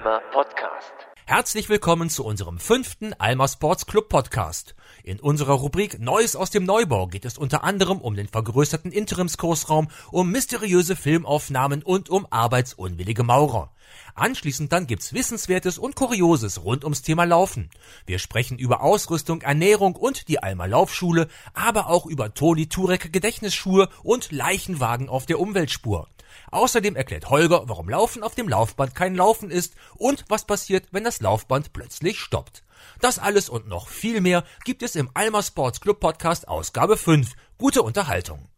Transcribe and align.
Alma 0.00 0.20
Podcast. 0.32 0.94
Herzlich 1.26 1.68
willkommen 1.68 2.08
zu 2.08 2.24
unserem 2.24 2.58
fünften 2.58 3.12
Alma 3.20 3.46
Sports 3.46 3.84
Club 3.84 4.08
Podcast. 4.08 4.74
In 5.04 5.20
unserer 5.20 5.52
Rubrik 5.52 6.00
Neues 6.00 6.36
aus 6.36 6.48
dem 6.48 6.64
Neubau 6.64 7.06
geht 7.06 7.26
es 7.26 7.36
unter 7.36 7.64
anderem 7.64 8.00
um 8.00 8.14
den 8.16 8.26
vergrößerten 8.26 8.92
Interimskursraum, 8.92 9.88
um 10.10 10.30
mysteriöse 10.30 10.96
Filmaufnahmen 10.96 11.82
und 11.82 12.08
um 12.08 12.26
arbeitsunwillige 12.30 13.24
Maurer. 13.24 13.72
Anschließend 14.14 14.72
dann 14.72 14.86
gibt's 14.86 15.12
Wissenswertes 15.12 15.76
und 15.76 15.96
Kurioses 15.96 16.64
rund 16.64 16.84
ums 16.84 17.02
Thema 17.02 17.24
Laufen. 17.24 17.68
Wir 18.06 18.18
sprechen 18.18 18.58
über 18.58 18.80
Ausrüstung, 18.80 19.42
Ernährung 19.42 19.96
und 19.96 20.28
die 20.28 20.42
Alma 20.42 20.64
Laufschule, 20.64 21.28
aber 21.52 21.88
auch 21.88 22.06
über 22.06 22.32
Toni 22.32 22.68
Turek 22.68 23.12
Gedächtnisschuhe 23.12 23.90
und 24.02 24.32
Leichenwagen 24.32 25.10
auf 25.10 25.26
der 25.26 25.40
Umweltspur. 25.40 26.08
Außerdem 26.50 26.96
erklärt 26.96 27.30
Holger, 27.30 27.62
warum 27.66 27.88
Laufen 27.88 28.22
auf 28.22 28.34
dem 28.34 28.48
Laufband 28.48 28.94
kein 28.94 29.14
Laufen 29.14 29.50
ist 29.50 29.74
und 29.96 30.24
was 30.28 30.44
passiert, 30.46 30.88
wenn 30.90 31.04
das 31.04 31.20
Laufband 31.20 31.72
plötzlich 31.72 32.18
stoppt. 32.18 32.64
Das 33.00 33.18
alles 33.18 33.48
und 33.48 33.68
noch 33.68 33.88
viel 33.88 34.20
mehr 34.20 34.44
gibt 34.64 34.82
es 34.82 34.96
im 34.96 35.10
Alma 35.14 35.42
Sports 35.42 35.80
Club 35.80 36.00
Podcast 36.00 36.48
Ausgabe 36.48 36.96
5. 36.96 37.32
Gute 37.58 37.82
Unterhaltung. 37.82 38.48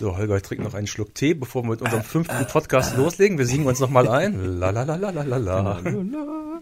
So, 0.00 0.16
Holger, 0.16 0.36
ich 0.36 0.42
trinke 0.42 0.64
noch 0.64 0.72
einen 0.72 0.86
Schluck 0.86 1.14
Tee, 1.14 1.34
bevor 1.34 1.62
wir 1.62 1.72
mit 1.72 1.82
unserem 1.82 2.02
fünften 2.02 2.46
Podcast 2.46 2.96
loslegen. 2.96 3.36
Wir 3.36 3.44
singen 3.44 3.66
uns 3.66 3.80
noch 3.80 3.90
mal 3.90 4.08
ein. 4.08 4.58
La 4.58 4.70
la 4.70 4.82
la 4.82 4.96
la 4.96 5.10
la 5.10 5.22
la 5.22 5.36
la. 5.36 6.60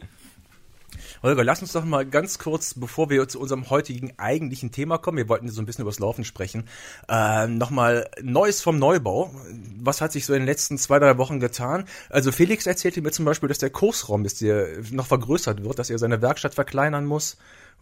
Holger, 1.22 1.44
lass 1.44 1.62
uns 1.62 1.72
doch 1.72 1.84
mal 1.84 2.06
ganz 2.06 2.38
kurz, 2.38 2.74
bevor 2.74 3.10
wir 3.10 3.26
zu 3.28 3.40
unserem 3.40 3.70
heutigen 3.70 4.12
eigentlichen 4.18 4.70
Thema 4.70 4.98
kommen, 4.98 5.18
wir 5.18 5.28
wollten 5.28 5.48
so 5.48 5.60
ein 5.60 5.66
bisschen 5.66 5.82
übers 5.82 5.98
Laufen 5.98 6.24
sprechen, 6.24 6.64
äh, 7.08 7.46
nochmal 7.46 8.08
Neues 8.22 8.62
vom 8.62 8.78
Neubau. 8.78 9.34
Was 9.80 10.00
hat 10.00 10.12
sich 10.12 10.26
so 10.26 10.34
in 10.34 10.40
den 10.40 10.46
letzten 10.46 10.78
zwei, 10.78 10.98
drei 10.98 11.18
Wochen 11.18 11.40
getan? 11.40 11.84
Also 12.10 12.32
Felix 12.32 12.66
erzählte 12.66 13.02
mir 13.02 13.10
zum 13.10 13.24
Beispiel, 13.24 13.48
dass 13.48 13.58
der 13.58 13.70
Kursraum 13.70 14.24
ist, 14.24 14.40
der 14.40 14.68
noch 14.90 15.06
vergrößert 15.06 15.64
wird, 15.64 15.78
dass 15.78 15.90
er 15.90 15.98
seine 15.98 16.22
Werkstatt 16.22 16.54
verkleinern 16.54 17.04
muss. 17.04 17.36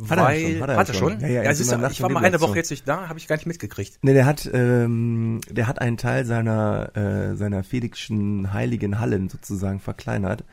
Hat 0.08 0.18
er 0.18 0.36
schon, 0.36 0.60
hat 0.60 0.68
er 0.68 0.76
hat 0.76 0.88
er 0.88 0.94
schon. 0.94 1.12
schon? 1.12 1.20
Ja, 1.20 1.26
ja, 1.28 1.34
ja 1.42 1.42
jetzt 1.48 1.58
siehst 1.58 1.72
du, 1.72 1.86
ich 1.90 2.02
war 2.02 2.10
mal 2.10 2.22
eine. 2.22 2.40
Woche 2.40 2.56
jetzt 2.56 2.70
nicht 2.70 2.86
da, 2.86 3.08
habe 3.08 3.18
ich 3.18 3.28
gar 3.28 3.36
nicht 3.36 3.46
mitgekriegt. 3.46 3.98
Ne, 4.02 4.12
der 4.12 4.26
hat, 4.26 4.48
ähm, 4.52 5.40
der 5.48 5.66
hat 5.66 5.80
einen 5.80 5.96
Teil 5.96 6.26
seiner, 6.26 6.94
äh, 6.94 7.34
seiner 7.34 7.64
Felixschen 7.64 8.52
heiligen 8.52 9.00
Hallen 9.00 9.30
sozusagen 9.30 9.80
verkleinert, 9.80 10.44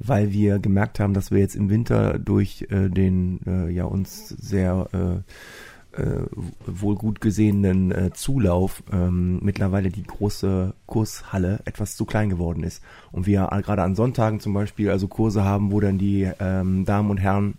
weil 0.00 0.32
wir 0.32 0.58
gemerkt 0.58 0.98
haben, 0.98 1.14
dass 1.14 1.30
wir 1.30 1.38
jetzt 1.38 1.54
im 1.54 1.70
Winter 1.70 2.18
durch 2.18 2.66
äh, 2.70 2.88
den 2.88 3.40
äh, 3.46 3.70
ja 3.70 3.84
uns 3.84 4.28
sehr 4.28 4.88
äh, 4.92 6.00
äh, 6.00 6.22
wohl 6.66 6.96
gut 6.96 7.20
gesehenen 7.20 7.92
äh, 7.92 8.10
Zulauf 8.12 8.82
ähm, 8.92 9.40
mittlerweile 9.42 9.90
die 9.90 10.02
große 10.02 10.74
Kurshalle 10.86 11.60
etwas 11.64 11.96
zu 11.96 12.04
klein 12.04 12.30
geworden 12.30 12.62
ist. 12.62 12.82
Und 13.12 13.26
wir 13.26 13.48
gerade 13.62 13.82
an 13.82 13.94
Sonntagen 13.94 14.40
zum 14.40 14.54
Beispiel 14.54 14.90
also 14.90 15.08
Kurse 15.08 15.44
haben, 15.44 15.70
wo 15.72 15.80
dann 15.80 15.98
die 15.98 16.30
ähm, 16.40 16.84
Damen 16.84 17.10
und 17.10 17.18
Herren 17.18 17.54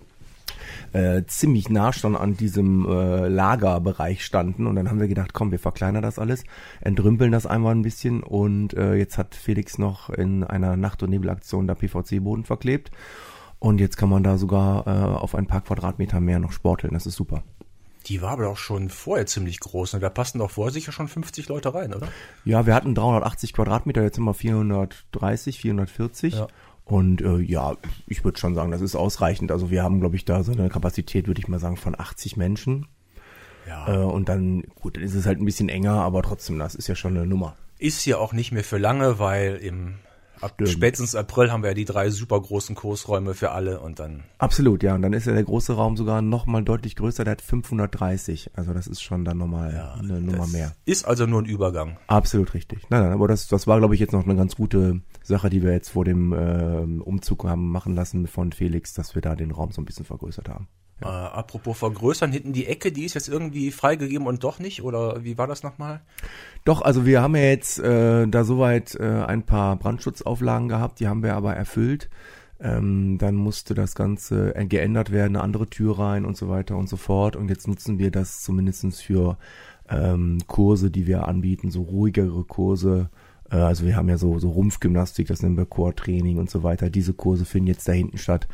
äh, 0.94 1.24
ziemlich 1.28 1.70
nah 1.70 1.94
schon 1.94 2.16
an 2.16 2.36
diesem 2.36 2.86
äh, 2.88 3.28
Lagerbereich 3.28 4.24
standen 4.26 4.68
und 4.68 4.76
dann 4.76 4.90
haben 4.90 5.00
wir 5.00 5.08
gedacht, 5.08 5.34
komm, 5.34 5.52
wir 5.52 5.60
verkleinern 5.60 6.02
das 6.02 6.20
alles, 6.20 6.44
entrümpeln 6.82 7.32
das 7.32 7.46
einmal 7.46 7.76
ein 7.76 7.82
bisschen 7.82 8.24
und 8.24 8.74
äh, 8.74 8.96
jetzt 8.96 9.18
hat 9.18 9.36
Felix 9.36 9.78
noch 9.78 10.10
in 10.10 10.44
einer 10.44 10.76
Nacht- 10.78 11.04
und 11.04 11.10
Nebelaktion 11.10 11.68
da 11.68 11.76
PVC-Boden 11.76 12.46
verklebt 12.46 12.92
und 13.60 13.80
jetzt 13.80 13.98
kann 13.98 14.10
man 14.10 14.24
da 14.24 14.38
sogar 14.38 14.88
äh, 14.88 14.90
auf 14.90 15.36
ein 15.36 15.48
paar 15.48 15.62
Quadratmeter 15.62 16.20
mehr 16.20 16.40
noch 16.40 16.52
sporteln, 16.52 16.94
das 16.94 17.06
ist 17.06 17.16
super. 17.16 17.44
Die 18.08 18.22
war 18.22 18.32
aber 18.32 18.50
auch 18.50 18.58
schon 18.58 18.90
vorher 18.90 19.26
ziemlich 19.28 19.60
groß. 19.60 19.94
Ne? 19.94 20.00
Da 20.00 20.10
passen 20.10 20.40
doch 20.40 20.50
vorher 20.50 20.72
sicher 20.72 20.92
schon 20.92 21.08
50 21.08 21.48
Leute 21.48 21.74
rein, 21.74 21.94
oder? 21.94 22.08
Ja, 22.44 22.66
wir 22.66 22.74
hatten 22.74 22.96
380 22.96 23.54
Quadratmeter, 23.54 24.02
jetzt 24.02 24.16
sind 24.16 24.24
wir 24.24 24.34
430, 24.34 25.60
440. 25.60 26.34
Ja. 26.34 26.48
Und 26.92 27.22
äh, 27.22 27.38
ja, 27.38 27.78
ich 28.06 28.26
würde 28.26 28.38
schon 28.38 28.54
sagen, 28.54 28.70
das 28.70 28.82
ist 28.82 28.98
ausreichend. 28.98 29.50
Also 29.50 29.72
wir 29.72 29.82
haben, 29.82 30.02
glaube 30.02 30.18
ich, 30.18 30.26
da 30.26 30.44
so 30.44 30.52
eine 30.52 30.68
Kapazität, 30.68 31.26
würde 31.26 31.40
ich 31.40 31.48
mal 31.48 31.58
sagen, 31.58 31.78
von 31.78 31.98
80 31.98 32.36
Menschen. 32.36 32.86
Ja. 33.66 33.88
Äh, 33.88 34.04
und 34.04 34.28
dann, 34.28 34.64
gut, 34.76 34.98
dann 34.98 35.04
ist 35.04 35.16
es 35.16 35.26
halt 35.26 35.40
ein 35.40 35.46
bisschen 35.46 35.70
enger, 35.70 35.94
aber 35.94 36.22
trotzdem, 36.22 36.60
das 36.60 36.76
ist 36.76 36.90
ja 36.90 36.96
schon 36.96 37.16
eine 37.16 37.26
Nummer. 37.26 37.56
Ist 37.80 38.06
ja 38.06 38.18
auch 38.18 38.34
nicht 38.34 38.52
mehr 38.52 38.66
für 38.66 38.78
lange, 38.78 39.20
weil 39.20 39.56
im 39.56 40.00
ab 40.42 40.52
Stimmt. 40.56 40.70
spätestens 40.70 41.16
April 41.16 41.50
haben 41.50 41.64
wir 41.64 41.70
ja 41.70 41.74
die 41.76 41.86
drei 41.86 42.10
super 42.10 42.42
großen 42.42 42.76
Kursräume 42.76 43.36
für 43.36 43.52
alle 43.52 43.80
und 43.80 44.00
dann 44.00 44.24
Absolut, 44.38 44.84
ja. 44.84 44.94
Und 44.96 45.02
dann 45.02 45.14
ist 45.14 45.28
ja 45.28 45.34
der 45.34 45.44
große 45.44 45.74
Raum 45.74 45.96
sogar 45.96 46.22
noch 46.22 46.46
mal 46.46 46.62
deutlich 46.62 46.98
größer, 46.98 47.24
der 47.24 47.32
hat 47.34 47.42
530. 47.42 48.52
Also 48.54 48.74
das 48.74 48.88
ist 48.88 49.02
schon 49.02 49.24
dann 49.24 49.38
nochmal 49.38 49.96
eine 49.98 50.20
Nummer 50.20 50.48
mehr. 50.48 50.74
ist 50.84 51.06
also 51.06 51.26
nur 51.26 51.42
ein 51.42 51.46
Übergang. 51.46 51.98
Absolut 52.08 52.54
richtig. 52.54 52.90
Nein, 52.90 53.04
nein, 53.04 53.14
aber 53.14 53.30
das, 53.30 53.48
das 53.48 53.66
war, 53.66 53.80
glaube 53.80 53.94
ich, 53.94 54.02
jetzt 54.02 54.12
noch 54.12 54.26
eine 54.26 54.36
ganz 54.36 54.58
gute 54.58 55.00
Sache, 55.24 55.50
die 55.50 55.62
wir 55.64 55.72
jetzt 55.72 55.90
vor 55.90 56.06
dem 56.06 56.34
ähm, 56.34 57.02
Umzug 57.02 57.46
haben 57.46 57.72
machen 57.72 57.96
lassen 57.96 58.28
von 58.28 58.52
Felix, 58.52 58.94
dass 58.94 59.16
wir 59.16 59.22
da 59.22 59.36
den 59.36 59.52
Raum 59.52 59.72
so 59.72 59.82
ein 59.82 59.86
bisschen 59.86 60.06
vergrößert 60.06 60.50
haben. 60.50 60.68
Äh, 61.02 61.08
apropos 61.08 61.80
vergrößern, 61.80 62.32
hinten 62.32 62.54
die 62.54 62.68
Ecke, 62.68 62.92
die 62.92 63.06
ist 63.06 63.16
jetzt 63.16 63.28
irgendwie 63.28 63.72
freigegeben 63.72 64.28
und 64.28 64.44
doch 64.44 64.60
nicht 64.60 64.84
oder 64.84 65.24
wie 65.24 65.38
war 65.38 65.48
das 65.48 65.64
nochmal? 65.64 66.02
Doch, 66.64 66.82
also 66.82 67.06
wir 67.06 67.22
haben 67.22 67.36
ja 67.36 67.44
jetzt 67.44 67.80
äh, 67.80 68.28
da 68.28 68.44
soweit 68.44 68.96
äh, 68.96 69.24
ein 69.26 69.44
paar 69.44 69.78
Brandschutzauflagen 69.78 70.68
gehabt, 70.68 71.00
die 71.00 71.08
haben 71.08 71.24
wir 71.24 71.34
aber 71.36 71.56
erfüllt. 71.56 72.10
Ähm, 72.60 73.18
dann 73.18 73.34
musste 73.34 73.74
das 73.74 73.96
Ganze 73.96 74.56
äh, 74.56 74.66
geändert 74.66 75.12
werden, 75.12 75.36
eine 75.36 75.44
andere 75.44 75.68
Tür 75.68 75.98
rein 75.98 76.26
und 76.26 76.38
so 76.38 76.48
weiter 76.48 76.78
und 76.78 76.88
so 76.88 76.98
fort. 76.98 77.36
Und 77.36 77.50
jetzt 77.50 77.68
nutzen 77.68 77.98
wir 77.98 78.12
das 78.12 78.42
zumindestens 78.42 79.02
für 79.02 79.40
ähm, 79.90 80.38
Kurse, 80.46 80.92
die 80.92 81.08
wir 81.08 81.28
anbieten, 81.28 81.72
so 81.72 81.82
ruhigere 81.82 82.44
Kurse. 82.44 83.10
Äh, 83.52 83.58
also 83.58 83.86
wir 83.86 83.96
haben 83.96 84.10
ja 84.10 84.18
so, 84.18 84.40
so 84.40 84.50
Rumpfgymnastik, 84.50 85.28
das 85.28 85.42
nennen 85.42 85.58
wir 85.58 85.66
Core-Training 85.66 86.38
und 86.38 86.50
so 86.50 86.64
weiter. 86.64 86.90
Diese 86.90 87.14
Kurse 87.14 87.46
finden 87.46 87.68
jetzt 87.68 87.88
da 87.88 87.92
hinten 87.92 88.18
statt. 88.18 88.48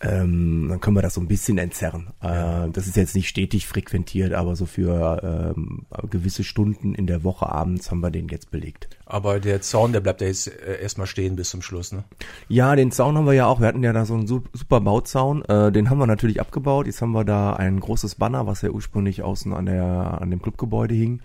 Ähm, 0.00 0.68
dann 0.68 0.80
können 0.80 0.96
wir 0.96 1.02
das 1.02 1.14
so 1.14 1.20
ein 1.20 1.26
bisschen 1.26 1.58
entzerren. 1.58 2.10
Äh, 2.22 2.70
das 2.70 2.86
ist 2.86 2.96
jetzt 2.96 3.16
nicht 3.16 3.28
stetig 3.28 3.66
frequentiert, 3.66 4.32
aber 4.32 4.54
so 4.54 4.64
für 4.64 5.52
ähm, 5.56 5.86
gewisse 6.08 6.44
Stunden 6.44 6.94
in 6.94 7.08
der 7.08 7.24
Woche 7.24 7.48
abends 7.48 7.90
haben 7.90 7.98
wir 7.98 8.12
den 8.12 8.28
jetzt 8.28 8.52
belegt. 8.52 8.88
Aber 9.06 9.40
der 9.40 9.60
Zaun, 9.60 9.92
der 9.92 9.98
bleibt 9.98 10.20
ja 10.20 10.28
jetzt 10.28 10.46
äh, 10.46 10.80
erstmal 10.80 11.08
stehen 11.08 11.34
bis 11.34 11.50
zum 11.50 11.62
Schluss, 11.62 11.90
ne? 11.90 12.04
Ja, 12.46 12.76
den 12.76 12.92
Zaun 12.92 13.16
haben 13.16 13.26
wir 13.26 13.32
ja 13.32 13.46
auch. 13.46 13.58
Wir 13.58 13.66
hatten 13.66 13.82
ja 13.82 13.92
da 13.92 14.04
so 14.04 14.14
einen 14.14 14.28
su- 14.28 14.44
super 14.52 14.80
Bauzaun. 14.80 15.44
Äh, 15.46 15.72
den 15.72 15.90
haben 15.90 15.98
wir 15.98 16.06
natürlich 16.06 16.40
abgebaut. 16.40 16.86
Jetzt 16.86 17.02
haben 17.02 17.10
wir 17.10 17.24
da 17.24 17.54
ein 17.54 17.80
großes 17.80 18.14
Banner, 18.14 18.46
was 18.46 18.62
ja 18.62 18.70
ursprünglich 18.70 19.24
außen 19.24 19.52
an 19.52 19.66
der 19.66 20.18
an 20.20 20.30
dem 20.30 20.40
Clubgebäude 20.40 20.94
hing. 20.94 21.22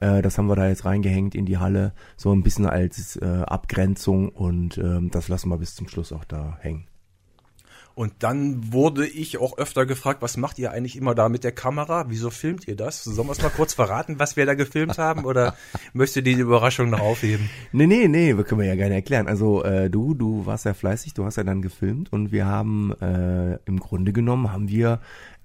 Äh, 0.00 0.22
das 0.22 0.38
haben 0.38 0.46
wir 0.46 0.56
da 0.56 0.68
jetzt 0.68 0.84
reingehängt 0.84 1.34
in 1.34 1.46
die 1.46 1.58
Halle, 1.58 1.92
so 2.16 2.32
ein 2.32 2.42
bisschen 2.42 2.66
als 2.66 3.16
äh, 3.16 3.42
Abgrenzung 3.46 4.30
und 4.30 4.78
ähm, 4.78 5.10
das 5.10 5.28
lassen 5.28 5.48
wir 5.50 5.58
bis 5.58 5.74
zum 5.74 5.88
Schluss 5.88 6.12
auch 6.12 6.24
da 6.24 6.58
hängen. 6.60 6.86
Und 8.00 8.14
dann 8.20 8.72
wurde 8.72 9.06
ich 9.06 9.36
auch 9.36 9.58
öfter 9.58 9.84
gefragt, 9.84 10.22
was 10.22 10.38
macht 10.38 10.58
ihr 10.58 10.70
eigentlich 10.70 10.96
immer 10.96 11.14
da 11.14 11.28
mit 11.28 11.44
der 11.44 11.52
Kamera? 11.52 12.06
Wieso 12.08 12.30
filmt 12.30 12.66
ihr 12.66 12.76
das? 12.76 13.04
Sollen 13.04 13.28
wir 13.28 13.32
es 13.32 13.42
mal 13.42 13.50
kurz 13.50 13.74
verraten, 13.74 14.18
was 14.18 14.38
wir 14.38 14.46
da 14.46 14.54
gefilmt 14.54 14.96
haben? 14.96 15.26
Oder 15.26 15.54
möchtet 15.92 16.26
ihr 16.26 16.36
die 16.36 16.40
Überraschung 16.40 16.88
noch 16.88 17.00
aufheben? 17.00 17.50
Nee, 17.72 17.86
nee, 17.86 18.08
nee, 18.08 18.36
wir 18.36 18.44
können 18.44 18.62
wir 18.62 18.68
ja 18.68 18.76
gerne 18.76 18.94
erklären. 18.94 19.26
Also 19.26 19.64
äh, 19.64 19.90
du, 19.90 20.14
du 20.14 20.46
warst 20.46 20.64
ja 20.64 20.72
fleißig, 20.72 21.12
du 21.12 21.26
hast 21.26 21.36
ja 21.36 21.44
dann 21.44 21.60
gefilmt 21.60 22.10
und 22.10 22.32
wir 22.32 22.46
haben 22.46 22.94
äh, 23.02 23.58
im 23.66 23.78
Grunde 23.80 24.14
genommen 24.14 24.50
haben 24.50 24.70
wir 24.70 25.00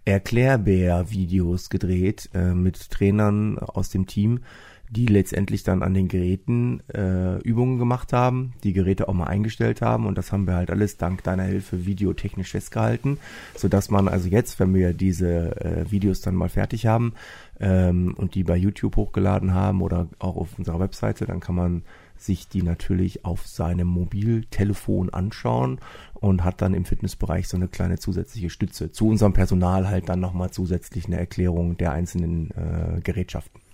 Erklärbär-Videos 0.06 1.70
gedreht 1.70 2.30
äh, 2.34 2.54
mit 2.54 2.90
Trainern 2.92 3.58
aus 3.60 3.90
dem 3.90 4.06
Team, 4.06 4.42
die 4.90 5.08
letztendlich 5.08 5.64
dann 5.64 5.82
an 5.82 5.94
den 5.94 6.08
Geräten 6.08 6.82
äh, 6.94 7.40
Übungen 7.42 7.80
gemacht 7.80 8.14
haben, 8.14 8.54
die 8.64 8.74
Geräte 8.74 9.10
auch 9.10 9.14
mal 9.14 9.26
eingestellt 9.26 9.82
haben. 9.82 10.06
Und 10.06 10.18
das 10.18 10.32
haben 10.32 10.46
wir 10.46 10.56
halt 10.56 10.70
alles 10.70 10.98
dank 10.98 11.24
deiner 11.24 11.44
Hilfe 11.44 11.86
videotechnisch 11.86 12.52
festgehalten, 12.52 13.18
so 13.56 13.68
dass 13.68 13.90
man 13.90 14.08
also 14.08 14.30
jetzt, 14.30 14.60
wenn 14.60 14.74
wir 14.74 14.94
diese 14.94 15.60
äh, 15.60 15.92
Videos 15.92 16.22
dann 16.22 16.36
mal 16.36 16.50
fertig 16.50 16.86
haben 16.86 17.14
ähm, 17.60 18.14
und 18.16 18.36
die 18.36 18.44
bei 18.44 18.56
YouTube 18.56 18.96
hochgeladen 18.96 19.54
haben 19.54 19.82
oder 19.82 20.08
auch 20.20 20.36
auf 20.36 20.58
unserer 20.58 20.80
Webseite, 20.80 21.26
dann 21.26 21.40
kann 21.40 21.56
man 21.56 21.84
sich 22.18 22.48
die 22.48 22.64
natürlich 22.64 23.26
auf 23.26 23.48
seinem 23.48 23.88
Mobiltelefon 23.88 25.10
anschauen 25.10 25.80
und 26.14 26.44
hat 26.44 26.62
dann 26.62 26.74
im 26.74 26.86
Fitnessbereich 26.86 27.48
so 27.48 27.58
eine 27.58 27.68
kleine 27.68 28.00
zusätzliche 28.00 28.50
Stütze. 28.50 28.92
Zu 28.92 29.08
unserem 29.08 29.34
Personal 29.34 29.88
halt 29.90 30.10
dann 30.10 30.20
nochmal 30.20 30.52
zusätzlich 30.52 31.06
eine 31.06 31.18
Erklärung 31.18 31.78
der 31.78 31.92
einzelnen 31.92 32.52
äh, 32.52 33.02
Gerätschaften. 33.02 33.65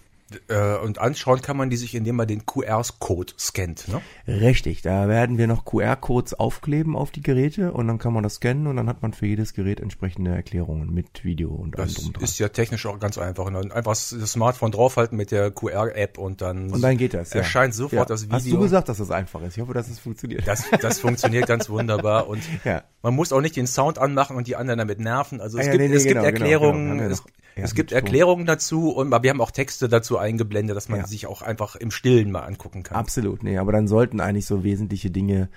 Äh, 0.48 0.78
und 0.78 1.00
anschauen 1.00 1.42
kann 1.42 1.57
man 1.57 1.69
die 1.69 1.78
sich, 1.78 1.95
indem 1.95 2.16
man 2.16 2.28
den 2.28 2.45
QR-Code 2.45 3.33
scannt, 3.38 3.88
ne? 3.88 4.01
Richtig, 4.28 4.81
da 4.81 5.07
werden 5.07 5.38
wir 5.38 5.48
noch 5.48 5.66
QR-Codes 5.66 6.33
aufkleben 6.36 6.95
auf 6.95 7.12
die 7.12 7.22
Geräte 7.22 7.72
und 7.74 7.88
dann 7.88 7.98
kann 8.00 8.13
man 8.13 8.24
das 8.24 8.36
scannen 8.36 8.68
und 8.68 8.75
dann 8.78 8.88
hat 8.88 9.01
man 9.01 9.13
für 9.13 9.25
jedes 9.25 9.54
Gerät 9.54 9.80
entsprechende 9.80 10.31
Erklärungen 10.31 10.94
mit 10.94 11.24
Video 11.24 11.50
und 11.50 11.78
allem 11.78 11.88
Das 11.88 11.95
drum 11.95 12.13
dran. 12.13 12.24
ist 12.24 12.39
ja 12.39 12.50
technisch 12.50 12.86
auch 12.86 13.00
ganz 13.00 13.18
einfach. 13.18 13.50
Ne? 13.50 13.60
Einfach 13.74 13.92
das 13.92 14.10
Smartphone 14.10 14.72
draufhalten 14.72 15.18
mit 15.18 15.31
der 15.31 15.51
QR-App 15.51 16.18
und 16.18 16.42
dann, 16.42 16.72
Und 16.72 16.81
dann 16.81 16.98
geht 16.98 17.13
das. 17.13 17.33
Ja. 17.33 17.39
erscheint 17.42 17.74
sofort 17.74 17.94
ja. 18.10 18.13
das 18.16 18.24
Video. 18.24 18.36
Hast 18.38 18.51
du 18.51 18.60
gesagt, 18.60 18.89
dass 18.89 18.98
das 19.00 19.12
einfach 19.12 19.42
ist? 19.42 19.57
Ich 19.57 19.62
hoffe, 19.62 19.74
dass 19.74 19.89
es 19.89 20.00
funktioniert. 20.00 20.48
Das, 20.48 20.63
das 20.81 21.00
funktioniert 21.00 21.48
ganz 21.48 21.69
wunderbar 21.69 22.28
und 22.28 22.42
Ja. 22.63 22.83
man 23.01 23.13
muss 23.16 23.33
auch 23.33 23.42
nicht 23.42 23.56
den 23.56 23.68
Sound 23.68 23.98
anmachen 24.00 24.36
und 24.38 24.48
die 24.48 24.56
anderen 24.56 24.78
damit 24.80 25.00
nerven. 25.00 25.42
Also 25.42 25.57
es 25.57 25.63
Ah 25.66 25.68
ja, 25.68 25.72
gibt, 25.74 25.81
nee, 25.83 25.89
nee, 25.89 25.95
es 25.95 26.04
gibt 26.04 26.16
genau, 26.16 26.24
genau, 26.24 26.36
Erklärungen, 26.39 26.98
genau. 26.98 27.12
Es. 27.12 27.24
Ja, 27.56 27.63
es 27.63 27.75
gibt 27.75 27.92
Erklärungen 27.92 28.45
dazu 28.45 28.92
und 28.92 29.12
wir 29.12 29.30
haben 29.30 29.42
auch 29.42 29.51
Texte 29.51 29.89
dazu 29.89 30.18
eingeblendet, 30.18 30.75
dass 30.75 30.89
man 30.89 31.01
ja. 31.01 31.07
sich 31.07 31.27
auch 31.27 31.42
einfach 31.42 31.75
im 31.75 31.92
Stillen 31.92 32.31
mal 32.31 32.42
angucken 32.42 32.83
kann. 32.83 32.98
Absolut, 32.98 33.44
nee, 33.44 33.57
aber 33.57 33.71
dann 33.71 33.88
sollten 33.88 34.21
eigentlich 34.21 34.45
so 34.45 34.63
wesentliche 34.63 35.12
Dinge, 35.12 35.50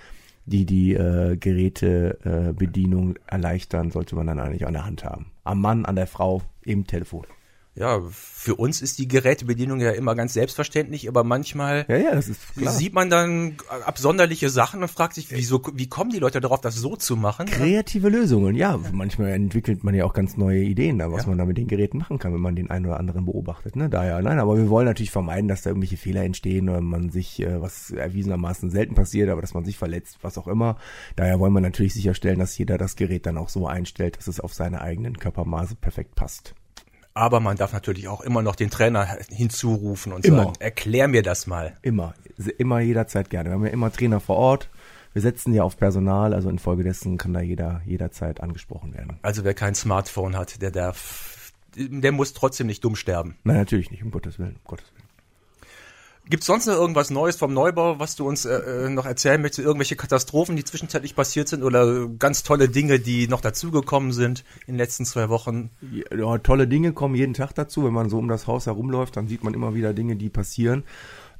die 0.46 0.66
die 0.66 0.94
äh, 0.94 1.36
Gerätebedienung 1.36 3.16
äh, 3.16 3.20
erleichtern, 3.26 3.90
sollte 3.90 4.16
man 4.16 4.26
dann 4.26 4.40
eigentlich 4.40 4.66
an 4.66 4.74
der 4.74 4.84
Hand 4.84 5.04
haben. 5.04 5.32
Am 5.44 5.60
Mann, 5.60 5.86
an 5.86 5.96
der 5.96 6.06
Frau, 6.06 6.42
im 6.62 6.86
Telefon 6.86 7.26
ja, 7.76 8.00
für 8.08 8.54
uns 8.54 8.80
ist 8.80 8.98
die 9.00 9.08
Gerätebedienung 9.08 9.80
ja 9.80 9.90
immer 9.90 10.14
ganz 10.14 10.32
selbstverständlich, 10.32 11.08
aber 11.08 11.24
manchmal 11.24 11.84
ja, 11.88 11.96
ja, 11.96 12.14
das 12.14 12.28
ist 12.28 12.40
klar. 12.54 12.72
sieht 12.72 12.94
man 12.94 13.10
dann 13.10 13.56
absonderliche 13.84 14.48
Sachen 14.48 14.82
und 14.82 14.88
fragt 14.88 15.14
sich, 15.14 15.32
wieso, 15.32 15.60
wie 15.74 15.88
kommen 15.88 16.10
die 16.10 16.20
Leute 16.20 16.40
darauf, 16.40 16.60
das 16.60 16.76
so 16.76 16.94
zu 16.94 17.16
machen? 17.16 17.46
Kreative 17.46 18.08
Lösungen, 18.10 18.54
ja. 18.54 18.78
Manchmal 18.92 19.30
entwickelt 19.30 19.82
man 19.82 19.94
ja 19.94 20.04
auch 20.04 20.12
ganz 20.12 20.36
neue 20.36 20.62
Ideen, 20.62 21.00
was 21.00 21.22
ja. 21.22 21.28
man 21.28 21.38
da 21.38 21.46
mit 21.46 21.58
den 21.58 21.66
Geräten 21.66 21.98
machen 21.98 22.20
kann, 22.20 22.32
wenn 22.32 22.40
man 22.40 22.54
den 22.54 22.70
einen 22.70 22.86
oder 22.86 23.00
anderen 23.00 23.24
beobachtet. 23.24 23.74
Ne? 23.74 23.88
Daher, 23.88 24.22
nein, 24.22 24.38
aber 24.38 24.56
wir 24.56 24.68
wollen 24.68 24.86
natürlich 24.86 25.10
vermeiden, 25.10 25.48
dass 25.48 25.62
da 25.62 25.70
irgendwelche 25.70 25.96
Fehler 25.96 26.22
entstehen 26.22 26.68
oder 26.68 26.80
man 26.80 27.10
sich, 27.10 27.40
äh, 27.40 27.60
was 27.60 27.90
erwiesenermaßen 27.90 28.70
selten 28.70 28.94
passiert, 28.94 29.30
aber 29.30 29.40
dass 29.40 29.54
man 29.54 29.64
sich 29.64 29.78
verletzt, 29.78 30.18
was 30.22 30.38
auch 30.38 30.46
immer. 30.46 30.76
Daher 31.16 31.40
wollen 31.40 31.52
wir 31.52 31.60
natürlich 31.60 31.94
sicherstellen, 31.94 32.38
dass 32.38 32.56
jeder 32.56 32.78
das 32.78 32.94
Gerät 32.94 33.26
dann 33.26 33.36
auch 33.36 33.48
so 33.48 33.66
einstellt, 33.66 34.16
dass 34.16 34.28
es 34.28 34.38
auf 34.38 34.54
seine 34.54 34.80
eigenen 34.80 35.18
Körpermaße 35.18 35.74
perfekt 35.74 36.14
passt. 36.14 36.54
Aber 37.14 37.38
man 37.38 37.56
darf 37.56 37.72
natürlich 37.72 38.08
auch 38.08 38.20
immer 38.20 38.42
noch 38.42 38.56
den 38.56 38.70
Trainer 38.70 39.18
hinzurufen 39.30 40.12
und 40.12 40.24
immer. 40.24 40.44
sagen, 40.44 40.52
erklär 40.58 41.06
mir 41.06 41.22
das 41.22 41.46
mal. 41.46 41.76
Immer, 41.82 42.14
immer 42.58 42.80
jederzeit 42.80 43.30
gerne. 43.30 43.50
Wir 43.50 43.54
haben 43.54 43.64
ja 43.64 43.72
immer 43.72 43.92
Trainer 43.92 44.18
vor 44.18 44.36
Ort. 44.36 44.68
Wir 45.12 45.22
setzen 45.22 45.54
ja 45.54 45.62
auf 45.62 45.76
Personal, 45.76 46.34
also 46.34 46.50
infolgedessen 46.50 47.16
kann 47.18 47.32
da 47.32 47.40
jeder 47.40 47.82
jederzeit 47.86 48.40
angesprochen 48.40 48.94
werden. 48.94 49.18
Also 49.22 49.44
wer 49.44 49.54
kein 49.54 49.76
Smartphone 49.76 50.36
hat, 50.36 50.60
der 50.60 50.72
darf, 50.72 51.52
der 51.76 52.10
muss 52.10 52.32
trotzdem 52.32 52.66
nicht 52.66 52.82
dumm 52.82 52.96
sterben. 52.96 53.36
Nein, 53.44 53.58
natürlich 53.58 53.92
nicht, 53.92 54.02
um 54.02 54.10
Gottes 54.10 54.40
Willen, 54.40 54.56
um 54.56 54.64
Gottes 54.64 54.92
Willen. 54.92 55.03
Gibt's 56.26 56.46
sonst 56.46 56.64
noch 56.66 56.74
irgendwas 56.74 57.10
Neues 57.10 57.36
vom 57.36 57.52
Neubau, 57.52 57.98
was 57.98 58.16
du 58.16 58.26
uns 58.26 58.46
äh, 58.46 58.54
äh, 58.54 58.88
noch 58.88 59.04
erzählen 59.04 59.40
möchtest? 59.42 59.66
Irgendwelche 59.66 59.94
Katastrophen, 59.94 60.56
die 60.56 60.64
zwischenzeitlich 60.64 61.14
passiert 61.14 61.48
sind 61.48 61.62
oder 61.62 62.08
ganz 62.08 62.42
tolle 62.42 62.70
Dinge, 62.70 62.98
die 62.98 63.28
noch 63.28 63.42
dazugekommen 63.42 64.10
sind 64.12 64.42
in 64.66 64.74
den 64.74 64.78
letzten 64.78 65.04
zwei 65.04 65.28
Wochen? 65.28 65.70
Ja, 66.16 66.38
tolle 66.38 66.66
Dinge 66.66 66.94
kommen 66.94 67.14
jeden 67.14 67.34
Tag 67.34 67.54
dazu. 67.54 67.84
Wenn 67.84 67.92
man 67.92 68.08
so 68.08 68.18
um 68.18 68.28
das 68.28 68.46
Haus 68.46 68.64
herumläuft, 68.64 69.16
dann 69.18 69.28
sieht 69.28 69.44
man 69.44 69.52
immer 69.52 69.74
wieder 69.74 69.92
Dinge, 69.92 70.16
die 70.16 70.30
passieren. 70.30 70.84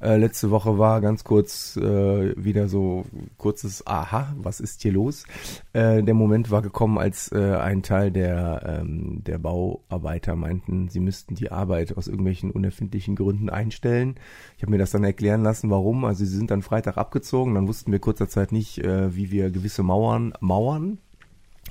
Äh, 0.01 0.17
letzte 0.17 0.51
Woche 0.51 0.77
war 0.77 1.01
ganz 1.01 1.23
kurz 1.23 1.77
äh, 1.77 2.33
wieder 2.35 2.67
so 2.67 3.05
kurzes 3.37 3.85
Aha, 3.87 4.33
was 4.37 4.59
ist 4.59 4.81
hier 4.81 4.91
los? 4.91 5.25
Äh, 5.73 6.03
der 6.03 6.13
Moment 6.13 6.51
war 6.51 6.61
gekommen, 6.61 6.97
als 6.97 7.31
äh, 7.31 7.55
ein 7.55 7.83
Teil 7.83 8.11
der, 8.11 8.81
ähm, 8.81 9.23
der 9.23 9.37
Bauarbeiter 9.37 10.35
meinten, 10.35 10.89
sie 10.89 10.99
müssten 10.99 11.35
die 11.35 11.51
Arbeit 11.51 11.97
aus 11.97 12.07
irgendwelchen 12.07 12.51
unerfindlichen 12.51 13.15
Gründen 13.15 13.49
einstellen. 13.49 14.15
Ich 14.57 14.63
habe 14.63 14.71
mir 14.71 14.77
das 14.77 14.91
dann 14.91 15.03
erklären 15.03 15.43
lassen, 15.43 15.69
warum. 15.69 16.05
Also 16.05 16.25
sie 16.25 16.37
sind 16.37 16.51
dann 16.51 16.61
Freitag 16.61 16.97
abgezogen, 16.97 17.55
dann 17.55 17.67
wussten 17.67 17.91
wir 17.91 17.99
kurzer 17.99 18.27
Zeit 18.27 18.51
nicht, 18.51 18.79
äh, 18.79 19.15
wie 19.15 19.31
wir 19.31 19.51
gewisse 19.51 19.83
Mauern 19.83 20.33
mauern. 20.39 20.99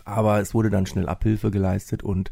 Aber 0.04 0.40
es 0.40 0.54
wurde 0.54 0.70
dann 0.70 0.86
schnell 0.86 1.08
Abhilfe 1.08 1.50
geleistet 1.50 2.02
und 2.02 2.30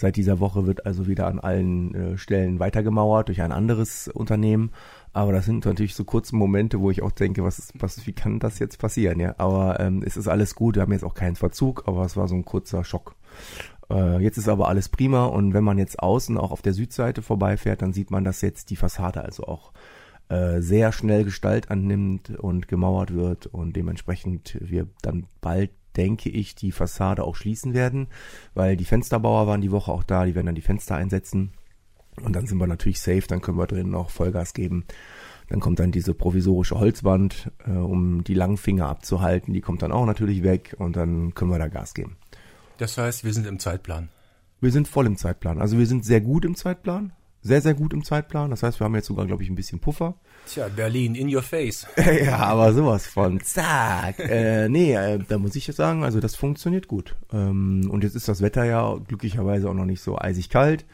Seit 0.00 0.14
dieser 0.14 0.38
Woche 0.38 0.64
wird 0.64 0.86
also 0.86 1.08
wieder 1.08 1.26
an 1.26 1.40
allen 1.40 1.92
äh, 1.92 2.18
Stellen 2.18 2.60
weitergemauert 2.60 3.26
durch 3.26 3.42
ein 3.42 3.50
anderes 3.50 4.06
Unternehmen. 4.06 4.70
Aber 5.12 5.32
das 5.32 5.44
sind 5.44 5.64
natürlich 5.64 5.96
so 5.96 6.04
kurze 6.04 6.36
Momente, 6.36 6.78
wo 6.78 6.92
ich 6.92 7.02
auch 7.02 7.10
denke, 7.10 7.42
was, 7.42 7.72
was 7.74 8.06
wie 8.06 8.12
kann 8.12 8.38
das 8.38 8.60
jetzt 8.60 8.78
passieren? 8.78 9.18
Ja, 9.18 9.34
aber 9.38 9.80
ähm, 9.80 10.04
es 10.06 10.16
ist 10.16 10.28
alles 10.28 10.54
gut. 10.54 10.76
Wir 10.76 10.82
haben 10.82 10.92
jetzt 10.92 11.02
auch 11.02 11.14
keinen 11.14 11.34
Verzug, 11.34 11.82
aber 11.88 12.04
es 12.04 12.16
war 12.16 12.28
so 12.28 12.36
ein 12.36 12.44
kurzer 12.44 12.84
Schock. 12.84 13.16
Äh, 13.90 14.22
jetzt 14.22 14.38
ist 14.38 14.48
aber 14.48 14.68
alles 14.68 14.88
prima 14.88 15.24
und 15.24 15.52
wenn 15.52 15.64
man 15.64 15.78
jetzt 15.78 15.98
außen 15.98 16.38
auch 16.38 16.52
auf 16.52 16.62
der 16.62 16.74
Südseite 16.74 17.20
vorbeifährt, 17.20 17.82
dann 17.82 17.92
sieht 17.92 18.12
man, 18.12 18.22
dass 18.22 18.40
jetzt 18.40 18.70
die 18.70 18.76
Fassade 18.76 19.24
also 19.24 19.48
auch 19.48 19.72
äh, 20.28 20.60
sehr 20.60 20.92
schnell 20.92 21.24
Gestalt 21.24 21.72
annimmt 21.72 22.38
und 22.38 22.68
gemauert 22.68 23.12
wird 23.14 23.46
und 23.46 23.74
dementsprechend 23.74 24.58
wir 24.60 24.86
dann 25.02 25.26
bald 25.40 25.70
denke 25.98 26.30
ich, 26.30 26.54
die 26.54 26.72
Fassade 26.72 27.24
auch 27.24 27.36
schließen 27.36 27.74
werden, 27.74 28.08
weil 28.54 28.76
die 28.76 28.84
Fensterbauer 28.84 29.46
waren 29.46 29.60
die 29.60 29.70
Woche 29.70 29.92
auch 29.92 30.04
da, 30.04 30.24
die 30.24 30.34
werden 30.34 30.46
dann 30.46 30.54
die 30.54 30.62
Fenster 30.62 30.96
einsetzen. 30.96 31.52
Und 32.22 32.34
dann 32.34 32.46
sind 32.46 32.58
wir 32.58 32.66
natürlich 32.66 33.00
safe, 33.00 33.24
dann 33.28 33.40
können 33.42 33.58
wir 33.58 33.66
drinnen 33.66 33.94
auch 33.94 34.10
Vollgas 34.10 34.54
geben. 34.54 34.84
Dann 35.48 35.60
kommt 35.60 35.78
dann 35.78 35.92
diese 35.92 36.14
provisorische 36.14 36.78
Holzwand, 36.78 37.50
äh, 37.66 37.70
um 37.70 38.24
die 38.24 38.34
Langfinger 38.34 38.88
abzuhalten, 38.88 39.52
die 39.52 39.60
kommt 39.60 39.82
dann 39.82 39.92
auch 39.92 40.06
natürlich 40.06 40.42
weg 40.42 40.74
und 40.78 40.96
dann 40.96 41.34
können 41.34 41.50
wir 41.50 41.58
da 41.58 41.68
Gas 41.68 41.94
geben. 41.94 42.16
Das 42.78 42.96
heißt, 42.96 43.24
wir 43.24 43.32
sind 43.32 43.46
im 43.46 43.58
Zeitplan. 43.58 44.08
Wir 44.60 44.72
sind 44.72 44.88
voll 44.88 45.06
im 45.06 45.16
Zeitplan. 45.16 45.60
Also 45.60 45.78
wir 45.78 45.86
sind 45.86 46.04
sehr 46.04 46.20
gut 46.20 46.44
im 46.44 46.54
Zeitplan 46.54 47.12
sehr, 47.42 47.60
sehr 47.60 47.74
gut 47.74 47.92
im 47.92 48.04
Zeitplan. 48.04 48.50
Das 48.50 48.62
heißt, 48.62 48.80
wir 48.80 48.84
haben 48.84 48.94
jetzt 48.94 49.06
sogar, 49.06 49.26
glaube 49.26 49.42
ich, 49.42 49.50
ein 49.50 49.54
bisschen 49.54 49.80
Puffer. 49.80 50.14
Tja, 50.48 50.68
Berlin, 50.68 51.14
in 51.14 51.34
your 51.34 51.42
face. 51.42 51.86
ja, 52.24 52.38
aber 52.38 52.72
sowas 52.72 53.06
von 53.06 53.38
zack. 53.40 54.18
äh, 54.18 54.68
nee, 54.70 54.94
äh, 54.94 55.18
da 55.28 55.38
muss 55.38 55.54
ich 55.56 55.66
jetzt 55.66 55.76
sagen, 55.76 56.04
also 56.04 56.20
das 56.20 56.36
funktioniert 56.36 56.88
gut. 56.88 57.16
Ähm, 57.32 57.88
und 57.90 58.02
jetzt 58.02 58.16
ist 58.16 58.28
das 58.28 58.40
Wetter 58.40 58.64
ja 58.64 58.96
glücklicherweise 59.06 59.68
auch 59.68 59.74
noch 59.74 59.84
nicht 59.84 60.00
so 60.00 60.18
eisig 60.18 60.48
kalt. 60.48 60.86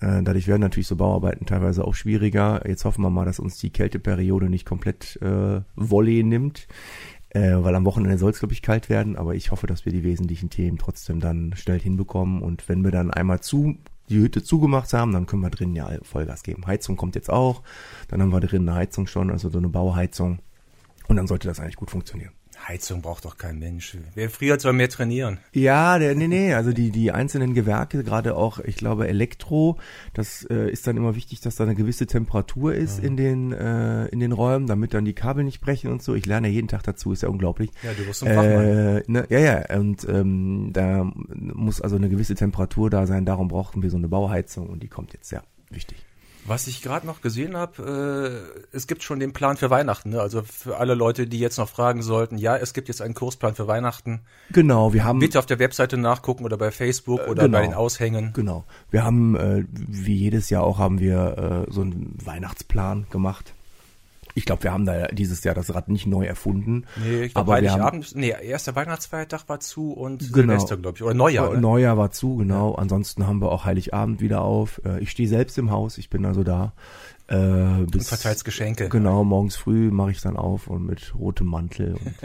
Äh, 0.00 0.24
dadurch 0.24 0.48
werden 0.48 0.62
natürlich 0.62 0.88
so 0.88 0.96
Bauarbeiten 0.96 1.46
teilweise 1.46 1.84
auch 1.84 1.94
schwieriger. 1.94 2.62
Jetzt 2.66 2.84
hoffen 2.84 3.02
wir 3.02 3.10
mal, 3.10 3.24
dass 3.24 3.38
uns 3.38 3.58
die 3.58 3.70
Kälteperiode 3.70 4.50
nicht 4.50 4.66
komplett 4.66 5.20
äh, 5.22 5.60
Volley 5.76 6.24
nimmt. 6.24 6.66
Äh, 7.28 7.62
weil 7.62 7.76
am 7.76 7.84
Wochenende 7.84 8.18
soll 8.18 8.32
es, 8.32 8.40
glaube 8.40 8.54
ich, 8.54 8.62
kalt 8.62 8.88
werden, 8.88 9.14
aber 9.14 9.36
ich 9.36 9.52
hoffe, 9.52 9.68
dass 9.68 9.84
wir 9.84 9.92
die 9.92 10.02
wesentlichen 10.02 10.50
Themen 10.50 10.78
trotzdem 10.78 11.20
dann 11.20 11.54
schnell 11.54 11.78
hinbekommen. 11.78 12.42
Und 12.42 12.68
wenn 12.68 12.82
wir 12.82 12.90
dann 12.90 13.12
einmal 13.12 13.38
zu 13.38 13.76
die 14.10 14.18
Hütte 14.18 14.42
zugemacht 14.42 14.92
haben, 14.92 15.12
dann 15.12 15.26
können 15.26 15.42
wir 15.42 15.50
drinnen 15.50 15.76
ja 15.76 15.88
Vollgas 16.02 16.42
geben. 16.42 16.66
Heizung 16.66 16.96
kommt 16.96 17.14
jetzt 17.14 17.30
auch, 17.30 17.62
dann 18.08 18.20
haben 18.20 18.32
wir 18.32 18.40
drinnen 18.40 18.68
eine 18.68 18.78
Heizung 18.78 19.06
schon, 19.06 19.30
also 19.30 19.48
so 19.48 19.58
eine 19.58 19.68
Bauheizung. 19.68 20.40
Und 21.08 21.16
dann 21.16 21.26
sollte 21.26 21.48
das 21.48 21.58
eigentlich 21.60 21.76
gut 21.76 21.90
funktionieren. 21.90 22.32
Heizung 22.70 23.02
braucht 23.02 23.24
doch 23.24 23.36
kein 23.36 23.58
Mensch. 23.58 23.96
Wer 24.14 24.30
friert, 24.30 24.60
soll 24.60 24.74
mehr 24.74 24.88
trainieren. 24.88 25.38
Ja, 25.52 25.98
der, 25.98 26.14
nee, 26.14 26.28
nee, 26.28 26.54
also 26.54 26.72
die, 26.72 26.92
die 26.92 27.10
einzelnen 27.10 27.52
Gewerke, 27.52 28.04
gerade 28.04 28.36
auch, 28.36 28.60
ich 28.60 28.76
glaube, 28.76 29.08
Elektro, 29.08 29.76
das 30.14 30.44
äh, 30.48 30.70
ist 30.70 30.86
dann 30.86 30.96
immer 30.96 31.16
wichtig, 31.16 31.40
dass 31.40 31.56
da 31.56 31.64
eine 31.64 31.74
gewisse 31.74 32.06
Temperatur 32.06 32.72
ist 32.72 32.98
ja. 32.98 33.04
in 33.08 33.16
den, 33.16 33.52
äh, 33.52 34.06
in 34.06 34.20
den 34.20 34.30
Räumen, 34.30 34.68
damit 34.68 34.94
dann 34.94 35.04
die 35.04 35.14
Kabel 35.14 35.42
nicht 35.42 35.60
brechen 35.60 35.90
und 35.90 36.00
so. 36.00 36.14
Ich 36.14 36.26
lerne 36.26 36.46
jeden 36.46 36.68
Tag 36.68 36.84
dazu, 36.84 37.10
ist 37.10 37.24
ja 37.24 37.28
unglaublich. 37.28 37.70
Ja, 37.82 37.92
du 37.92 38.06
wirst 38.06 38.22
ein 38.22 38.34
Fachmann. 38.34 38.64
Äh, 38.64 39.02
ne, 39.08 39.26
ja, 39.30 39.38
ja, 39.40 39.76
und 39.76 40.06
ähm, 40.08 40.70
da 40.72 41.10
muss 41.34 41.80
also 41.80 41.96
eine 41.96 42.08
gewisse 42.08 42.36
Temperatur 42.36 42.88
da 42.88 43.08
sein, 43.08 43.24
darum 43.26 43.48
brauchten 43.48 43.82
wir 43.82 43.90
so 43.90 43.96
eine 43.96 44.06
Bauheizung 44.06 44.68
und 44.68 44.84
die 44.84 44.88
kommt 44.88 45.12
jetzt, 45.12 45.32
ja, 45.32 45.42
wichtig. 45.70 46.04
Was 46.46 46.66
ich 46.66 46.82
gerade 46.82 47.06
noch 47.06 47.20
gesehen 47.20 47.56
habe, 47.56 48.52
äh, 48.72 48.76
es 48.76 48.86
gibt 48.86 49.02
schon 49.02 49.20
den 49.20 49.32
Plan 49.32 49.56
für 49.56 49.70
Weihnachten. 49.70 50.10
Ne? 50.10 50.20
Also 50.20 50.42
für 50.42 50.78
alle 50.78 50.94
Leute, 50.94 51.26
die 51.26 51.38
jetzt 51.38 51.58
noch 51.58 51.68
fragen 51.68 52.02
sollten, 52.02 52.38
ja, 52.38 52.56
es 52.56 52.72
gibt 52.72 52.88
jetzt 52.88 53.02
einen 53.02 53.14
Kursplan 53.14 53.54
für 53.54 53.66
Weihnachten. 53.66 54.20
Genau, 54.50 54.92
wir 54.92 55.04
haben. 55.04 55.18
Bitte 55.18 55.38
auf 55.38 55.46
der 55.46 55.58
Webseite 55.58 55.96
nachgucken 55.96 56.44
oder 56.44 56.56
bei 56.56 56.70
Facebook 56.70 57.20
oder 57.28 57.44
genau, 57.44 57.58
bei 57.58 57.64
den 57.64 57.74
Aushängen. 57.74 58.32
Genau. 58.32 58.64
Wir 58.90 59.04
haben, 59.04 59.36
äh, 59.36 59.64
wie 59.72 60.16
jedes 60.16 60.50
Jahr 60.50 60.64
auch, 60.64 60.78
haben 60.78 60.98
wir 60.98 61.66
äh, 61.68 61.72
so 61.72 61.82
einen 61.82 62.16
Weihnachtsplan 62.24 63.06
gemacht. 63.10 63.54
Ich 64.34 64.44
glaube, 64.44 64.64
wir 64.64 64.72
haben 64.72 64.86
da 64.86 65.08
dieses 65.08 65.42
Jahr 65.44 65.54
das 65.54 65.74
Rad 65.74 65.88
nicht 65.88 66.06
neu 66.06 66.24
erfunden. 66.24 66.86
Nee, 67.02 67.22
ich 67.22 67.34
glaube, 67.34 67.52
Heiligabend, 67.52 68.14
nee, 68.14 68.34
erster 68.42 68.74
Weihnachtsfeiertag 68.74 69.48
war 69.48 69.60
zu 69.60 69.92
und 69.92 70.32
genau. 70.32 70.34
Silvester, 70.34 70.76
glaube 70.76 70.96
ich. 70.96 71.02
Oder 71.02 71.14
Neujahr. 71.14 71.54
Ne? 71.54 71.60
Neujahr 71.60 71.96
war 71.96 72.10
zu, 72.10 72.36
genau. 72.36 72.72
Ja. 72.72 72.78
Ansonsten 72.78 73.26
haben 73.26 73.40
wir 73.40 73.50
auch 73.50 73.64
Heiligabend 73.64 74.20
wieder 74.20 74.42
auf. 74.42 74.80
Äh, 74.84 75.00
ich 75.00 75.10
stehe 75.10 75.28
selbst 75.28 75.58
im 75.58 75.70
Haus, 75.70 75.98
ich 75.98 76.10
bin 76.10 76.24
also 76.24 76.44
da. 76.44 76.72
Äh, 77.28 77.84
bis, 77.86 77.94
und 77.94 78.04
verteilst 78.04 78.44
Geschenke. 78.44 78.88
Genau, 78.88 79.22
morgens 79.22 79.56
früh 79.56 79.90
mache 79.90 80.10
ich 80.10 80.20
dann 80.20 80.36
auf 80.36 80.66
und 80.66 80.84
mit 80.84 81.14
rotem 81.14 81.46
Mantel. 81.46 81.94
Und 81.94 82.14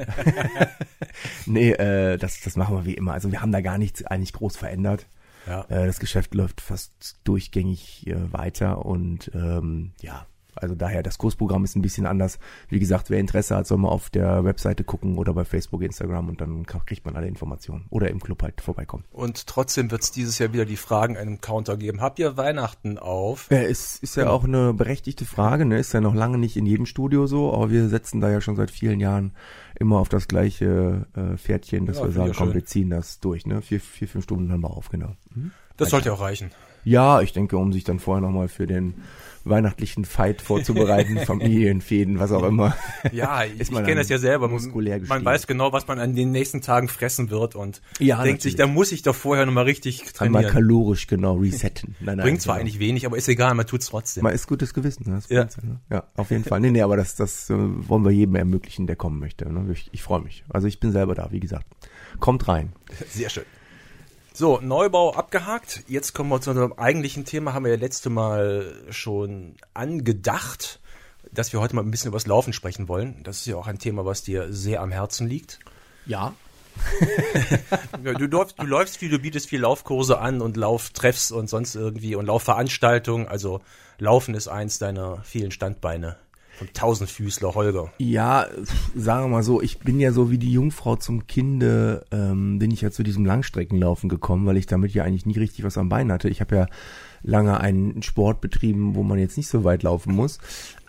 nee, 1.45 1.71
äh, 1.71 2.17
das, 2.17 2.41
das 2.41 2.55
machen 2.55 2.75
wir 2.75 2.85
wie 2.85 2.95
immer. 2.95 3.13
Also 3.13 3.31
wir 3.31 3.41
haben 3.41 3.51
da 3.51 3.61
gar 3.61 3.77
nichts 3.77 4.03
eigentlich 4.03 4.33
groß 4.33 4.57
verändert. 4.57 5.07
Ja. 5.47 5.61
Äh, 5.69 5.85
das 5.85 5.99
Geschäft 5.99 6.33
läuft 6.33 6.61
fast 6.61 7.19
durchgängig 7.23 8.07
äh, 8.07 8.33
weiter 8.33 8.85
und 8.85 9.31
ähm, 9.35 9.91
ja, 10.01 10.25
also 10.55 10.75
daher, 10.75 11.03
das 11.03 11.17
Kursprogramm 11.17 11.63
ist 11.63 11.75
ein 11.75 11.81
bisschen 11.81 12.05
anders. 12.05 12.39
Wie 12.69 12.79
gesagt, 12.79 13.09
wer 13.09 13.19
Interesse 13.19 13.55
hat, 13.55 13.67
soll 13.67 13.77
mal 13.77 13.89
auf 13.89 14.09
der 14.09 14.43
Webseite 14.43 14.83
gucken 14.83 15.17
oder 15.17 15.33
bei 15.33 15.45
Facebook, 15.45 15.81
Instagram 15.83 16.29
und 16.29 16.41
dann 16.41 16.65
kriegt 16.65 17.05
man 17.05 17.15
alle 17.15 17.27
Informationen. 17.27 17.85
Oder 17.89 18.09
im 18.09 18.19
Club 18.19 18.41
halt 18.43 18.61
vorbeikommen. 18.61 19.03
Und 19.11 19.47
trotzdem 19.47 19.91
wird 19.91 20.03
es 20.03 20.11
dieses 20.11 20.39
Jahr 20.39 20.53
wieder 20.53 20.65
die 20.65 20.77
Fragen 20.77 21.17
einem 21.17 21.41
Counter 21.41 21.77
geben. 21.77 22.01
Habt 22.01 22.19
ihr 22.19 22.37
Weihnachten 22.37 22.97
auf? 22.97 23.47
Ja, 23.51 23.59
ist, 23.59 24.01
ist 24.03 24.15
ja 24.15 24.23
genau. 24.23 24.35
auch 24.35 24.43
eine 24.43 24.73
berechtigte 24.73 25.25
Frage. 25.25 25.65
Ne? 25.65 25.77
Ist 25.79 25.93
ja 25.93 26.01
noch 26.01 26.15
lange 26.15 26.37
nicht 26.37 26.57
in 26.57 26.65
jedem 26.65 26.85
Studio 26.85 27.27
so, 27.27 27.53
aber 27.53 27.69
wir 27.69 27.89
setzen 27.89 28.21
da 28.21 28.29
ja 28.29 28.41
schon 28.41 28.55
seit 28.55 28.71
vielen 28.71 28.99
Jahren 28.99 29.33
immer 29.79 29.99
auf 29.99 30.09
das 30.09 30.27
gleiche 30.27 31.07
äh, 31.15 31.37
Pferdchen, 31.37 31.85
dass 31.85 31.97
ja, 31.97 32.05
wir 32.05 32.11
sagen, 32.11 32.33
komm, 32.35 32.53
wir 32.53 32.65
ziehen 32.65 32.89
das 32.89 33.19
durch. 33.19 33.45
Ne? 33.45 33.61
Vier, 33.61 33.79
vier, 33.79 34.07
fünf 34.07 34.23
Stunden 34.23 34.51
haben 34.51 34.61
wir 34.61 34.71
auf, 34.71 34.89
genau. 34.89 35.15
Mhm. 35.33 35.51
Das 35.77 35.89
sollte 35.89 36.13
auch 36.13 36.21
reichen. 36.21 36.51
Ja, 36.85 37.19
ich 37.21 37.33
denke, 37.33 37.57
um 37.57 37.73
sich 37.73 37.83
dann 37.83 37.99
vorher 37.99 38.21
nochmal 38.21 38.47
für 38.47 38.67
den 38.67 38.93
weihnachtlichen 39.47 40.05
Fight 40.05 40.41
vorzubereiten, 40.41 41.19
Familienfäden, 41.25 42.17
was 42.19 42.31
auch 42.31 42.41
immer. 42.43 42.75
Ja, 43.11 43.43
ich, 43.59 43.69
man 43.69 43.83
kenne 43.85 43.97
das 44.01 44.09
ja 44.09 44.17
selber. 44.17 44.47
Man, 44.47 44.53
muskulär 44.55 44.93
man 44.95 45.01
gestiegen. 45.01 45.25
weiß 45.25 45.45
genau, 45.45 45.71
was 45.71 45.87
man 45.87 45.99
an 45.99 46.15
den 46.15 46.31
nächsten 46.31 46.61
Tagen 46.61 46.87
fressen 46.87 47.29
wird 47.29 47.53
und 47.53 47.79
Ja, 47.99 48.23
denkt 48.23 48.41
sich, 48.41 48.53
natürlich. 48.53 48.69
da 48.69 48.73
muss 48.73 48.91
ich 48.91 49.03
doch 49.03 49.13
vorher 49.13 49.45
nochmal 49.45 49.65
richtig 49.65 50.01
Einmal 50.19 50.41
trainieren. 50.45 50.51
kalorisch 50.67 51.05
genau 51.05 51.35
resetten. 51.35 51.95
Nein, 51.99 52.17
nein, 52.17 52.23
Bringt 52.23 52.41
zwar 52.41 52.55
genau. 52.55 52.63
eigentlich 52.65 52.79
wenig, 52.79 53.05
aber 53.05 53.17
ist 53.17 53.27
egal, 53.29 53.53
man 53.53 53.67
tut's 53.67 53.85
trotzdem. 53.87 54.23
Mal 54.23 54.31
ist 54.31 54.47
gutes 54.47 54.73
Gewissen. 54.73 55.07
Ne? 55.07 55.15
Das 55.17 55.29
Ja. 55.29 55.43
ne? 55.63 55.79
ja, 55.91 56.03
auf 56.15 56.31
jeden 56.31 56.43
Fall. 56.43 56.59
Nee, 56.59 56.71
nee, 56.71 56.81
aber 56.81 56.97
das, 56.97 57.15
das 57.15 57.47
äh, 57.51 57.55
wollen 57.55 58.03
wir 58.03 58.11
jedem 58.11 58.33
ermöglichen, 58.35 58.87
der 58.87 58.95
kommen 58.95 59.19
möchte. 59.19 59.47
Ne? 59.51 59.71
Ich, 59.73 59.89
ich 59.91 60.01
freue 60.01 60.21
mich. 60.21 60.43
Also 60.49 60.67
ich 60.67 60.79
bin 60.79 60.91
selber 60.91 61.13
da, 61.13 61.31
wie 61.31 61.39
gesagt. 61.39 61.67
Kommt 62.19 62.47
rein. 62.47 62.73
Sehr 63.11 63.29
schön. 63.29 63.43
So, 64.37 64.59
Neubau 64.61 65.13
abgehakt. 65.13 65.85
Jetzt 65.87 66.13
kommen 66.13 66.29
wir 66.29 66.41
zu 66.41 66.49
unserem 66.49 66.73
eigentlichen 66.73 67.23
Thema. 67.23 67.53
Haben 67.53 67.63
wir 67.63 67.71
ja 67.71 67.77
letzte 67.79 68.09
Mal 68.09 68.75
schon 68.89 69.55
angedacht, 69.73 70.81
dass 71.31 71.53
wir 71.53 71.61
heute 71.61 71.73
mal 71.73 71.83
ein 71.83 71.89
bisschen 71.89 72.09
über 72.09 72.17
das 72.17 72.27
Laufen 72.27 72.51
sprechen 72.51 72.89
wollen. 72.89 73.23
Das 73.23 73.37
ist 73.37 73.45
ja 73.45 73.55
auch 73.55 73.67
ein 73.67 73.79
Thema, 73.79 74.03
was 74.03 74.23
dir 74.23 74.51
sehr 74.51 74.81
am 74.81 74.91
Herzen 74.91 75.29
liegt. 75.29 75.59
Ja. 76.05 76.33
Ja, 78.03 78.11
Du 78.11 78.25
läufst, 78.25 78.59
du 78.59 78.65
läufst 78.65 78.97
viel, 78.97 79.09
du 79.09 79.19
bietest 79.19 79.47
viel 79.47 79.61
Laufkurse 79.61 80.19
an 80.19 80.41
und 80.41 80.57
Lauftreffs 80.57 81.31
und 81.31 81.49
sonst 81.49 81.75
irgendwie 81.75 82.15
und 82.15 82.25
Laufveranstaltungen. 82.25 83.29
Also 83.29 83.61
Laufen 83.99 84.35
ist 84.35 84.49
eins 84.49 84.79
deiner 84.79 85.23
vielen 85.23 85.51
Standbeine. 85.51 86.17
Vom 86.57 86.71
Tausendfüßler 86.71 87.53
Holger. 87.53 87.91
Ja, 87.97 88.47
sagen 88.95 89.25
wir 89.25 89.27
mal 89.27 89.43
so, 89.43 89.61
ich 89.61 89.79
bin 89.79 89.99
ja 89.99 90.11
so 90.11 90.31
wie 90.31 90.37
die 90.37 90.51
Jungfrau 90.51 90.95
zum 90.95 91.27
Kinde, 91.27 92.05
ähm, 92.11 92.59
bin 92.59 92.71
ich 92.71 92.81
ja 92.81 92.91
zu 92.91 93.03
diesem 93.03 93.25
Langstreckenlaufen 93.25 94.09
gekommen, 94.09 94.45
weil 94.45 94.57
ich 94.57 94.65
damit 94.65 94.93
ja 94.93 95.03
eigentlich 95.03 95.25
nie 95.25 95.37
richtig 95.37 95.65
was 95.65 95.77
am 95.77 95.89
Bein 95.89 96.11
hatte. 96.11 96.29
Ich 96.29 96.39
habe 96.39 96.55
ja 96.55 96.67
lange 97.23 97.59
einen 97.59 98.03
Sport 98.03 98.39
betrieben, 98.39 98.95
wo 98.95 99.03
man 99.03 99.19
jetzt 99.19 99.35
nicht 99.35 99.49
so 99.49 99.63
weit 99.63 99.83
laufen 99.83 100.13
muss. 100.13 100.39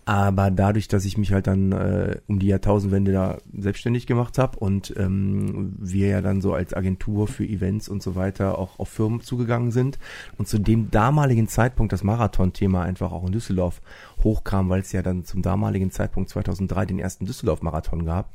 Aber 0.08 0.52
dadurch, 0.52 0.86
dass 0.86 1.04
ich 1.04 1.18
mich 1.18 1.32
halt 1.32 1.48
dann 1.48 1.72
äh, 1.72 2.20
um 2.28 2.38
die 2.38 2.46
Jahrtausendwende 2.46 3.10
da 3.10 3.38
selbstständig 3.52 4.06
gemacht 4.06 4.38
habe 4.38 4.56
und 4.56 4.94
ähm, 4.96 5.74
wir 5.80 6.06
ja 6.06 6.20
dann 6.20 6.40
so 6.40 6.54
als 6.54 6.74
Agentur 6.74 7.26
für 7.26 7.44
Events 7.44 7.88
und 7.88 8.04
so 8.04 8.14
weiter 8.14 8.56
auch 8.56 8.78
auf 8.78 8.88
Firmen 8.88 9.20
zugegangen 9.20 9.72
sind 9.72 9.98
und 10.38 10.46
zu 10.46 10.58
dem 10.58 10.92
damaligen 10.92 11.48
Zeitpunkt 11.48 11.92
das 11.92 12.04
Marathon-Thema 12.04 12.82
einfach 12.82 13.10
auch 13.10 13.26
in 13.26 13.32
Düsseldorf 13.32 13.82
hochkam, 14.22 14.68
weil 14.68 14.80
es 14.80 14.92
ja 14.92 15.02
dann 15.02 15.24
zum 15.24 15.42
damaligen 15.42 15.90
Zeitpunkt 15.90 16.30
2003 16.30 16.86
den 16.86 16.98
ersten 17.00 17.26
Düsseldorf-Marathon 17.26 18.04
gab, 18.04 18.30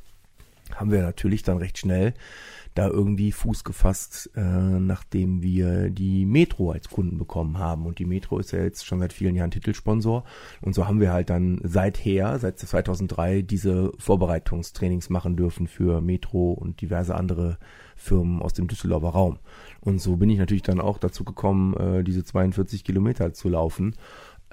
haben 0.76 0.92
wir 0.92 1.02
natürlich 1.02 1.44
dann 1.44 1.58
recht 1.58 1.78
schnell 1.78 2.14
da 2.74 2.88
irgendwie 2.88 3.32
Fuß 3.32 3.64
gefasst, 3.64 4.30
äh, 4.36 4.42
nachdem 4.42 5.42
wir 5.42 5.90
die 5.90 6.26
Metro 6.26 6.72
als 6.72 6.90
Kunden 6.90 7.18
bekommen 7.18 7.58
haben. 7.58 7.86
Und 7.86 8.00
die 8.00 8.06
Metro 8.06 8.40
ist 8.40 8.52
ja 8.52 8.64
jetzt 8.64 8.86
schon 8.86 9.00
seit 9.00 9.14
vielen 9.14 9.36
Jahren 9.36 9.52
Titelsponsor. 9.52 10.24
Und 10.62 10.74
so 10.74 10.88
haben 10.88 11.00
wir 11.00 11.12
halt 11.12 11.30
dann 11.30 11.60
seither, 11.64 12.40
seit 12.40 12.60
2003, 12.60 13.42
diese 13.42 13.92
Vorbereitungstrainings 13.98 15.10
machen 15.10 15.36
dürfen 15.36 15.68
für 15.68 16.02
Metro 16.02 16.52
und 16.54 16.82
diverse 16.82 17.16
andere 17.16 17.58
Firmen 17.96 18.42
aus 18.42 18.54
dem 18.54 18.68
Düsseldorfer 18.68 19.10
Raum. 19.10 19.40
Und 19.82 20.00
so 20.00 20.16
bin 20.16 20.30
ich 20.30 20.40
natürlich 20.40 20.64
dann 20.64 20.80
auch 20.80 20.98
dazu 20.98 21.24
gekommen, 21.24 21.76
äh, 21.76 22.04
diese 22.04 22.24
42 22.24 22.84
Kilometer 22.84 23.34
zu 23.34 23.50
laufen. 23.50 23.96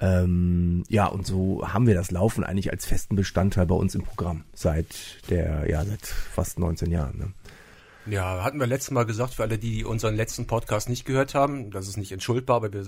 Ähm, 0.01 0.83
ja, 0.87 1.07
und 1.07 1.25
so 1.25 1.61
haben 1.67 1.85
wir 1.85 1.93
das 1.93 2.11
Laufen 2.11 2.43
eigentlich 2.43 2.71
als 2.71 2.85
festen 2.85 3.15
Bestandteil 3.15 3.65
bei 3.65 3.75
uns 3.75 3.95
im 3.95 4.03
Programm 4.03 4.45
seit 4.53 5.29
der, 5.29 5.69
ja, 5.69 5.83
seit 5.83 6.05
fast 6.05 6.57
19 6.57 6.91
Jahren. 6.91 7.17
Ne? 7.17 7.33
Ja, 8.09 8.43
hatten 8.43 8.59
wir 8.59 8.67
letztes 8.67 8.91
Mal 8.91 9.05
gesagt, 9.05 9.35
für 9.35 9.43
alle, 9.43 9.57
die 9.57 9.85
unseren 9.85 10.15
letzten 10.15 10.47
Podcast 10.47 10.89
nicht 10.89 11.05
gehört 11.05 11.35
haben, 11.35 11.69
das 11.69 11.87
ist 11.87 11.97
nicht 11.97 12.11
entschuldbar, 12.11 12.57
aber 12.57 12.73
wir 12.73 12.81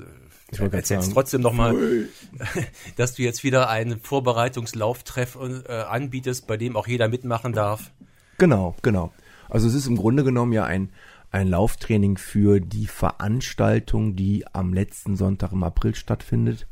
erzählen 0.73 1.01
sagen. 1.01 1.13
trotzdem 1.13 1.41
nochmal, 1.41 1.75
dass 2.95 3.13
du 3.13 3.21
jetzt 3.21 3.43
wieder 3.43 3.69
einen 3.69 3.99
Vorbereitungslauftreff 3.99 5.37
äh, 5.67 5.71
anbietest, 5.71 6.47
bei 6.47 6.57
dem 6.57 6.75
auch 6.75 6.87
jeder 6.87 7.07
mitmachen 7.07 7.53
darf. 7.53 7.91
Genau, 8.37 8.75
genau. 8.81 9.11
Also 9.49 9.67
es 9.67 9.75
ist 9.75 9.87
im 9.87 9.97
Grunde 9.97 10.23
genommen 10.23 10.53
ja 10.53 10.63
ein, 10.63 10.89
ein 11.29 11.47
Lauftraining 11.47 12.17
für 12.17 12.59
die 12.59 12.87
Veranstaltung, 12.87 14.15
die 14.15 14.45
am 14.51 14.73
letzten 14.73 15.15
Sonntag 15.15 15.51
im 15.51 15.63
April 15.63 15.93
stattfindet, 15.93 16.67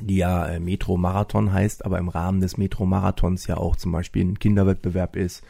die 0.00 0.18
ja 0.18 0.46
äh, 0.46 0.60
Metro 0.60 0.96
Marathon 0.96 1.52
heißt, 1.52 1.84
aber 1.84 1.98
im 1.98 2.08
Rahmen 2.08 2.40
des 2.40 2.56
Metro 2.56 2.86
Marathons 2.86 3.46
ja 3.46 3.56
auch 3.56 3.76
zum 3.76 3.92
Beispiel 3.92 4.24
ein 4.24 4.38
Kinderwettbewerb 4.38 5.16
ist. 5.16 5.42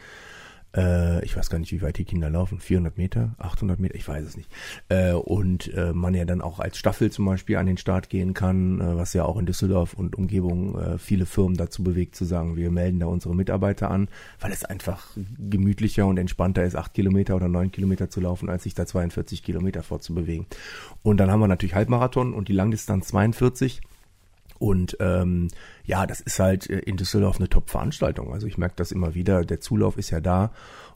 Äh, 0.75 1.23
ich 1.23 1.35
weiß 1.35 1.49
gar 1.49 1.59
nicht, 1.59 1.71
wie 1.71 1.81
weit 1.81 1.97
die 1.97 2.05
Kinder 2.05 2.29
laufen. 2.29 2.59
400 2.59 2.97
Meter, 2.97 3.35
800 3.37 3.79
Meter, 3.79 3.95
ich 3.95 4.07
weiß 4.07 4.25
es 4.25 4.37
nicht. 4.37 4.49
Äh, 4.89 5.13
und 5.13 5.73
äh, 5.73 5.93
man 5.93 6.13
ja 6.13 6.25
dann 6.25 6.41
auch 6.41 6.59
als 6.59 6.77
Staffel 6.77 7.11
zum 7.11 7.25
Beispiel 7.25 7.57
an 7.57 7.65
den 7.65 7.77
Start 7.77 8.09
gehen 8.09 8.33
kann, 8.33 8.81
äh, 8.81 8.95
was 8.95 9.13
ja 9.13 9.25
auch 9.25 9.37
in 9.37 9.45
Düsseldorf 9.45 9.93
und 9.93 10.15
Umgebung 10.15 10.79
äh, 10.79 10.97
viele 10.97 11.25
Firmen 11.25 11.57
dazu 11.57 11.83
bewegt, 11.83 12.15
zu 12.15 12.25
sagen, 12.25 12.55
wir 12.55 12.71
melden 12.71 12.99
da 12.99 13.05
unsere 13.05 13.35
Mitarbeiter 13.35 13.91
an, 13.91 14.07
weil 14.39 14.51
es 14.51 14.65
einfach 14.65 15.15
gemütlicher 15.37 16.05
und 16.05 16.17
entspannter 16.17 16.63
ist, 16.63 16.75
acht 16.75 16.93
Kilometer 16.93 17.35
oder 17.35 17.47
neun 17.47 17.71
Kilometer 17.71 18.09
zu 18.09 18.21
laufen, 18.21 18.49
als 18.49 18.63
sich 18.63 18.73
da 18.73 18.85
42 18.85 19.43
Kilometer 19.43 19.83
vorzubewegen. 19.83 20.45
Und 21.03 21.17
dann 21.17 21.31
haben 21.31 21.39
wir 21.39 21.47
natürlich 21.47 21.75
Halbmarathon 21.75 22.33
und 22.33 22.47
die 22.47 22.53
Langdistanz 22.53 23.07
42. 23.07 23.81
Und 24.59 24.97
ähm, 24.99 25.49
ja, 25.85 26.05
das 26.05 26.21
ist 26.21 26.39
halt 26.39 26.69
äh, 26.69 26.79
in 26.79 26.97
Düsseldorf 26.97 27.37
eine 27.37 27.49
Top-Veranstaltung. 27.49 28.33
Also 28.33 28.47
ich 28.47 28.57
merke 28.57 28.75
das 28.77 28.91
immer 28.91 29.15
wieder. 29.15 29.43
Der 29.43 29.59
Zulauf 29.59 29.97
ist 29.97 30.09
ja 30.09 30.21
da 30.21 30.51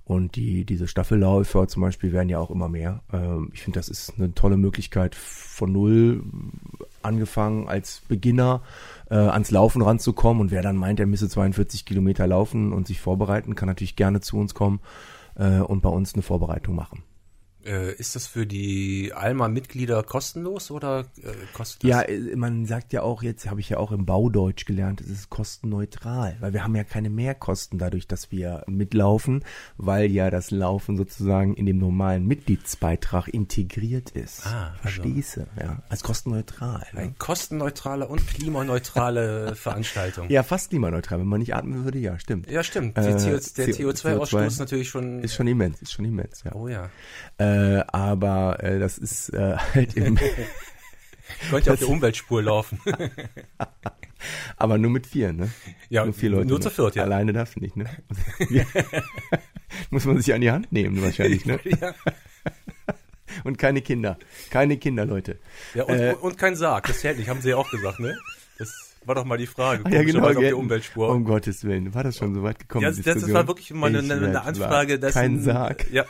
und 0.08 0.38
die 0.38 0.64
diese 0.64 0.88
Staffelläufer 0.88 1.68
zum 1.68 1.82
Beispiel 1.82 2.14
werden 2.14 2.30
ja 2.30 2.40
auch 2.40 2.50
immer 2.50 2.70
mehr. 2.70 3.02
Ähm, 3.12 3.50
ich 3.54 3.62
finde, 3.62 3.80
das 3.80 3.90
ist 3.90 4.14
eine 4.18 4.34
tolle 4.34 4.56
Möglichkeit 4.56 5.16
von 5.16 5.74
null 5.74 6.24
angefangen 7.02 7.68
als 7.68 8.02
Beginner 8.08 8.62
äh, 9.10 9.16
ans 9.16 9.52
Laufen 9.52 9.82
ranzukommen. 9.82 10.40
Und 10.40 10.52
wer 10.52 10.62
dann 10.62 10.78
meint, 10.78 11.02
er 11.02 11.08
müsse 11.08 11.28
42 11.28 11.86
Kilometer 11.86 12.26
laufen 12.26 12.72
und 12.72 12.88
sich 12.88 13.02
vorbereiten, 13.02 13.56
kann 13.56 13.68
natürlich 13.68 13.98
gerne 13.98 14.22
zu 14.22 14.38
uns 14.38 14.54
kommen 14.54 14.80
äh, 15.36 15.60
und 15.60 15.82
bei 15.82 15.90
uns 15.90 16.14
eine 16.14 16.24
Vorbereitung 16.24 16.76
machen. 16.76 17.04
Äh, 17.68 17.94
ist 17.96 18.16
das 18.16 18.28
für 18.28 18.46
die 18.48 19.12
Alma-Mitglieder 19.14 20.02
kostenlos 20.04 20.72
oder 20.72 21.02
äh, 21.22 21.32
kostet 21.54 21.84
das? 21.84 21.90
Ja, 21.90 22.02
äh, 22.02 22.36
man 22.36 22.66
sagt 22.66 22.94
ja 22.94 23.02
auch, 23.02 23.24
jetzt 23.24 23.50
habe 23.50 23.60
ich 23.60 23.70
ja 23.70 23.78
auch 23.78 23.92
im 23.92 24.06
Baudeutsch 24.06 24.66
gelernt, 24.66 25.02
es 25.02 25.08
ist 25.10 25.30
kostenneutral, 25.30 26.38
weil 26.40 26.54
wir 26.54 26.64
haben 26.64 26.76
ja 26.76 26.84
keine 26.84 27.10
Mehrkosten 27.10 27.78
dadurch, 27.78 28.08
dass 28.08 28.32
wir 28.32 28.64
mitlaufen, 28.68 29.44
weil 29.78 30.12
ja 30.12 30.30
das 30.32 30.50
Laufen 30.52 30.96
sozusagen 30.98 31.56
in 31.56 31.66
dem 31.66 31.78
normalen 31.78 32.26
Mitgliedsbeitrag 32.26 33.28
integriert 33.28 34.12
ist. 34.12 34.46
Ah, 34.46 34.70
also- 34.70 34.82
Verstehst 34.82 35.38
du? 35.38 35.48
Ja, 35.60 35.82
als 35.90 36.04
kostenneutral. 36.04 36.86
Ne? 36.94 37.00
Eine 37.02 37.14
kostenneutrale 37.18 38.08
und 38.08 38.26
klimaneutrale 38.28 39.56
Veranstaltung. 39.56 40.30
Ja, 40.30 40.44
fast 40.44 40.70
klimaneutral. 40.70 41.20
Wenn 41.20 41.28
man 41.28 41.40
nicht 41.40 41.54
atmen 41.56 41.84
würde, 41.84 42.00
ja, 42.00 42.18
stimmt. 42.20 42.50
Ja, 42.50 42.64
stimmt. 42.64 42.98
Äh, 42.98 43.02
CO, 43.14 43.38
der 43.58 43.68
CO- 43.68 43.90
CO2-Ausstoß 43.92 44.46
ist 44.48 44.60
natürlich 44.60 44.90
schon. 44.90 45.22
Ist 45.24 45.36
schon 45.36 45.48
immens, 45.48 45.82
ist 45.82 45.92
schon 45.94 46.06
immens, 46.06 46.44
ja. 46.44 46.54
oh 46.56 46.68
ja. 46.68 46.90
Äh, 47.38 47.57
aber 47.88 48.64
äh, 48.64 48.80
das 48.80 48.98
ist 48.98 49.30
äh, 49.30 49.56
halt 49.74 49.96
im, 49.96 50.18
Könnte 51.50 51.74
auf 51.74 51.80
der 51.80 51.90
Umweltspur 51.90 52.42
laufen. 52.42 52.80
aber 54.58 54.78
nur 54.78 54.92
mit 54.92 55.08
vier, 55.08 55.34
ne? 55.34 55.50
Ja, 55.90 56.06
nur 56.06 56.14
vier 56.14 56.30
Leute. 56.30 56.48
nur 56.48 56.62
zu 56.62 56.70
viert, 56.70 56.96
ja. 56.96 57.04
Alleine 57.04 57.34
darfst 57.34 57.56
du 57.56 57.60
nicht, 57.60 57.76
ne? 57.76 57.86
Muss 59.90 60.06
man 60.06 60.18
sich 60.22 60.34
an 60.34 60.42
die 60.42 60.52
Hand 60.52 60.72
nehmen, 60.72 61.02
wahrscheinlich, 61.02 61.46
ne? 61.46 61.60
ja. 61.66 61.94
Und 63.44 63.58
keine 63.58 63.82
Kinder. 63.82 64.18
Keine 64.50 64.78
Kinder, 64.78 65.06
Leute. 65.06 65.38
ja 65.74 65.84
und, 65.84 66.00
Äh, 66.00 66.16
und 66.20 66.38
kein 66.38 66.56
Sarg. 66.56 66.88
Das 66.88 67.00
zählt 67.02 67.18
nicht, 67.18 67.30
haben 67.30 67.42
sie 67.42 67.50
ja 67.50 67.58
auch 67.58 67.70
gesagt, 67.70 68.00
ne? 68.00 68.18
Das 68.58 68.87
war 69.08 69.16
doch 69.16 69.26
mal 69.26 69.38
die 69.38 69.48
Frage. 69.48 69.84
Ah, 69.86 69.90
ja, 69.90 70.04
genau. 70.04 70.28
Auf 70.28 70.38
der 70.38 70.58
Umweltspur. 70.58 71.10
Um 71.10 71.24
Gottes 71.24 71.64
Willen. 71.64 71.94
War 71.94 72.04
das 72.04 72.18
schon 72.18 72.34
so 72.36 72.44
weit 72.44 72.60
gekommen? 72.60 72.84
ja, 72.84 72.92
die 72.92 73.02
das, 73.02 73.22
das 73.22 73.34
war 73.34 73.48
wirklich 73.48 73.74
mal 73.74 73.88
eine, 73.88 74.00
eine, 74.00 74.42
Anfrage, 74.42 75.00
dass 75.00 75.14
Kein 75.14 75.36
ein, 75.36 75.44
Sarg. 75.44 75.90
Ja, 75.92 76.06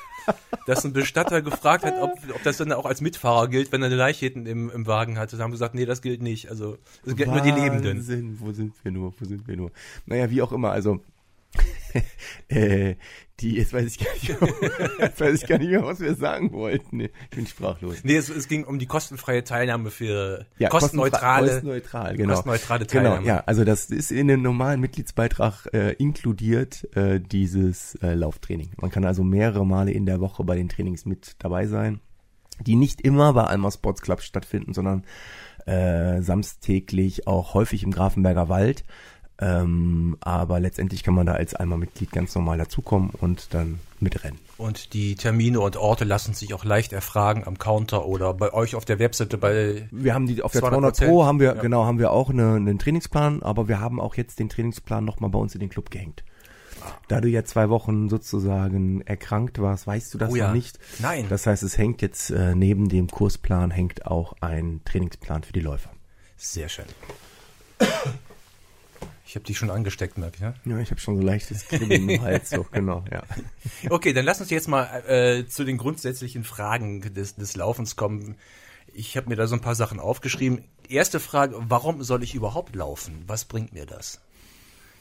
dass 0.66 0.84
ein 0.84 0.94
Bestatter 0.94 1.42
gefragt 1.42 1.86
hat, 1.86 1.94
ob, 2.02 2.12
ob 2.34 2.44
das 2.44 2.58
dann 2.58 2.72
auch 2.72 2.86
als 2.86 3.02
Mitfahrer 3.02 3.48
gilt, 3.48 3.72
wenn 3.72 3.82
er 3.82 3.88
eine 3.88 3.96
Leiche 3.96 4.26
hinten 4.26 4.46
im, 4.46 4.70
im 4.70 4.88
Wagen 4.88 5.18
hatte. 5.18 5.38
Da 5.38 5.44
haben 5.44 5.52
gesagt, 5.52 5.76
nee, 5.76 5.86
das 5.86 6.02
gilt 6.02 6.22
nicht. 6.22 6.50
Also 6.50 6.78
es 7.06 7.16
gelten 7.16 7.34
nur 7.34 7.42
die 7.42 7.52
Lebenden. 7.52 7.98
Wahnsinn. 7.98 8.38
Wo 8.40 8.52
sind 8.52 8.74
wir 8.84 8.92
nur? 8.92 9.14
Wo 9.18 9.26
sind 9.26 9.48
wir 9.48 9.56
nur? 9.56 9.72
Naja, 10.06 10.30
wie 10.30 10.42
auch 10.42 10.52
immer. 10.52 10.72
Also 10.72 11.02
äh, 12.48 12.96
die, 13.40 13.56
jetzt 13.56 13.72
weiß 13.72 13.86
ich 13.86 14.00
gar 14.00 14.14
nicht, 14.14 14.30
jetzt 15.00 15.22
weiß 15.22 15.42
ich 15.42 15.48
gar 15.48 15.60
nicht 15.60 15.70
mehr, 15.70 15.84
was 15.84 16.00
wir 16.00 16.16
sagen 16.16 16.52
wollten. 16.54 16.98
Nee, 16.98 17.12
Ich 17.30 17.38
bin 17.38 17.46
sprachlos. 17.46 17.98
Nee, 18.04 18.16
es, 18.16 18.30
es 18.30 18.48
ging 18.48 18.64
um 18.64 18.80
die 18.80 18.88
kostenfreie 18.88 19.44
Teilnahme 19.44 19.92
für 19.92 20.46
Ja, 20.58 20.70
kostenneutrale, 20.70 21.50
kostenneutral, 21.52 22.18
genau. 22.18 22.34
kostenneutrale 22.34 22.86
Genau, 22.88 23.10
Teilnahme. 23.10 23.28
ja, 23.28 23.44
also 23.46 23.64
das 23.64 23.86
ist 23.92 24.12
in 24.12 24.28
den 24.28 24.42
normalen 24.42 24.80
Mitgliedsbeitrag 24.82 25.68
äh, 25.74 25.92
inkludiert 25.94 26.88
äh, 26.96 27.20
dieses 27.20 27.96
äh, 28.02 28.14
Lauftraining. 28.16 28.72
Man 28.82 28.90
kann 28.90 29.06
also 29.06 29.24
mehrere 29.24 29.66
Male 29.66 29.92
in 29.92 30.06
der 30.08 30.20
Woche 30.20 30.44
bei 30.44 30.56
den 30.56 30.70
Trainings 30.70 31.06
mit 31.06 31.36
dabei 31.40 31.68
sein, 31.68 32.00
die 32.66 32.76
nicht 32.76 33.02
immer 33.02 33.34
bei 33.34 33.44
Alma 33.44 33.70
Sports 33.70 34.02
Club 34.02 34.22
stattfinden, 34.22 34.74
sondern 34.74 35.04
äh, 35.68 36.22
samstäglich 36.22 37.28
auch 37.28 37.54
häufig 37.54 37.84
im 37.84 37.92
Grafenberger 37.92 38.50
Wald. 38.50 38.84
Ähm, 39.40 40.18
aber 40.22 40.60
letztendlich 40.60 41.04
kann 41.04 41.14
man 41.14 41.28
da 41.28 41.34
als 41.34 41.54
Alma-Mitglied 41.54 42.12
ganz 42.12 42.34
normal 42.34 42.58
dazukommen 42.58 43.12
und 43.12 43.54
dann 43.54 43.80
mitrennen. 44.00 44.40
Und 44.58 44.94
die 44.94 45.16
Termine 45.16 45.60
und 45.60 45.78
Orte 45.78 46.06
lassen 46.06 46.34
sich 46.34 46.54
auch 46.56 46.64
leicht 46.66 46.92
erfragen 46.92 47.44
am 47.46 47.60
Counter 47.60 48.08
oder 48.08 48.34
bei 48.34 48.52
euch 48.54 48.74
auf 48.76 48.86
der 48.86 48.98
Webseite 48.98 49.38
bei 49.38 49.88
Wir 49.92 50.16
haben 50.16 50.26
die 50.26 50.42
auf 50.42 50.52
der 50.54 50.62
200 50.62 50.96
200 50.96 51.10
Pro 51.12 51.26
haben 51.26 51.40
wir 51.40 51.56
Ja. 51.56 51.62
genau 51.62 51.86
haben 51.86 52.00
wir 52.00 52.12
auch 52.12 52.32
eine, 52.32 52.56
einen 52.56 52.80
Trainingsplan, 52.80 53.44
aber 53.44 53.68
wir 53.68 53.80
haben 53.80 54.00
auch 54.00 54.16
jetzt 54.16 54.40
den 54.40 54.50
Trainingsplan 54.50 55.06
nochmal 55.06 55.30
bei 55.30 55.38
uns 55.40 55.54
in 55.54 55.60
den 55.60 55.70
Club 55.70 55.92
gehängt. 55.92 56.24
Da 57.08 57.22
du 57.22 57.28
ja 57.28 57.44
zwei 57.44 57.70
Wochen 57.70 58.10
sozusagen 58.10 59.02
erkrankt 59.02 59.60
warst, 59.60 59.86
weißt 59.88 60.14
du 60.14 60.18
das 60.18 60.32
Oh 60.32 60.36
ja. 60.36 60.48
noch 60.48 60.54
nicht. 60.56 60.80
Nein. 61.00 61.26
Das 61.30 61.46
heißt, 61.46 61.62
es 61.64 61.78
hängt 61.78 62.02
jetzt 62.02 62.30
äh, 62.32 62.56
neben 62.56 62.90
dem 62.90 63.08
Kursplan 63.08 63.72
hängt 63.72 64.06
auch 64.08 64.34
ein 64.42 64.82
Trainingsplan 64.86 65.44
für 65.44 65.54
die 65.54 65.60
Läufer. 65.60 65.92
Sehr 66.38 66.70
schön. 66.70 66.86
Ich 69.28 69.36
habe 69.36 69.44
dich 69.46 69.58
schon 69.58 69.70
angesteckt, 69.70 70.18
ich. 70.18 70.40
Ja? 70.40 70.54
Ja, 70.64 70.80
ich 70.80 70.90
habe 70.90 71.02
schon 71.02 71.18
so 71.18 71.22
leichtes 71.22 71.68
Kribbeln 71.68 72.10
im 72.10 72.22
Hals, 72.22 72.50
so 72.50 72.66
genau, 72.72 73.04
ja. 73.12 73.24
Okay, 73.90 74.14
dann 74.14 74.24
lass 74.24 74.40
uns 74.40 74.50
jetzt 74.50 74.70
mal 74.70 74.86
äh, 75.06 75.46
zu 75.46 75.66
den 75.66 75.78
grundsätzlichen 75.78 76.46
Fragen 76.46 77.02
des, 77.14 77.36
des 77.36 77.58
Laufens 77.58 77.98
kommen. 77.98 78.36
Ich 78.94 79.18
habe 79.18 79.28
mir 79.28 79.36
da 79.36 79.46
so 79.46 79.56
ein 79.56 79.62
paar 79.62 79.76
Sachen 79.76 80.00
aufgeschrieben. 80.00 80.64
Erste 80.88 81.20
Frage, 81.20 81.56
warum 81.60 82.04
soll 82.04 82.24
ich 82.24 82.36
überhaupt 82.36 82.74
laufen? 82.74 83.26
Was 83.28 83.44
bringt 83.44 83.74
mir 83.74 83.86
das? 83.86 84.22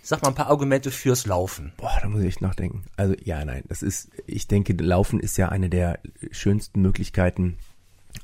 Sag 0.02 0.22
mal 0.22 0.28
ein 0.28 0.34
paar 0.34 0.48
Argumente 0.48 0.90
fürs 0.90 1.26
Laufen. 1.26 1.72
Boah, 1.76 1.96
da 2.02 2.08
muss 2.08 2.20
ich 2.20 2.26
echt 2.26 2.42
nachdenken. 2.42 2.82
Also 2.96 3.14
ja, 3.22 3.44
nein, 3.44 3.62
das 3.68 3.82
ist, 3.82 4.10
ich 4.26 4.48
denke, 4.48 4.72
Laufen 4.72 5.20
ist 5.20 5.38
ja 5.38 5.50
eine 5.50 5.70
der 5.70 6.00
schönsten 6.32 6.82
Möglichkeiten 6.82 7.58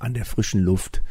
an 0.01 0.15
der 0.15 0.25
frischen 0.25 0.61
Luft 0.61 1.03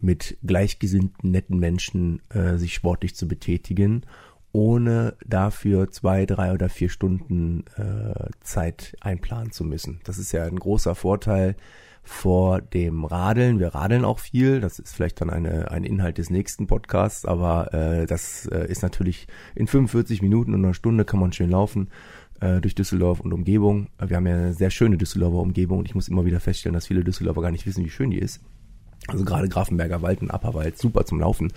mit 0.00 0.38
gleichgesinnten, 0.42 1.30
netten 1.30 1.58
Menschen 1.58 2.22
äh, 2.30 2.56
sich 2.56 2.74
sportlich 2.74 3.14
zu 3.14 3.28
betätigen, 3.28 4.04
ohne 4.52 5.14
dafür 5.26 5.90
zwei, 5.90 6.26
drei 6.26 6.52
oder 6.52 6.68
vier 6.68 6.88
Stunden 6.88 7.64
äh, 7.76 8.30
Zeit 8.40 8.96
einplanen 9.00 9.52
zu 9.52 9.64
müssen. 9.64 10.00
Das 10.04 10.18
ist 10.18 10.32
ja 10.32 10.44
ein 10.44 10.58
großer 10.58 10.94
Vorteil 10.94 11.56
vor 12.02 12.62
dem 12.62 13.04
Radeln. 13.04 13.58
Wir 13.58 13.74
radeln 13.74 14.04
auch 14.04 14.18
viel. 14.18 14.60
Das 14.60 14.78
ist 14.78 14.94
vielleicht 14.94 15.20
dann 15.20 15.28
eine, 15.28 15.70
ein 15.70 15.84
Inhalt 15.84 16.16
des 16.16 16.30
nächsten 16.30 16.66
Podcasts, 16.66 17.26
aber 17.26 17.74
äh, 17.74 18.06
das 18.06 18.46
äh, 18.46 18.66
ist 18.66 18.82
natürlich 18.82 19.28
in 19.54 19.66
45 19.66 20.22
Minuten 20.22 20.54
und 20.54 20.64
einer 20.64 20.74
Stunde 20.74 21.04
kann 21.04 21.20
man 21.20 21.32
schön 21.32 21.50
laufen 21.50 21.90
äh, 22.40 22.60
durch 22.60 22.74
Düsseldorf 22.74 23.20
und 23.20 23.34
Umgebung. 23.34 23.88
Wir 24.04 24.16
haben 24.16 24.26
ja 24.26 24.34
eine 24.34 24.54
sehr 24.54 24.70
schöne 24.70 24.96
Düsseldorfer 24.96 25.38
Umgebung 25.38 25.80
und 25.80 25.86
ich 25.86 25.94
muss 25.94 26.08
immer 26.08 26.24
wieder 26.24 26.40
feststellen, 26.40 26.74
dass 26.74 26.86
viele 26.86 27.04
Düsseldorfer 27.04 27.42
gar 27.42 27.50
nicht 27.50 27.66
wissen, 27.66 27.84
wie 27.84 27.90
schön 27.90 28.10
die 28.10 28.18
ist. 28.18 28.40
Also 29.06 29.24
gerade 29.24 29.48
Grafenberger 29.48 30.00
Wald 30.02 30.22
und 30.22 30.30
Apperwald, 30.30 30.78
super 30.78 31.04
zum 31.04 31.20
Laufen. 31.20 31.52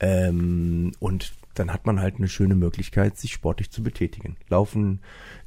Ähm, 0.00 0.92
und 0.98 1.32
dann 1.54 1.72
hat 1.72 1.86
man 1.86 2.00
halt 2.00 2.16
eine 2.16 2.28
schöne 2.28 2.54
Möglichkeit, 2.54 3.18
sich 3.18 3.32
sportlich 3.32 3.70
zu 3.70 3.82
betätigen. 3.82 4.36
Laufen 4.48 5.00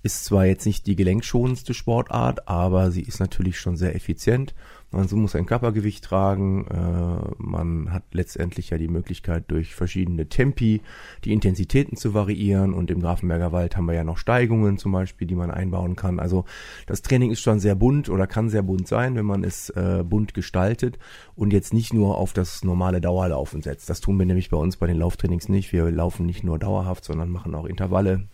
ist 0.03 0.25
zwar 0.25 0.45
jetzt 0.45 0.65
nicht 0.65 0.87
die 0.87 0.95
gelenkschonendste 0.95 1.73
Sportart, 1.73 2.47
aber 2.47 2.91
sie 2.91 3.01
ist 3.01 3.19
natürlich 3.19 3.59
schon 3.59 3.77
sehr 3.77 3.95
effizient. 3.95 4.53
Man 4.91 5.07
muss 5.11 5.35
ein 5.35 5.45
Körpergewicht 5.45 6.03
tragen. 6.03 6.65
Äh, 6.67 7.33
man 7.37 7.91
hat 7.91 8.03
letztendlich 8.13 8.69
ja 8.69 8.77
die 8.77 8.87
Möglichkeit, 8.87 9.45
durch 9.49 9.75
verschiedene 9.75 10.27
Tempi 10.27 10.81
die 11.23 11.33
Intensitäten 11.33 11.97
zu 11.97 12.13
variieren. 12.13 12.73
Und 12.73 12.89
im 12.91 13.01
Grafenberger 13.01 13.51
Wald 13.51 13.75
haben 13.75 13.87
wir 13.87 13.93
ja 13.93 14.03
noch 14.03 14.17
Steigungen 14.17 14.77
zum 14.77 14.91
Beispiel, 14.91 15.27
die 15.27 15.35
man 15.35 15.51
einbauen 15.51 15.95
kann. 15.95 16.19
Also 16.19 16.45
das 16.85 17.01
Training 17.01 17.31
ist 17.31 17.41
schon 17.41 17.59
sehr 17.59 17.75
bunt 17.75 18.09
oder 18.09 18.27
kann 18.27 18.49
sehr 18.49 18.63
bunt 18.63 18.87
sein, 18.87 19.15
wenn 19.15 19.25
man 19.25 19.43
es 19.43 19.69
äh, 19.71 20.03
bunt 20.07 20.33
gestaltet 20.33 20.97
und 21.35 21.51
jetzt 21.51 21.73
nicht 21.73 21.93
nur 21.93 22.17
auf 22.17 22.33
das 22.33 22.63
normale 22.63 23.01
Dauerlaufen 23.01 23.61
setzt. 23.61 23.89
Das 23.89 24.01
tun 24.01 24.17
wir 24.17 24.25
nämlich 24.25 24.49
bei 24.49 24.57
uns 24.57 24.77
bei 24.77 24.87
den 24.87 24.97
Lauftrainings 24.97 25.49
nicht. 25.49 25.73
Wir 25.73 25.89
laufen 25.91 26.25
nicht 26.25 26.43
nur 26.43 26.59
dauerhaft, 26.59 27.03
sondern 27.03 27.29
machen 27.29 27.55
auch 27.55 27.65
Intervalle, 27.65 28.27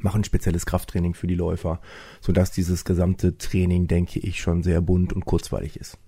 machen 0.00 0.24
spezielles 0.24 0.66
Krafttraining 0.66 1.14
für 1.14 1.26
die 1.26 1.34
Läufer, 1.34 1.80
sodass 2.20 2.50
dieses 2.50 2.84
gesamte 2.84 3.38
Training, 3.38 3.86
denke 3.86 4.20
ich, 4.20 4.40
schon 4.40 4.62
sehr 4.62 4.80
bunt 4.80 5.12
und 5.12 5.24
kurzweilig 5.24 5.76
ist. 5.76 5.98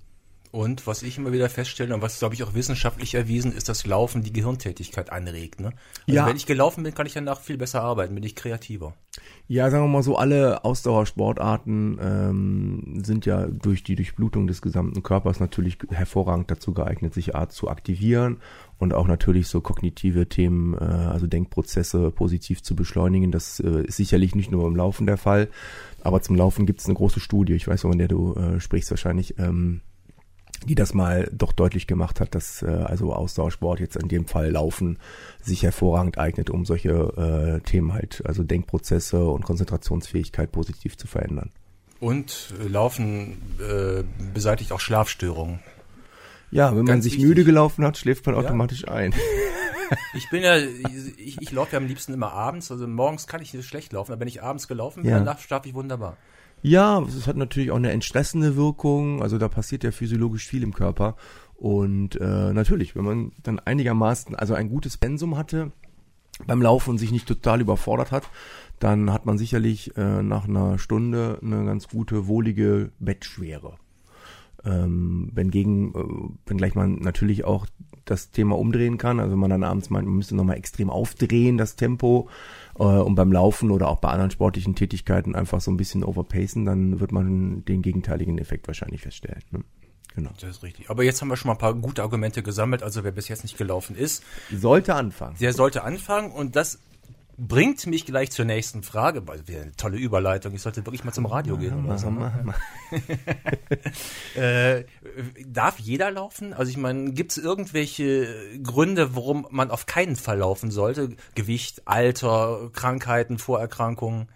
Und 0.57 0.87
was 0.87 1.03
ich 1.03 1.19
immer 1.19 1.33
wieder 1.33 1.51
feststelle 1.51 1.95
und 1.95 2.01
was, 2.01 2.19
glaube 2.19 2.35
ich, 2.35 2.43
auch 2.43 2.55
wissenschaftlich 2.55 3.15
erwiesen 3.15 3.53
ist, 3.53 3.69
dass 3.69 3.85
Laufen 3.87 4.23
die 4.23 4.33
Gehirntätigkeit 4.33 5.13
anregt. 5.13 5.61
Ne? 5.61 5.73
Also 6.07 6.17
Ja. 6.17 6.27
wenn 6.27 6.37
ich 6.37 6.47
gelaufen 6.47 6.83
bin, 6.83 6.95
kann 6.95 7.05
ich 7.05 7.13
danach 7.13 7.43
viel 7.43 7.59
besser 7.59 7.83
arbeiten, 7.83 8.15
bin 8.15 8.25
ich 8.25 8.35
kreativer. 8.35 8.95
Ja, 9.49 9.69
sagen 9.69 9.85
wir 9.85 9.89
mal 9.89 10.03
so, 10.03 10.17
alle 10.17 10.65
Ausdauersportarten 10.65 11.99
ähm, 12.01 13.03
sind 13.05 13.27
ja 13.27 13.49
durch 13.49 13.85
die 13.85 13.97
Durchblutung 13.97 14.47
des 14.47 14.63
gesamten 14.63 15.03
Körpers 15.03 15.41
natürlich 15.41 15.77
hervorragend 15.91 16.51
dazu 16.51 16.73
geeignet, 16.73 17.13
sich 17.13 17.35
Art 17.35 17.53
zu 17.53 17.69
aktivieren 17.69 18.39
und 18.79 18.95
auch 18.95 19.09
natürlich 19.09 19.49
so 19.49 19.61
kognitive 19.61 20.27
Themen, 20.27 20.73
äh, 20.73 20.79
also 20.79 21.27
Denkprozesse 21.27 22.11
positiv 22.13 22.63
zu 22.63 22.75
beschleunigen. 22.75 23.31
Das 23.31 23.61
äh, 23.61 23.83
ist 23.83 23.97
sicherlich 23.99 24.35
nicht 24.35 24.51
nur 24.51 24.63
beim 24.63 24.75
Laufen 24.75 25.07
der 25.07 25.19
Fall, 25.19 25.51
aber 26.01 26.23
zum 26.23 26.35
Laufen 26.35 26.65
gibt 26.65 26.81
es 26.81 26.87
eine 26.87 26.95
große 26.95 27.21
Studie, 27.21 27.53
ich 27.53 27.69
weiß, 27.69 27.83
von 27.83 27.99
der 27.99 28.09
du 28.09 28.33
äh, 28.37 28.59
sprichst 28.59 28.91
wahrscheinlich, 28.91 29.39
ähm, 29.39 29.83
die 30.61 30.75
das 30.75 30.95
mal 30.95 31.29
doch 31.33 31.53
deutlich 31.53 31.87
gemacht 31.87 32.21
hat, 32.21 32.35
dass 32.35 32.63
äh, 32.63 32.67
also 32.67 33.13
Ausdauersport 33.13 33.81
jetzt 33.81 33.97
in 33.97 34.09
dem 34.09 34.27
Fall 34.27 34.51
Laufen 34.51 34.99
sich 35.43 35.63
hervorragend 35.63 36.19
eignet, 36.19 36.51
um 36.51 36.65
solche 36.65 36.91
äh, 36.91 37.61
Themen 37.69 37.93
halt, 37.93 38.23
also 38.27 38.43
Denkprozesse 38.43 39.25
und 39.25 39.45
Konzentrationsfähigkeit 39.45 40.51
positiv 40.53 40.97
zu 40.97 41.07
verändern. 41.07 41.51
Und 42.01 42.55
äh, 42.63 42.69
Laufen 42.69 43.39
äh, 43.61 44.03
beseitigt 44.35 44.73
auch 44.73 44.81
Schlafstörungen. 44.81 45.61
Ja, 46.51 46.69
wenn 46.71 46.79
man 46.79 46.87
Ganz 46.87 47.05
sich 47.05 47.15
wichtig. 47.15 47.29
müde 47.29 47.45
gelaufen 47.45 47.85
hat, 47.85 47.99
schläft 47.99 48.27
man 48.27 48.35
Ja. 48.37 48.43
automatisch 48.43 48.87
ein. 48.89 49.13
Ich 50.15 50.29
bin 50.31 50.43
ja, 50.43 50.57
ich, 50.57 51.41
ich 51.41 51.53
laufe 51.53 51.73
ja 51.73 51.79
am 51.79 51.87
liebsten 51.87 52.13
immer 52.13 52.33
abends, 52.33 52.71
also 52.73 52.87
morgens 52.89 53.27
kann 53.29 53.41
ich 53.41 53.55
nicht 53.55 53.67
schlecht 53.69 53.93
laufen, 53.93 54.13
aber 54.13 54.21
wenn 54.21 54.29
ich 54.29 54.43
abends 54.43 54.67
gelaufen 54.69 55.03
bin, 55.05 55.13
Ja. 55.13 55.21
dann 55.21 55.39
schlafe 55.39 55.69
ich 55.69 55.75
wunderbar. 55.75 56.17
Ja, 56.63 57.01
es 57.03 57.27
hat 57.27 57.37
natürlich 57.37 57.71
auch 57.71 57.77
eine 57.77 57.93
entstressende 57.93 58.57
Wirkung. 58.57 59.23
Also 59.23 59.39
da 59.39 59.49
passiert 59.49 59.85
ja 59.85 59.93
physiologisch 59.93 60.47
viel 60.47 60.63
im 60.63 60.75
Körper. 60.75 61.17
Und 61.55 62.21
äh, 62.21 62.53
natürlich, 62.53 62.95
wenn 62.97 63.05
man 63.05 63.33
dann 63.43 63.59
einigermaßen, 63.59 64.35
also 64.35 64.55
ein 64.55 64.69
gutes 64.69 64.97
Pensum 64.97 65.37
hatte 65.37 65.73
beim 66.47 66.61
Laufen 66.61 66.91
und 66.91 66.99
sich 66.99 67.13
nicht 67.13 67.27
total 67.27 67.61
überfordert 67.61 68.13
hat, 68.13 68.29
dann 68.79 69.13
hat 69.13 69.25
man 69.25 69.39
sicherlich 69.39 69.97
äh, 69.97 70.23
nach 70.23 70.47
einer 70.47 70.79
Stunde 70.79 71.39
eine 71.43 71.65
ganz 71.65 71.89
gute, 71.89 72.27
wohlige 72.27 72.91
Bettschwere. 72.99 73.77
Ähm, 74.65 75.31
wenn 75.33 75.51
gegen, 75.51 75.95
äh, 75.95 76.51
wenngleich 76.51 76.75
man 76.75 76.97
natürlich 76.97 77.45
auch 77.45 77.67
das 78.05 78.31
Thema 78.31 78.59
umdrehen 78.59 78.99
kann, 78.99 79.19
also 79.19 79.33
wenn 79.33 79.39
man 79.39 79.51
dann 79.51 79.65
abends 79.65 79.91
meint, 79.91 80.07
man 80.07 80.17
müsste 80.17 80.37
nochmal 80.37 80.59
extrem 80.59 80.91
aufdrehen, 80.91 81.57
das 81.57 81.77
Tempo, 81.77 82.29
äh, 82.79 82.83
und 82.83 83.15
beim 83.15 83.33
Laufen 83.33 83.71
oder 83.71 83.89
auch 83.89 83.99
bei 83.99 84.09
anderen 84.09 84.31
sportlichen 84.31 84.75
Tätigkeiten 84.75 85.35
einfach 85.35 85.61
so 85.61 85.71
ein 85.71 85.77
bisschen 85.77 86.05
overpacen, 86.05 86.65
dann 86.65 87.01
wird 87.01 87.13
man 87.13 87.65
den 87.65 87.83
gegenteiligen 87.83 88.39
Effekt 88.39 88.67
wahrscheinlich 88.67 89.03
feststellen. 89.03 89.43
Ne? 89.51 89.61
Genau. 90.15 90.31
Das 90.41 90.49
ist 90.51 90.63
richtig. 90.63 90.89
Aber 90.89 91.05
jetzt 91.05 91.21
haben 91.21 91.29
wir 91.29 91.37
schon 91.37 91.49
mal 91.49 91.55
ein 91.55 91.59
paar 91.59 91.75
gute 91.75 92.03
Argumente 92.03 92.43
gesammelt, 92.43 92.83
also 92.83 93.05
wer 93.05 93.13
bis 93.13 93.29
jetzt 93.29 93.43
nicht 93.43 93.59
gelaufen 93.59 93.95
ist, 93.97 94.23
Sollte 94.51 94.95
anfangen. 94.95 95.37
der 95.41 95.53
sollte 95.53 95.85
anfangen 95.85 96.33
und 96.33 96.57
das 96.57 96.79
bringt 97.39 97.87
mich 97.87 98.07
gleich 98.07 98.31
zur 98.31 98.45
nächsten 98.45 98.83
Frage, 98.83 99.27
weil 99.29 99.47
wir 99.47 99.63
eine 99.63 99.77
tolle 99.77 99.99
Überleitung, 99.99 100.55
ich 100.55 100.63
sollte 100.63 100.85
wirklich 100.87 101.05
mal 101.05 101.13
zum 101.13 101.27
Radio 101.27 101.59
gehen. 101.59 101.85
Oder 101.85 101.99
so. 101.99 102.13
Äh, 104.37 104.85
darf 105.47 105.79
jeder 105.79 106.11
laufen? 106.11 106.53
Also 106.53 106.71
ich 106.71 106.77
meine, 106.77 107.13
gibt 107.13 107.33
es 107.33 107.39
irgendwelche 107.39 108.59
Gründe, 108.63 109.17
warum 109.17 109.47
man 109.51 109.71
auf 109.71 109.87
keinen 109.87 110.17
Fall 110.17 110.39
laufen 110.39 110.71
sollte? 110.71 111.17
Gewicht, 111.35 111.83
Alter, 111.87 112.71
Krankheiten, 112.73 113.39
Vorerkrankungen? 113.39 114.29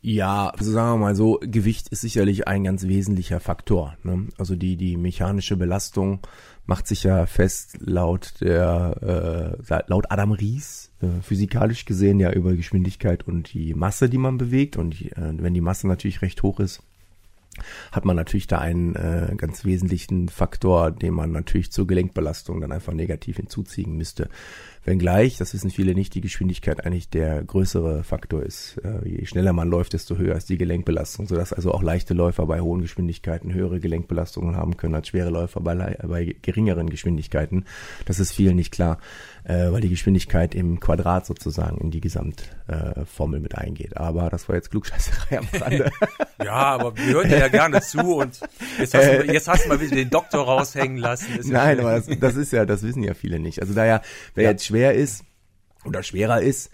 Ja, 0.00 0.48
also 0.50 0.70
sagen 0.70 0.92
wir 0.92 1.04
mal 1.04 1.16
so, 1.16 1.40
Gewicht 1.40 1.88
ist 1.88 2.00
sicherlich 2.00 2.46
ein 2.46 2.64
ganz 2.64 2.84
wesentlicher 2.84 3.40
Faktor. 3.40 3.96
Ne? 4.02 4.28
Also 4.38 4.54
die, 4.54 4.76
die 4.76 4.96
mechanische 4.96 5.56
Belastung 5.56 6.20
macht 6.66 6.86
sich 6.86 7.04
ja 7.04 7.26
fest 7.26 7.78
laut 7.80 8.34
der, 8.40 9.56
äh, 9.70 9.82
laut 9.86 10.10
Adam 10.10 10.32
Ries, 10.32 10.90
äh, 11.00 11.22
physikalisch 11.22 11.84
gesehen 11.84 12.20
ja 12.20 12.32
über 12.32 12.54
Geschwindigkeit 12.54 13.26
und 13.26 13.52
die 13.52 13.74
Masse, 13.74 14.08
die 14.08 14.18
man 14.18 14.36
bewegt. 14.36 14.76
Und 14.76 14.98
die, 14.98 15.12
äh, 15.12 15.32
wenn 15.38 15.54
die 15.54 15.60
Masse 15.60 15.86
natürlich 15.86 16.22
recht 16.22 16.42
hoch 16.42 16.60
ist, 16.60 16.82
hat 17.92 18.04
man 18.04 18.16
natürlich 18.16 18.46
da 18.46 18.58
einen 18.58 18.94
äh, 18.96 19.34
ganz 19.36 19.64
wesentlichen 19.64 20.28
Faktor, 20.28 20.90
den 20.90 21.14
man 21.14 21.32
natürlich 21.32 21.72
zur 21.72 21.86
Gelenkbelastung 21.86 22.60
dann 22.60 22.72
einfach 22.72 22.92
negativ 22.92 23.36
hinzuziehen 23.36 23.96
müsste. 23.96 24.28
Wenngleich, 24.84 25.36
das 25.38 25.52
wissen 25.54 25.70
viele 25.70 25.94
nicht, 25.94 26.14
die 26.14 26.20
Geschwindigkeit 26.20 26.84
eigentlich 26.84 27.08
der 27.08 27.42
größere 27.42 28.04
Faktor 28.04 28.42
ist. 28.42 28.78
Äh, 28.84 29.08
je 29.08 29.26
schneller 29.26 29.52
man 29.52 29.68
läuft, 29.68 29.92
desto 29.94 30.16
höher 30.16 30.36
ist 30.36 30.48
die 30.48 30.58
Gelenkbelastung, 30.58 31.26
sodass 31.26 31.52
also 31.52 31.72
auch 31.72 31.82
leichte 31.82 32.14
Läufer 32.14 32.46
bei 32.46 32.60
hohen 32.60 32.82
Geschwindigkeiten 32.82 33.52
höhere 33.52 33.80
Gelenkbelastungen 33.80 34.56
haben 34.56 34.76
können 34.76 34.94
als 34.94 35.08
schwere 35.08 35.30
Läufer 35.30 35.60
bei, 35.60 35.96
bei 36.02 36.36
geringeren 36.42 36.88
Geschwindigkeiten. 36.90 37.64
Das 38.04 38.20
ist 38.20 38.32
vielen 38.32 38.56
nicht 38.56 38.72
klar, 38.72 38.98
äh, 39.44 39.70
weil 39.72 39.80
die 39.80 39.88
Geschwindigkeit 39.88 40.54
im 40.54 40.80
Quadrat 40.80 41.26
sozusagen 41.26 41.78
in 41.78 41.90
die 41.90 42.00
Gesamtformel 42.00 43.38
äh, 43.38 43.42
mit 43.42 43.56
eingeht. 43.56 43.96
Aber 43.96 44.30
das 44.30 44.48
war 44.48 44.56
jetzt 44.56 44.70
Klugscheißerei 44.70 45.38
am 45.38 45.48
Rande. 45.60 45.90
Ja, 46.44 46.52
aber 46.52 46.94
wir 46.98 47.06
hören 47.14 47.28
dir 47.30 47.38
ja 47.38 47.48
gerne 47.48 47.80
zu 47.80 47.98
und 48.18 48.38
jetzt 48.78 48.94
hast, 48.94 49.06
du, 49.08 49.32
jetzt 49.32 49.48
hast 49.48 49.64
du 49.64 49.68
mal 49.70 49.80
wieder 49.80 49.96
den 49.96 50.10
Doktor 50.10 50.44
raushängen 50.44 50.98
lassen. 50.98 51.28
Ja 51.42 51.50
Nein, 51.50 51.80
aber 51.80 51.94
das, 51.94 52.06
das 52.20 52.36
ist 52.36 52.52
ja, 52.52 52.66
das 52.66 52.82
wissen 52.82 53.02
ja 53.02 53.14
viele 53.14 53.38
nicht. 53.38 53.62
Also 53.62 53.72
daher, 53.72 54.02
wer 54.34 54.44
Ja. 54.44 54.50
jetzt 54.50 54.66
schwer 54.76 54.92
ist 54.94 55.24
oder 55.86 56.02
schwerer 56.02 56.42
ist, 56.42 56.70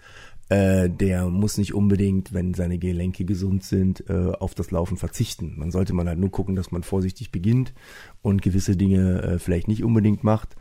äh, 0.49 0.89
der 0.89 1.29
muss 1.29 1.57
nicht 1.57 1.73
unbedingt, 1.73 2.33
wenn 2.33 2.53
seine 2.53 2.77
Gelenke 2.77 3.23
gesund 3.23 3.63
sind, 3.63 4.03
äh, 4.09 4.33
auf 4.39 4.53
das 4.53 4.71
Laufen 4.71 4.97
verzichten. 4.97 5.53
Man 5.55 5.71
sollte 5.71 5.93
man 5.93 6.09
halt 6.09 6.19
nur 6.19 6.31
gucken, 6.31 6.57
dass 6.57 6.69
man 6.69 6.83
vorsichtig 6.83 7.31
beginnt 7.31 7.73
und 8.21 8.41
gewisse 8.41 8.75
Dinge 8.75 9.21
äh, 9.21 9.39
vielleicht 9.39 9.69
nicht 9.69 9.85
unbedingt 9.85 10.25
macht. 10.25 10.57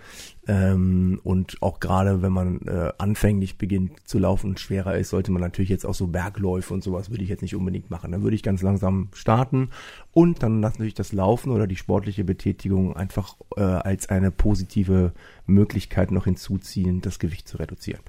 Ähm, 0.48 1.20
und 1.22 1.62
auch 1.62 1.78
gerade 1.78 2.20
wenn 2.20 2.32
man 2.32 2.62
äh, 2.62 2.92
anfänglich 2.98 3.58
beginnt 3.58 3.92
zu 4.08 4.18
laufen 4.18 4.50
und 4.50 4.60
schwerer 4.60 4.96
ist, 4.96 5.10
sollte 5.10 5.30
man 5.30 5.40
natürlich 5.40 5.68
jetzt 5.68 5.86
auch 5.86 5.94
so 5.94 6.08
Bergläufe 6.08 6.74
und 6.74 6.82
sowas 6.82 7.10
würde 7.10 7.22
ich 7.22 7.28
jetzt 7.28 7.42
nicht 7.42 7.54
unbedingt 7.54 7.90
machen. 7.90 8.10
Dann 8.10 8.22
würde 8.22 8.34
ich 8.34 8.42
ganz 8.42 8.60
langsam 8.60 9.08
starten 9.12 9.70
und 10.10 10.42
dann 10.42 10.58
natürlich 10.58 10.94
das 10.94 11.12
Laufen 11.12 11.52
oder 11.52 11.68
die 11.68 11.76
sportliche 11.76 12.24
Betätigung 12.24 12.96
einfach 12.96 13.36
äh, 13.56 13.60
als 13.60 14.08
eine 14.08 14.32
positive 14.32 15.12
Möglichkeit 15.46 16.10
noch 16.10 16.24
hinzuziehen, 16.24 17.02
das 17.02 17.20
Gewicht 17.20 17.46
zu 17.46 17.58
reduzieren. 17.58 18.00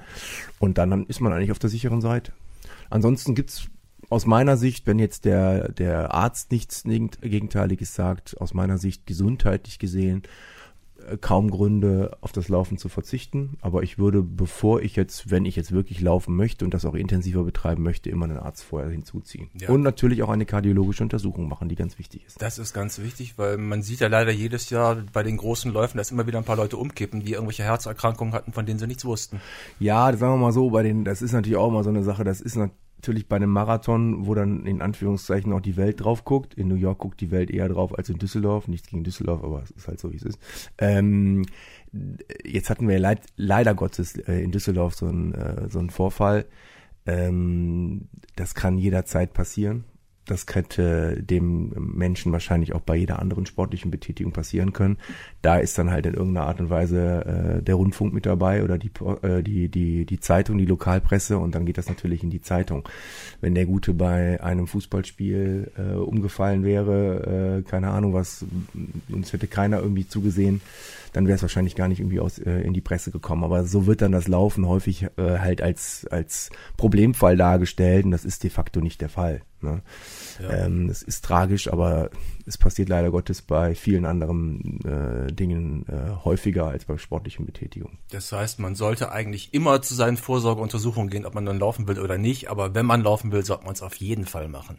Und 0.57 0.79
dann, 0.79 0.89
dann 0.89 1.05
ist 1.05 1.21
man 1.21 1.33
eigentlich 1.33 1.51
auf 1.51 1.59
der 1.59 1.69
sicheren 1.69 2.01
Seite. 2.01 2.33
Ansonsten 2.89 3.35
gibt's 3.35 3.67
aus 4.09 4.25
meiner 4.25 4.57
Sicht, 4.57 4.87
wenn 4.87 4.99
jetzt 4.99 5.25
der, 5.25 5.71
der 5.71 6.13
Arzt 6.13 6.51
nichts 6.51 6.83
Gegenteiliges 6.83 7.95
sagt, 7.95 8.39
aus 8.39 8.53
meiner 8.53 8.77
Sicht 8.77 9.05
gesundheitlich 9.05 9.79
gesehen, 9.79 10.23
kaum 11.21 11.49
Gründe, 11.49 12.17
auf 12.21 12.31
das 12.31 12.49
Laufen 12.49 12.77
zu 12.77 12.89
verzichten. 12.89 13.57
Aber 13.61 13.83
ich 13.83 13.97
würde, 13.97 14.21
bevor 14.21 14.81
ich 14.81 14.95
jetzt, 14.95 15.31
wenn 15.31 15.45
ich 15.45 15.55
jetzt 15.55 15.71
wirklich 15.71 16.01
laufen 16.01 16.35
möchte 16.35 16.65
und 16.65 16.73
das 16.73 16.85
auch 16.85 16.93
intensiver 16.93 17.43
betreiben 17.43 17.83
möchte, 17.83 18.09
immer 18.09 18.25
einen 18.25 18.37
Arzt 18.37 18.63
vorher 18.63 18.89
hinzuziehen. 18.89 19.49
Ja. 19.59 19.69
Und 19.69 19.81
natürlich 19.81 20.23
auch 20.23 20.29
eine 20.29 20.45
kardiologische 20.45 21.03
Untersuchung 21.03 21.47
machen, 21.47 21.69
die 21.69 21.75
ganz 21.75 21.97
wichtig 21.99 22.25
ist. 22.25 22.41
Das 22.41 22.59
ist 22.59 22.73
ganz 22.73 22.99
wichtig, 22.99 23.37
weil 23.37 23.57
man 23.57 23.81
sieht 23.81 23.99
ja 23.99 24.07
leider 24.07 24.31
jedes 24.31 24.69
Jahr 24.69 25.03
bei 25.13 25.23
den 25.23 25.37
großen 25.37 25.71
Läufen, 25.71 25.97
dass 25.97 26.11
immer 26.11 26.27
wieder 26.27 26.37
ein 26.37 26.45
paar 26.45 26.57
Leute 26.57 26.77
umkippen, 26.77 27.21
die 27.21 27.33
irgendwelche 27.33 27.63
Herzerkrankungen 27.63 28.33
hatten, 28.33 28.53
von 28.53 28.65
denen 28.65 28.79
sie 28.79 28.87
nichts 28.87 29.05
wussten. 29.05 29.41
Ja, 29.79 30.15
sagen 30.15 30.33
wir 30.33 30.37
mal 30.37 30.51
so, 30.51 30.69
bei 30.69 30.83
den, 30.83 31.05
das 31.05 31.21
ist 31.21 31.33
natürlich 31.33 31.57
auch 31.57 31.69
immer 31.69 31.83
so 31.83 31.89
eine 31.89 32.03
Sache, 32.03 32.23
das 32.23 32.41
ist 32.41 32.55
natürlich 32.55 32.82
natürlich 33.03 33.27
bei 33.27 33.35
einem 33.35 33.49
Marathon, 33.49 34.25
wo 34.25 34.33
dann 34.33 34.65
in 34.65 34.81
Anführungszeichen 34.81 35.51
auch 35.51 35.59
die 35.59 35.75
Welt 35.75 36.01
drauf 36.01 36.23
guckt. 36.23 36.53
In 36.53 36.69
New 36.69 36.75
York 36.75 36.99
guckt 36.99 37.19
die 37.19 37.31
Welt 37.31 37.51
eher 37.51 37.67
drauf 37.67 37.97
als 37.97 38.07
in 38.07 38.17
Düsseldorf. 38.17 38.69
Nichts 38.69 38.87
gegen 38.87 39.03
Düsseldorf, 39.03 39.43
aber 39.43 39.61
es 39.61 39.71
ist 39.71 39.89
halt 39.89 39.99
so, 39.99 40.13
wie 40.13 40.15
es 40.15 40.23
ist. 40.23 40.39
Ähm, 40.77 41.45
jetzt 42.45 42.69
hatten 42.69 42.87
wir 42.87 42.97
leid, 42.99 43.19
leider 43.35 43.75
Gottes 43.75 44.15
äh, 44.15 44.41
in 44.41 44.51
Düsseldorf 44.51 44.95
so 44.95 45.07
einen 45.07 45.33
äh, 45.33 45.69
so 45.69 45.79
einen 45.79 45.89
Vorfall. 45.89 46.45
Ähm, 47.05 48.07
das 48.37 48.55
kann 48.55 48.77
jederzeit 48.77 49.33
passieren. 49.33 49.83
Das 50.25 50.45
könnte 50.45 51.21
dem 51.21 51.73
Menschen 51.75 52.31
wahrscheinlich 52.31 52.73
auch 52.73 52.81
bei 52.81 52.95
jeder 52.95 53.19
anderen 53.19 53.45
sportlichen 53.45 53.91
Betätigung 53.91 54.31
passieren 54.31 54.71
können. 54.71 54.97
Da 55.41 55.57
ist 55.57 55.77
dann 55.77 55.91
halt 55.91 56.05
in 56.05 56.13
irgendeiner 56.13 56.47
Art 56.47 56.61
und 56.61 56.69
Weise 56.69 57.57
äh, 57.59 57.61
der 57.61 57.75
Rundfunk 57.75 58.13
mit 58.13 58.25
dabei 58.25 58.63
oder 58.63 58.77
die, 58.77 58.91
äh, 59.21 59.43
die, 59.43 59.67
die, 59.67 60.05
die 60.05 60.19
Zeitung, 60.19 60.57
die 60.57 60.65
Lokalpresse 60.65 61.37
und 61.37 61.55
dann 61.55 61.65
geht 61.65 61.77
das 61.77 61.89
natürlich 61.89 62.23
in 62.23 62.29
die 62.29 62.41
Zeitung. 62.41 62.87
Wenn 63.41 63.53
der 63.53 63.65
Gute 63.65 63.93
bei 63.93 64.41
einem 64.41 64.67
Fußballspiel 64.67 65.71
äh, 65.77 65.95
umgefallen 65.95 66.63
wäre, 66.63 67.59
äh, 67.59 67.69
keine 67.69 67.89
Ahnung 67.89 68.13
was, 68.13 68.45
uns 69.09 69.33
hätte 69.33 69.47
keiner 69.47 69.79
irgendwie 69.79 70.07
zugesehen, 70.07 70.61
dann 71.13 71.27
wäre 71.27 71.35
es 71.35 71.41
wahrscheinlich 71.41 71.75
gar 71.75 71.87
nicht 71.87 71.99
irgendwie 71.99 72.19
aus 72.19 72.39
äh, 72.39 72.61
in 72.61 72.73
die 72.73 72.81
Presse 72.81 73.11
gekommen. 73.11 73.43
Aber 73.43 73.63
so 73.63 73.85
wird 73.85 74.01
dann 74.01 74.11
das 74.11 74.27
Laufen 74.27 74.67
häufig 74.67 75.03
äh, 75.17 75.39
halt 75.39 75.61
als, 75.61 76.05
als 76.09 76.49
Problemfall 76.75 77.37
dargestellt 77.37 78.05
und 78.05 78.11
das 78.11 78.25
ist 78.25 78.43
de 78.43 78.49
facto 78.49 78.81
nicht 78.81 78.99
der 78.99 79.09
Fall. 79.09 79.41
Ne? 79.61 79.81
Ja. 80.41 80.65
Ähm, 80.65 80.89
es 80.89 81.01
ist 81.01 81.23
tragisch, 81.25 81.71
aber 81.71 82.09
es 82.45 82.57
passiert 82.57 82.89
leider 82.89 83.11
Gottes 83.11 83.41
bei 83.41 83.75
vielen 83.75 84.05
anderen 84.05 84.79
äh, 84.83 85.31
Dingen 85.31 85.85
äh, 85.87 86.23
häufiger 86.23 86.67
als 86.67 86.85
bei 86.85 86.97
sportlichen 86.97 87.45
Betätigungen. 87.45 87.97
Das 88.11 88.31
heißt, 88.31 88.59
man 88.59 88.75
sollte 88.75 89.11
eigentlich 89.11 89.53
immer 89.53 89.81
zu 89.81 89.93
seinen 89.93 90.17
Vorsorgeuntersuchungen 90.17 91.09
gehen, 91.09 91.25
ob 91.25 91.35
man 91.35 91.45
dann 91.45 91.59
laufen 91.59 91.87
will 91.87 91.99
oder 91.99 92.17
nicht. 92.17 92.49
Aber 92.49 92.75
wenn 92.75 92.85
man 92.85 93.01
laufen 93.01 93.31
will, 93.31 93.45
sollte 93.45 93.65
man 93.65 93.73
es 93.73 93.81
auf 93.81 93.95
jeden 93.95 94.25
Fall 94.25 94.47
machen. 94.47 94.77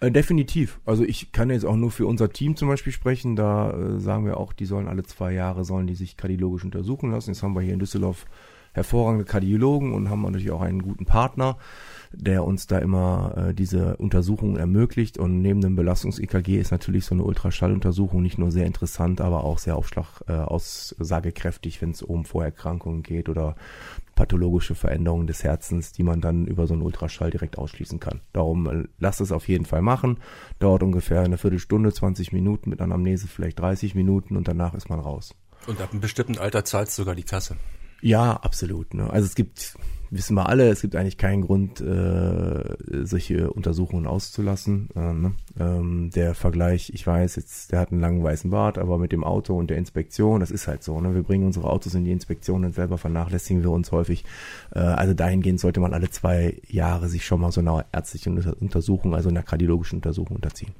Äh, 0.00 0.10
definitiv. 0.10 0.80
Also 0.84 1.04
ich 1.04 1.32
kann 1.32 1.50
jetzt 1.50 1.64
auch 1.64 1.76
nur 1.76 1.90
für 1.90 2.06
unser 2.06 2.30
Team 2.30 2.56
zum 2.56 2.68
Beispiel 2.68 2.92
sprechen. 2.92 3.36
Da 3.36 3.72
äh, 3.72 4.00
sagen 4.00 4.24
wir 4.24 4.36
auch, 4.36 4.52
die 4.52 4.66
sollen 4.66 4.88
alle 4.88 5.02
zwei 5.04 5.32
Jahre 5.32 5.64
sollen 5.64 5.86
die 5.86 5.94
sich 5.94 6.16
kardiologisch 6.16 6.64
untersuchen 6.64 7.10
lassen. 7.10 7.30
Jetzt 7.30 7.42
haben 7.42 7.54
wir 7.54 7.62
hier 7.62 7.74
in 7.74 7.80
Düsseldorf 7.80 8.26
hervorragende 8.72 9.24
Kardiologen 9.24 9.92
und 9.92 10.10
haben 10.10 10.22
natürlich 10.22 10.50
auch 10.50 10.62
einen 10.62 10.82
guten 10.82 11.06
Partner 11.06 11.56
der 12.12 12.44
uns 12.44 12.66
da 12.66 12.78
immer 12.78 13.34
äh, 13.36 13.54
diese 13.54 13.96
Untersuchungen 13.96 14.56
ermöglicht. 14.56 15.18
Und 15.18 15.40
neben 15.40 15.60
dem 15.60 15.76
Belastungs-EKG 15.76 16.58
ist 16.58 16.72
natürlich 16.72 17.04
so 17.04 17.14
eine 17.14 17.24
Ultraschalluntersuchung 17.24 18.20
nicht 18.20 18.38
nur 18.38 18.50
sehr 18.50 18.66
interessant, 18.66 19.20
aber 19.20 19.44
auch 19.44 19.58
sehr 19.58 19.76
aufschlag, 19.76 20.22
äh, 20.26 20.32
aussagekräftig, 20.32 21.80
wenn 21.80 21.90
es 21.90 22.02
um 22.02 22.24
Vorerkrankungen 22.24 23.02
geht 23.02 23.28
oder 23.28 23.54
pathologische 24.16 24.74
Veränderungen 24.74 25.28
des 25.28 25.44
Herzens, 25.44 25.92
die 25.92 26.02
man 26.02 26.20
dann 26.20 26.46
über 26.46 26.66
so 26.66 26.74
einen 26.74 26.82
Ultraschall 26.82 27.30
direkt 27.30 27.56
ausschließen 27.56 28.00
kann. 28.00 28.20
Darum 28.32 28.66
äh, 28.66 28.88
lasst 28.98 29.20
es 29.20 29.30
auf 29.30 29.48
jeden 29.48 29.64
Fall 29.64 29.82
machen. 29.82 30.18
Dauert 30.58 30.82
ungefähr 30.82 31.20
eine 31.20 31.38
Viertelstunde, 31.38 31.92
20 31.92 32.32
Minuten 32.32 32.70
mit 32.70 32.80
Anamnese 32.80 33.28
vielleicht 33.28 33.60
30 33.60 33.94
Minuten 33.94 34.36
und 34.36 34.48
danach 34.48 34.74
ist 34.74 34.90
man 34.90 34.98
raus. 34.98 35.34
Und 35.66 35.80
ab 35.80 35.92
einem 35.92 36.00
bestimmten 36.00 36.38
Alter 36.38 36.64
zahlt 36.64 36.90
sogar 36.90 37.14
die 37.14 37.22
Kasse. 37.22 37.56
Ja, 38.00 38.32
absolut. 38.34 38.94
Ne? 38.94 39.10
Also 39.10 39.26
es 39.26 39.34
gibt 39.34 39.76
wissen 40.10 40.34
wir 40.34 40.48
alle, 40.48 40.68
es 40.68 40.80
gibt 40.80 40.96
eigentlich 40.96 41.18
keinen 41.18 41.42
Grund, 41.42 41.80
äh, 41.80 42.76
solche 43.04 43.50
Untersuchungen 43.52 44.06
auszulassen. 44.06 44.88
Äh, 44.96 45.12
ne? 45.12 45.32
ähm, 45.58 46.10
der 46.10 46.34
Vergleich, 46.34 46.90
ich 46.92 47.06
weiß, 47.06 47.36
jetzt, 47.36 47.72
der 47.72 47.78
hat 47.78 47.92
einen 47.92 48.00
langen 48.00 48.22
weißen 48.22 48.50
Bart, 48.50 48.76
aber 48.76 48.98
mit 48.98 49.12
dem 49.12 49.24
Auto 49.24 49.56
und 49.56 49.70
der 49.70 49.78
Inspektion, 49.78 50.40
das 50.40 50.50
ist 50.50 50.66
halt 50.66 50.82
so. 50.82 51.00
Ne? 51.00 51.14
Wir 51.14 51.22
bringen 51.22 51.46
unsere 51.46 51.70
Autos 51.70 51.94
in 51.94 52.04
die 52.04 52.12
Inspektion 52.12 52.64
und 52.64 52.74
selber 52.74 52.98
vernachlässigen 52.98 53.62
wir 53.62 53.70
uns 53.70 53.92
häufig. 53.92 54.24
Äh, 54.74 54.80
also 54.80 55.14
dahingehend 55.14 55.60
sollte 55.60 55.80
man 55.80 55.94
alle 55.94 56.10
zwei 56.10 56.60
Jahre 56.66 57.08
sich 57.08 57.24
schon 57.24 57.40
mal 57.40 57.52
so 57.52 57.60
einer 57.60 57.86
ärztlichen 57.92 58.38
Untersuchung, 58.60 59.14
also 59.14 59.28
einer 59.28 59.42
kardiologischen 59.42 59.98
Untersuchung 59.98 60.36
unterziehen. 60.36 60.74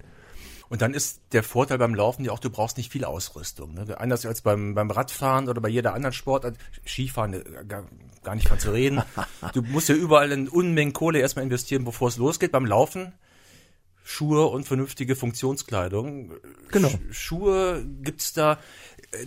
Und 0.70 0.80
dann 0.82 0.94
ist 0.94 1.20
der 1.32 1.42
Vorteil 1.42 1.78
beim 1.78 1.94
Laufen 1.94 2.24
ja 2.24 2.32
auch, 2.32 2.38
du 2.38 2.48
brauchst 2.48 2.78
nicht 2.78 2.90
viel 2.90 3.04
Ausrüstung. 3.04 3.74
Ne? 3.74 4.00
Anders 4.00 4.24
als 4.24 4.40
beim, 4.40 4.74
beim 4.74 4.90
Radfahren 4.90 5.48
oder 5.48 5.60
bei 5.60 5.68
jeder 5.68 5.94
anderen 5.94 6.12
Sportart. 6.14 6.56
Skifahren, 6.86 7.34
äh, 7.34 7.42
gar, 7.66 7.84
gar 8.22 8.36
nicht 8.36 8.48
von 8.48 8.58
zu 8.58 8.72
reden. 8.72 9.02
du 9.52 9.62
musst 9.62 9.88
ja 9.88 9.96
überall 9.96 10.30
in 10.30 10.48
Unmengen 10.48 10.92
Kohle 10.92 11.18
erstmal 11.18 11.44
investieren, 11.44 11.84
bevor 11.84 12.08
es 12.08 12.16
losgeht. 12.16 12.52
Beim 12.52 12.64
Laufen 12.64 13.12
Schuhe 14.02 14.46
und 14.46 14.66
vernünftige 14.66 15.14
Funktionskleidung. 15.14 16.32
Genau. 16.72 16.90
Schuhe 17.10 17.84
gibt's 18.02 18.32
da, 18.32 18.58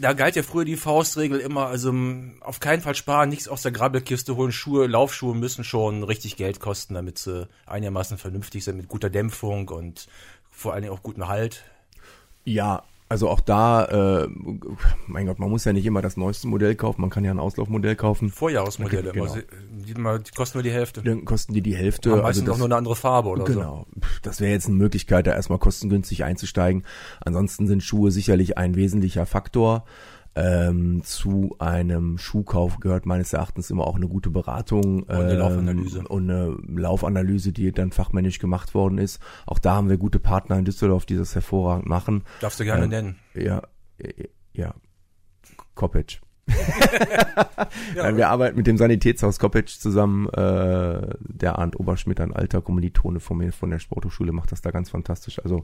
da 0.02 0.14
galt 0.14 0.36
ja 0.36 0.44
früher 0.44 0.66
die 0.66 0.76
Faustregel 0.76 1.40
immer, 1.40 1.68
also 1.68 1.94
auf 2.42 2.60
keinen 2.60 2.82
Fall 2.82 2.96
sparen, 2.96 3.30
nichts 3.30 3.48
aus 3.48 3.62
der 3.62 3.72
Grabbelkiste 3.72 4.36
holen. 4.36 4.52
Schuhe, 4.52 4.88
Laufschuhe 4.88 5.36
müssen 5.36 5.64
schon 5.64 6.04
richtig 6.04 6.36
Geld 6.36 6.60
kosten, 6.60 6.96
damit 6.96 7.18
sie 7.18 7.48
einigermaßen 7.66 8.18
vernünftig 8.18 8.66
sind, 8.66 8.78
mit 8.78 8.90
guter 8.90 9.10
Dämpfung 9.10 9.70
und 9.70 10.08
vor 10.54 10.74
allen 10.74 10.84
Dingen 10.84 10.94
auch 10.94 11.04
guten 11.04 11.28
Halt. 11.28 11.64
Ja, 12.46 12.84
also 13.10 13.30
auch 13.30 13.42
da, 13.42 14.24
äh, 14.24 14.28
mein 15.06 15.28
Gott, 15.28 15.38
man 15.38 15.50
muss 15.50 15.66
ja 15.66 15.74
nicht 15.74 15.86
immer 15.86 16.02
das 16.02 16.18
neueste 16.18 16.48
Modell 16.48 16.74
kaufen, 16.74 17.02
man 17.02 17.10
kann 17.12 17.24
ja 17.24 17.30
ein 17.30 17.40
Auslaufmodell 17.40 17.96
kaufen. 17.96 18.30
Vorjahresmodelle, 18.30 19.12
genau. 19.12 19.36
die, 19.36 19.94
die, 19.94 20.32
kosten 20.36 20.58
nur 20.58 20.64
die 20.64 20.72
Hälfte. 20.72 21.04
Dann 21.04 21.24
kosten 21.24 21.54
die 21.54 21.62
die 21.62 21.76
Hälfte. 21.76 22.12
Aber 22.12 22.24
meistens 22.24 22.44
also 22.44 22.54
auch 22.54 22.58
nur 22.58 22.68
eine 22.68 22.76
andere 22.76 22.96
Farbe 22.96 23.30
oder 23.30 23.44
genau. 23.44 23.60
so. 23.60 23.62
Genau, 23.94 24.08
das 24.24 24.42
wäre 24.42 24.52
jetzt 24.52 24.68
eine 24.68 24.78
Möglichkeit, 24.78 25.28
da 25.28 25.34
erstmal 25.34 25.60
kostengünstig 25.60 26.24
einzusteigen. 26.24 26.86
Ansonsten 27.24 27.68
sind 27.68 27.84
Schuhe 27.84 28.10
sicherlich 28.10 28.58
ein 28.58 28.76
wesentlicher 28.76 29.26
Faktor. 29.28 29.86
Ähm, 30.36 31.04
zu 31.04 31.56
einem 31.60 32.18
Schuhkauf 32.18 32.80
gehört 32.80 33.06
meines 33.06 33.34
Erachtens 33.34 33.70
immer 33.70 33.86
auch 33.86 33.98
eine 33.98 34.08
gute 34.08 34.32
Beratung 34.32 35.04
und 35.04 35.12
eine 35.12 35.34
ähm, 35.34 35.40
Laufanalyse. 35.40 36.08
Und 36.08 36.30
eine 36.30 36.58
Laufanalyse, 36.68 37.52
die 37.52 37.72
dann 37.72 37.92
fachmännisch 37.92 38.40
gemacht 38.40 38.74
worden 38.74 38.98
ist. 38.98 39.22
Auch 39.46 39.60
da 39.60 39.76
haben 39.76 39.90
wir 39.90 39.98
gute 39.98 40.20
Partner 40.20 40.58
in 40.58 40.66
Düsseldorf, 40.66 41.06
die 41.06 41.18
das 41.18 41.36
hervorragend 41.36 41.86
machen. 41.86 42.24
Darfst 42.42 42.60
du 42.60 42.64
gerne 42.64 42.86
äh, 42.86 42.88
nennen. 42.88 43.16
Ja, 43.36 43.62
ja. 44.54 44.74
Kopic 45.76 46.23
ja, 47.96 48.18
wir 48.18 48.30
arbeiten 48.30 48.58
mit 48.58 48.68
dem 48.68 48.78
Sanitätshaus 48.78 49.40
Kopic 49.40 49.80
zusammen. 49.80 50.28
Äh, 50.30 51.16
der 51.20 51.58
Arndt 51.58 51.80
Oberschmidt, 51.80 52.20
ein 52.20 52.34
alter 52.34 52.62
Kommilitone 52.62 53.20
von 53.20 53.38
mir 53.38 53.54
von 53.54 53.70
der 53.70 53.80
Sporthochschule, 53.80 54.34
macht 54.34 54.52
das 54.52 54.62
da 54.62 54.72
ganz 54.72 54.90
fantastisch. 54.90 55.40
Also 55.44 55.64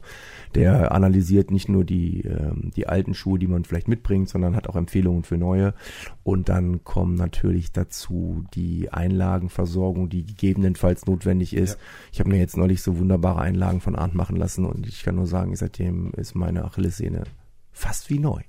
der 0.54 0.92
analysiert 0.92 1.50
nicht 1.50 1.68
nur 1.68 1.84
die, 1.84 2.24
äh, 2.24 2.52
die 2.54 2.88
alten 2.88 3.14
Schuhe, 3.14 3.38
die 3.38 3.46
man 3.46 3.64
vielleicht 3.64 3.88
mitbringt, 3.88 4.28
sondern 4.28 4.56
hat 4.56 4.68
auch 4.68 4.76
Empfehlungen 4.76 5.22
für 5.22 5.36
neue. 5.36 5.74
Und 6.22 6.48
dann 6.48 6.82
kommen 6.82 7.14
natürlich 7.14 7.72
dazu 7.72 8.44
die 8.54 8.90
Einlagenversorgung, 8.90 10.08
die 10.08 10.24
gegebenenfalls 10.24 11.06
notwendig 11.06 11.54
ist. 11.54 11.74
Ja. 11.74 11.80
Ich 12.12 12.20
habe 12.20 12.30
mir 12.30 12.38
jetzt 12.38 12.56
neulich 12.56 12.82
so 12.82 12.98
wunderbare 12.98 13.40
Einlagen 13.40 13.80
von 13.80 13.96
Arndt 13.96 14.14
machen 14.14 14.36
lassen 14.36 14.64
und 14.64 14.86
ich 14.86 15.02
kann 15.02 15.16
nur 15.16 15.26
sagen, 15.26 15.54
seitdem 15.56 16.12
ist 16.12 16.34
meine 16.34 16.64
Achillessehne 16.64 17.24
fast 17.80 18.10
wie 18.10 18.18
neu. 18.18 18.40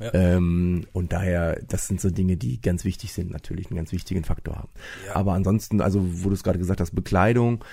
Ja. 0.00 0.14
Ähm, 0.14 0.86
und 0.92 1.12
daher, 1.12 1.60
das 1.68 1.88
sind 1.88 2.00
so 2.00 2.10
Dinge, 2.10 2.36
die 2.36 2.60
ganz 2.60 2.84
wichtig 2.84 3.12
sind, 3.12 3.30
natürlich 3.30 3.66
einen 3.66 3.76
ganz 3.76 3.92
wichtigen 3.92 4.24
Faktor 4.24 4.56
haben. 4.56 4.68
Ja. 5.06 5.16
Aber 5.16 5.32
ansonsten, 5.32 5.80
also 5.80 6.00
wo 6.02 6.28
du 6.28 6.34
es 6.34 6.42
gerade 6.42 6.58
gesagt 6.58 6.80
hast, 6.80 6.94
Bekleidung, 6.94 7.64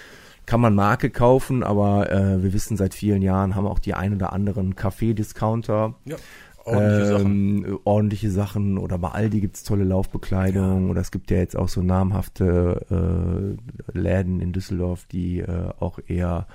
kann 0.45 0.59
man 0.59 0.75
Marke 0.75 1.09
kaufen, 1.09 1.63
aber 1.63 2.11
äh, 2.11 2.43
wir 2.43 2.51
wissen 2.51 2.75
seit 2.75 2.93
vielen 2.93 3.21
Jahren 3.21 3.55
haben 3.55 3.65
auch 3.65 3.79
die 3.79 3.93
ein 3.93 4.13
oder 4.15 4.33
anderen 4.33 4.75
Kaffee-Discounter. 4.75 5.95
Ja. 6.05 6.17
Ordentliche 6.65 7.05
Sachen. 7.07 7.65
ähm, 7.65 7.79
ordentliche 7.83 8.31
Sachen 8.31 8.77
oder 8.77 8.97
bei 8.97 9.09
Aldi 9.09 9.41
gibt's 9.41 9.63
tolle 9.63 9.83
Laufbekleidung 9.83 10.89
oder 10.89 11.01
es 11.01 11.11
gibt 11.11 11.29
ja 11.29 11.37
jetzt 11.37 11.57
auch 11.57 11.67
so 11.67 11.81
namhafte 11.81 13.57
äh, 13.93 13.97
Läden 13.97 14.39
in 14.39 14.53
Düsseldorf, 14.53 15.05
die 15.11 15.39
äh, 15.39 15.69
auch 15.79 15.99
eher 16.07 16.47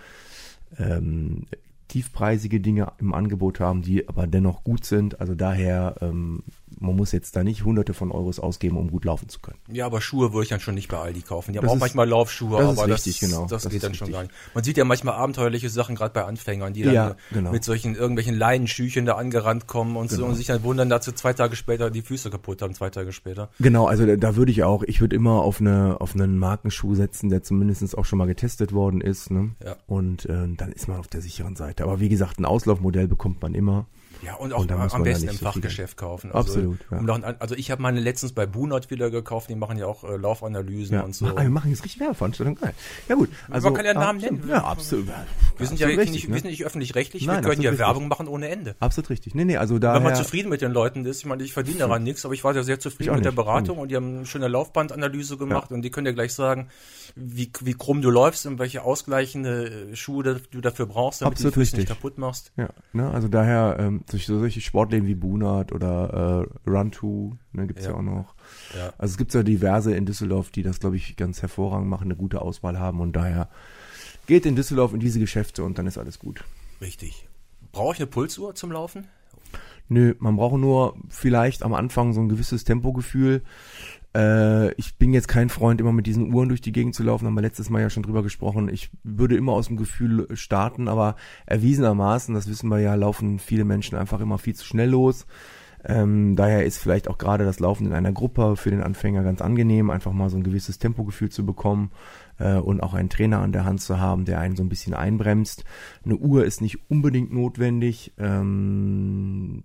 ähm, 0.78 1.44
tiefpreisige 1.88 2.60
Dinge 2.60 2.92
im 2.98 3.14
Angebot 3.14 3.60
haben, 3.60 3.82
die 3.82 4.08
aber 4.08 4.26
dennoch 4.26 4.62
gut 4.62 4.84
sind. 4.84 5.20
Also 5.20 5.34
daher, 5.34 5.96
ähm, 6.00 6.42
man 6.78 6.96
muss 6.96 7.12
jetzt 7.12 7.34
da 7.36 7.44
nicht 7.44 7.64
hunderte 7.64 7.94
von 7.94 8.10
Euros 8.12 8.38
ausgeben, 8.40 8.76
um 8.76 8.90
gut 8.90 9.04
laufen 9.04 9.28
zu 9.28 9.40
können. 9.40 9.58
Ja, 9.70 9.86
aber 9.86 10.00
Schuhe 10.00 10.32
würde 10.32 10.44
ich 10.44 10.48
dann 10.50 10.60
schon 10.60 10.74
nicht 10.74 10.88
bei 10.88 10.98
Aldi 10.98 11.22
kaufen. 11.22 11.52
Die 11.52 11.58
haben 11.58 11.64
Das 11.64 11.70
auch 11.72 11.76
ist- 11.76 11.80
manchmal 11.80 12.08
Laufschuhe, 12.08 12.58
das 12.58 12.78
aber 12.78 12.92
richtig, 12.94 13.20
das, 13.20 13.28
genau. 13.30 13.46
das, 13.46 13.62
Das 13.64 13.72
geht 13.72 13.82
dann 13.82 13.94
schon 13.94 14.06
richtig. 14.08 14.14
gar 14.14 14.22
nicht. 14.22 14.54
Man 14.54 14.64
sieht 14.64 14.76
ja 14.76 14.84
manchmal 14.84 15.14
abenteuerliche 15.14 15.68
Sachen, 15.70 15.94
gerade 15.96 16.12
bei 16.14 16.24
Anfängern, 16.24 16.72
die 16.72 16.82
dann 16.82 16.94
Ja, 16.94 17.16
genau. 17.32 17.50
mit 17.52 17.64
solchen 17.64 17.94
irgendwelchen 17.94 18.36
Leinenschüchen 18.36 19.06
da 19.06 19.14
angerannt 19.14 19.66
kommen 19.66 19.96
und 19.96 20.10
so 20.10 20.24
und 20.26 20.34
sich 20.34 20.46
dann 20.46 20.62
wundern, 20.62 20.88
dass 20.88 21.04
sie 21.04 21.14
zwei 21.14 21.32
Tage 21.32 21.56
später 21.56 21.90
die 21.90 22.02
Füße 22.02 22.30
kaputt 22.30 22.62
haben, 22.62 22.74
zwei 22.74 22.90
Tage 22.90 23.12
später. 23.12 23.50
Genau, 23.60 23.86
also 23.86 24.06
da, 24.06 24.16
da 24.16 24.36
würde 24.36 24.52
ich 24.52 24.62
auch, 24.64 24.82
ich 24.84 25.00
würde 25.00 25.16
immer 25.16 25.42
auf 25.42 25.60
eine 25.60 26.00
auf 26.00 26.14
einen 26.14 26.38
Markenschuh 26.38 26.94
setzen, 26.94 27.28
der 27.30 27.42
zumindest 27.42 27.96
auch 27.96 28.04
schon 28.04 28.18
mal 28.18 28.26
getestet 28.26 28.72
worden 28.72 29.00
ist. 29.00 29.30
Ne? 29.30 29.50
Ja. 29.64 29.76
Und 29.86 30.26
äh, 30.26 30.48
dann 30.56 30.72
ist 30.72 30.88
man 30.88 30.98
auf 30.98 31.08
der 31.08 31.20
sicheren 31.22 31.56
Seite. 31.56 31.84
Aber 31.84 32.00
wie 32.00 32.08
gesagt, 32.08 32.38
ein 32.38 32.44
Auslaufmodell 32.44 33.08
bekommt 33.08 33.42
man 33.42 33.54
immer. 33.54 33.86
Ja, 34.22 34.34
und 34.34 34.52
auch 34.52 34.60
Und 34.60 34.70
da 34.70 34.74
am 34.74 34.80
man 34.80 34.90
da 34.90 34.98
besten 34.98 35.28
im 35.28 35.36
so 35.36 35.44
Fachgeschäft 35.44 35.96
kaufen. 35.96 36.32
Absolut, 36.32 36.78
ja. 36.90 36.98
Um 36.98 37.04
noch, 37.04 37.22
also 37.38 37.54
ich 37.54 37.70
habe 37.70 37.80
meine 37.82 38.00
letztens 38.00 38.32
bei 38.32 38.46
Bunot 38.46 38.90
wieder 38.90 39.10
gekauft, 39.10 39.48
die 39.48 39.54
machen 39.54 39.78
ja 39.78 39.86
auch 39.86 40.04
äh, 40.04 40.16
Laufanalysen 40.16 40.96
Ja, 40.96 41.02
und 41.02 41.14
so. 41.14 41.26
Ah, 41.26 41.42
wir 41.42 41.50
machen 41.50 41.70
jetzt 41.70 41.84
richtig 41.84 42.00
Werbeveranstaltung, 42.00 42.56
geil. 42.56 42.74
Ja 43.08 43.14
gut, 43.14 43.28
also 43.50 43.72
kann 43.72 43.84
ja 43.84 43.94
Namen 43.94 44.18
absolut, 44.18 44.40
nennen. 44.40 44.50
Ja, 44.50 44.64
absolut. 44.64 45.06
wir 45.06 45.66
sind 45.66 45.78
ja 45.80 45.86
absolut 45.86 45.88
nicht, 45.88 45.98
richtig, 46.14 46.22
wir 46.28 46.34
ne? 46.34 46.40
sind 46.40 46.50
nicht 46.50 46.64
öffentlich-rechtlich, 46.64 47.26
wir 47.26 47.40
können 47.40 47.62
ja 47.62 47.70
richtig. 47.70 47.78
Werbung 47.86 48.08
machen 48.08 48.28
ohne 48.28 48.48
Ende. 48.48 48.74
Absolut 48.80 49.10
richtig. 49.10 49.34
Nee, 49.34 49.44
nee, 49.44 49.56
also 49.56 49.74
Wenn 49.74 49.80
daher 49.82 50.00
man 50.00 50.14
zufrieden 50.16 50.48
mit 50.48 50.62
den 50.62 50.72
Leuten 50.72 51.04
ist, 51.04 51.18
ich 51.20 51.26
meine, 51.26 51.42
ich 51.42 51.52
verdiene 51.52 51.78
daran 51.78 52.02
nichts, 52.02 52.24
aber 52.24 52.34
ich 52.34 52.42
war 52.44 52.54
ja 52.54 52.62
sehr 52.62 52.80
zufrieden 52.80 53.14
mit 53.14 53.24
der 53.24 53.32
Beratung 53.32 53.78
und 53.78 53.90
die 53.90 53.96
haben 53.96 54.16
eine 54.18 54.26
schöne 54.26 54.48
Laufbandanalyse 54.48 55.36
gemacht 55.36 55.70
und 55.70 55.82
die 55.82 55.90
können 55.90 56.06
dir 56.06 56.14
gleich 56.14 56.34
sagen, 56.34 56.68
wie, 57.14 57.50
wie 57.60 57.74
krumm 57.74 58.02
du 58.02 58.10
läufst 58.10 58.46
und 58.46 58.58
welche 58.58 58.82
ausgleichende 58.82 59.94
Schuhe 59.96 60.22
da- 60.22 60.36
du 60.50 60.60
dafür 60.60 60.86
brauchst, 60.86 61.22
damit 61.22 61.34
Absolut 61.34 61.56
du 61.56 61.60
die 61.60 61.66
Füße 61.66 61.76
nicht 61.76 61.82
richtig. 61.90 61.96
kaputt 61.96 62.18
machst. 62.18 62.52
Ja, 62.56 62.68
ne, 62.92 63.10
also 63.10 63.28
daher 63.28 63.76
ähm, 63.78 64.04
solche, 64.10 64.38
solche 64.38 64.60
Sportläden 64.60 65.06
wie 65.06 65.14
Bunat 65.14 65.72
oder 65.72 66.46
äh, 66.66 66.70
Run2, 66.70 67.36
ne, 67.52 67.66
gibt's 67.66 67.84
ja. 67.84 67.90
Ja. 67.90 67.96
auch 67.96 68.02
noch. 68.02 68.34
Ja. 68.76 68.92
Also 68.98 69.12
es 69.12 69.18
gibt 69.18 69.34
ja 69.34 69.42
diverse 69.42 69.94
in 69.94 70.06
Düsseldorf, 70.06 70.50
die 70.50 70.62
das, 70.62 70.80
glaube 70.80 70.96
ich, 70.96 71.16
ganz 71.16 71.42
hervorragend 71.42 71.88
machen, 71.88 72.04
eine 72.04 72.16
gute 72.16 72.42
Auswahl 72.42 72.78
haben 72.78 73.00
und 73.00 73.12
daher 73.14 73.48
geht 74.26 74.46
in 74.46 74.56
Düsseldorf 74.56 74.92
in 74.92 75.00
diese 75.00 75.20
Geschäfte 75.20 75.64
und 75.64 75.78
dann 75.78 75.86
ist 75.86 75.98
alles 75.98 76.18
gut. 76.18 76.44
Richtig. 76.80 77.28
Brauche 77.72 77.94
ich 77.94 78.00
eine 78.00 78.06
Pulsuhr 78.06 78.54
zum 78.54 78.72
Laufen? 78.72 79.06
Nö, 79.88 80.14
man 80.18 80.36
braucht 80.36 80.58
nur 80.58 80.96
vielleicht 81.08 81.62
am 81.62 81.72
Anfang 81.72 82.12
so 82.12 82.20
ein 82.20 82.28
gewisses 82.28 82.64
Tempogefühl. 82.64 83.42
Äh, 84.18 84.72
ich 84.72 84.96
bin 84.96 85.14
jetzt 85.14 85.28
kein 85.28 85.48
Freund, 85.48 85.80
immer 85.80 85.92
mit 85.92 86.06
diesen 86.06 86.34
Uhren 86.34 86.48
durch 86.48 86.60
die 86.60 86.72
Gegend 86.72 86.94
zu 86.94 87.04
laufen, 87.04 87.26
haben 87.26 87.34
wir 87.34 87.42
letztes 87.42 87.70
Mal 87.70 87.82
ja 87.82 87.90
schon 87.90 88.02
drüber 88.02 88.22
gesprochen. 88.22 88.68
Ich 88.68 88.90
würde 89.04 89.36
immer 89.36 89.52
aus 89.52 89.68
dem 89.68 89.76
Gefühl 89.76 90.26
starten, 90.34 90.88
aber 90.88 91.14
erwiesenermaßen, 91.46 92.34
das 92.34 92.48
wissen 92.48 92.68
wir 92.68 92.80
ja, 92.80 92.96
laufen 92.96 93.38
viele 93.38 93.64
Menschen 93.64 93.96
einfach 93.96 94.20
immer 94.20 94.38
viel 94.38 94.56
zu 94.56 94.64
schnell 94.64 94.90
los. 94.90 95.26
Ähm, 95.84 96.34
daher 96.34 96.64
ist 96.64 96.78
vielleicht 96.78 97.08
auch 97.08 97.18
gerade 97.18 97.44
das 97.44 97.60
Laufen 97.60 97.86
in 97.86 97.92
einer 97.92 98.10
Gruppe 98.10 98.56
für 98.56 98.70
den 98.70 98.82
Anfänger 98.82 99.22
ganz 99.22 99.40
angenehm, 99.40 99.90
einfach 99.90 100.12
mal 100.12 100.28
so 100.28 100.36
ein 100.36 100.42
gewisses 100.42 100.80
Tempogefühl 100.80 101.30
zu 101.30 101.46
bekommen 101.46 101.92
äh, 102.38 102.56
und 102.56 102.82
auch 102.82 102.94
einen 102.94 103.10
Trainer 103.10 103.38
an 103.38 103.52
der 103.52 103.64
Hand 103.64 103.80
zu 103.80 104.00
haben, 104.00 104.24
der 104.24 104.40
einen 104.40 104.56
so 104.56 104.64
ein 104.64 104.68
bisschen 104.68 104.94
einbremst. 104.94 105.64
Eine 106.04 106.16
Uhr 106.16 106.44
ist 106.44 106.60
nicht 106.60 106.90
unbedingt 106.90 107.32
notwendig. 107.32 108.12
Ähm, 108.18 109.62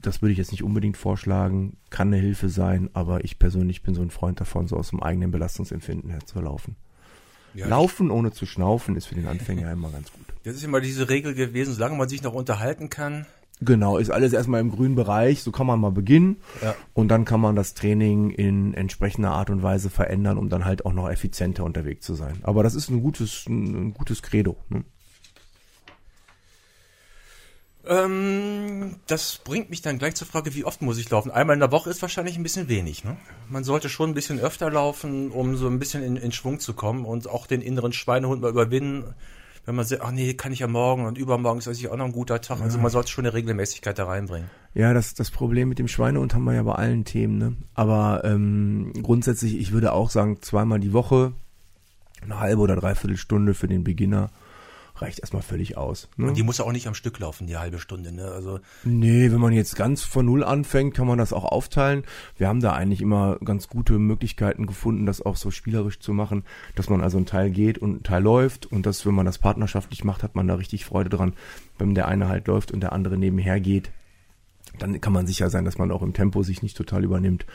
das 0.00 0.22
würde 0.22 0.32
ich 0.32 0.38
jetzt 0.38 0.52
nicht 0.52 0.62
unbedingt 0.62 0.96
vorschlagen, 0.96 1.76
kann 1.90 2.08
eine 2.08 2.16
Hilfe 2.18 2.48
sein, 2.48 2.90
aber 2.92 3.24
ich 3.24 3.38
persönlich 3.38 3.82
bin 3.82 3.94
so 3.94 4.02
ein 4.02 4.10
Freund 4.10 4.40
davon, 4.40 4.66
so 4.68 4.76
aus 4.76 4.90
dem 4.90 5.02
eigenen 5.02 5.30
Belastungsempfinden 5.30 6.10
her 6.10 6.20
zu 6.24 6.40
laufen. 6.40 6.76
Ja, 7.54 7.66
Laufen 7.66 8.10
ohne 8.10 8.32
zu 8.32 8.46
schnaufen 8.46 8.96
ist 8.96 9.06
für 9.06 9.14
den 9.14 9.26
Anfänger 9.28 9.70
immer 9.72 9.90
ganz 9.90 10.10
gut. 10.12 10.22
Das 10.44 10.56
ist 10.56 10.64
immer 10.64 10.80
diese 10.80 11.08
Regel 11.08 11.34
gewesen, 11.34 11.72
solange 11.72 11.96
man 11.96 12.08
sich 12.08 12.20
noch 12.24 12.32
unterhalten 12.34 12.90
kann. 12.90 13.26
Genau, 13.60 13.96
ist 13.98 14.10
alles 14.10 14.32
erstmal 14.32 14.60
im 14.60 14.72
grünen 14.72 14.96
Bereich, 14.96 15.40
so 15.44 15.52
kann 15.52 15.68
man 15.68 15.78
mal 15.78 15.92
beginnen 15.92 16.38
Ja. 16.62 16.74
und 16.94 17.08
dann 17.08 17.24
kann 17.24 17.40
man 17.40 17.54
das 17.54 17.74
Training 17.74 18.30
in 18.30 18.74
entsprechender 18.74 19.30
Art 19.30 19.50
und 19.50 19.62
Weise 19.62 19.88
verändern, 19.88 20.36
um 20.38 20.48
dann 20.48 20.64
halt 20.64 20.84
auch 20.84 20.92
noch 20.92 21.08
effizienter 21.08 21.62
unterwegs 21.62 22.04
zu 22.04 22.14
sein. 22.14 22.38
Aber 22.42 22.64
das 22.64 22.74
ist 22.74 22.90
ein 22.90 23.02
gutes, 23.02 23.44
ein, 23.48 23.88
ein 23.90 23.94
gutes 23.94 24.22
Credo. 24.22 24.56
Ne? 24.68 24.82
Ähm, 27.86 28.96
das 29.06 29.40
bringt 29.44 29.70
mich 29.70 29.82
dann 29.82 29.98
gleich 29.98 30.14
zur 30.14 30.26
Frage, 30.26 30.54
wie 30.54 30.64
oft 30.64 30.82
muss 30.82 30.98
ich 30.98 31.10
laufen? 31.10 31.30
Einmal 31.30 31.54
in 31.54 31.60
der 31.60 31.72
Woche 31.72 31.90
ist 31.90 32.00
wahrscheinlich 32.02 32.36
ein 32.36 32.42
bisschen 32.42 32.68
wenig. 32.68 33.04
Ne? 33.04 33.16
Man 33.48 33.64
sollte 33.64 33.88
schon 33.88 34.10
ein 34.10 34.14
bisschen 34.14 34.38
öfter 34.38 34.70
laufen, 34.70 35.30
um 35.30 35.56
so 35.56 35.66
ein 35.66 35.78
bisschen 35.78 36.02
in, 36.02 36.16
in 36.16 36.32
Schwung 36.32 36.60
zu 36.60 36.74
kommen 36.74 37.04
und 37.04 37.28
auch 37.28 37.46
den 37.46 37.60
inneren 37.60 37.92
Schweinehund 37.92 38.40
mal 38.40 38.50
überwinden. 38.50 39.14
Wenn 39.64 39.76
man 39.76 39.84
sagt, 39.84 40.02
ach 40.02 40.10
nee, 40.10 40.34
kann 40.34 40.52
ich 40.52 40.58
ja 40.58 40.66
morgen 40.66 41.06
und 41.06 41.18
übermorgen 41.18 41.60
ist 41.60 41.68
eigentlich 41.68 41.88
auch 41.88 41.96
noch 41.96 42.04
ein 42.04 42.12
guter 42.12 42.40
Tag. 42.40 42.60
Also 42.60 42.78
man 42.78 42.90
sollte 42.90 43.10
schon 43.10 43.24
eine 43.24 43.34
Regelmäßigkeit 43.34 43.96
da 43.96 44.06
reinbringen. 44.06 44.50
Ja, 44.74 44.92
das, 44.92 45.14
das 45.14 45.30
Problem 45.30 45.68
mit 45.68 45.78
dem 45.78 45.86
Schweinehund 45.86 46.34
haben 46.34 46.44
wir 46.44 46.54
ja 46.54 46.64
bei 46.64 46.74
allen 46.74 47.04
Themen, 47.04 47.38
ne? 47.38 47.56
Aber 47.74 48.22
ähm, 48.24 48.92
grundsätzlich, 49.02 49.56
ich 49.60 49.70
würde 49.70 49.92
auch 49.92 50.10
sagen, 50.10 50.42
zweimal 50.42 50.80
die 50.80 50.92
Woche, 50.92 51.32
eine 52.22 52.40
halbe 52.40 52.60
oder 52.60 52.74
dreiviertel 52.74 53.16
Stunde 53.16 53.54
für 53.54 53.68
den 53.68 53.84
Beginner 53.84 54.30
reicht 55.02 55.20
erstmal 55.20 55.42
völlig 55.42 55.76
aus. 55.76 56.08
Ne? 56.16 56.28
Und 56.28 56.36
die 56.36 56.42
muss 56.42 56.58
ja 56.58 56.64
auch 56.64 56.72
nicht 56.72 56.86
am 56.86 56.94
Stück 56.94 57.18
laufen, 57.18 57.46
die 57.46 57.56
halbe 57.56 57.78
Stunde. 57.78 58.12
Ne? 58.12 58.24
Also 58.24 58.60
Nee, 58.84 59.30
wenn 59.30 59.40
man 59.40 59.52
jetzt 59.52 59.76
ganz 59.76 60.02
von 60.02 60.24
Null 60.24 60.44
anfängt, 60.44 60.94
kann 60.94 61.06
man 61.06 61.18
das 61.18 61.32
auch 61.32 61.44
aufteilen. 61.44 62.04
Wir 62.36 62.48
haben 62.48 62.60
da 62.60 62.72
eigentlich 62.72 63.02
immer 63.02 63.38
ganz 63.44 63.68
gute 63.68 63.98
Möglichkeiten 63.98 64.66
gefunden, 64.66 65.04
das 65.04 65.20
auch 65.20 65.36
so 65.36 65.50
spielerisch 65.50 65.98
zu 65.98 66.12
machen, 66.12 66.44
dass 66.74 66.88
man 66.88 67.02
also 67.02 67.18
ein 67.18 67.26
Teil 67.26 67.50
geht 67.50 67.78
und 67.78 67.96
ein 67.96 68.02
Teil 68.02 68.22
läuft 68.22 68.66
und 68.66 68.86
das, 68.86 69.04
wenn 69.04 69.14
man 69.14 69.26
das 69.26 69.38
partnerschaftlich 69.38 70.04
macht, 70.04 70.22
hat 70.22 70.34
man 70.34 70.46
da 70.46 70.54
richtig 70.54 70.84
Freude 70.84 71.10
dran. 71.10 71.34
Wenn 71.78 71.94
der 71.94 72.08
eine 72.08 72.28
halt 72.28 72.46
läuft 72.46 72.70
und 72.70 72.80
der 72.80 72.92
andere 72.92 73.18
nebenher 73.18 73.60
geht, 73.60 73.90
dann 74.78 75.00
kann 75.00 75.12
man 75.12 75.26
sicher 75.26 75.50
sein, 75.50 75.64
dass 75.64 75.78
man 75.78 75.90
auch 75.90 76.02
im 76.02 76.12
Tempo 76.12 76.42
sich 76.42 76.62
nicht 76.62 76.76
total 76.76 77.04
übernimmt 77.04 77.46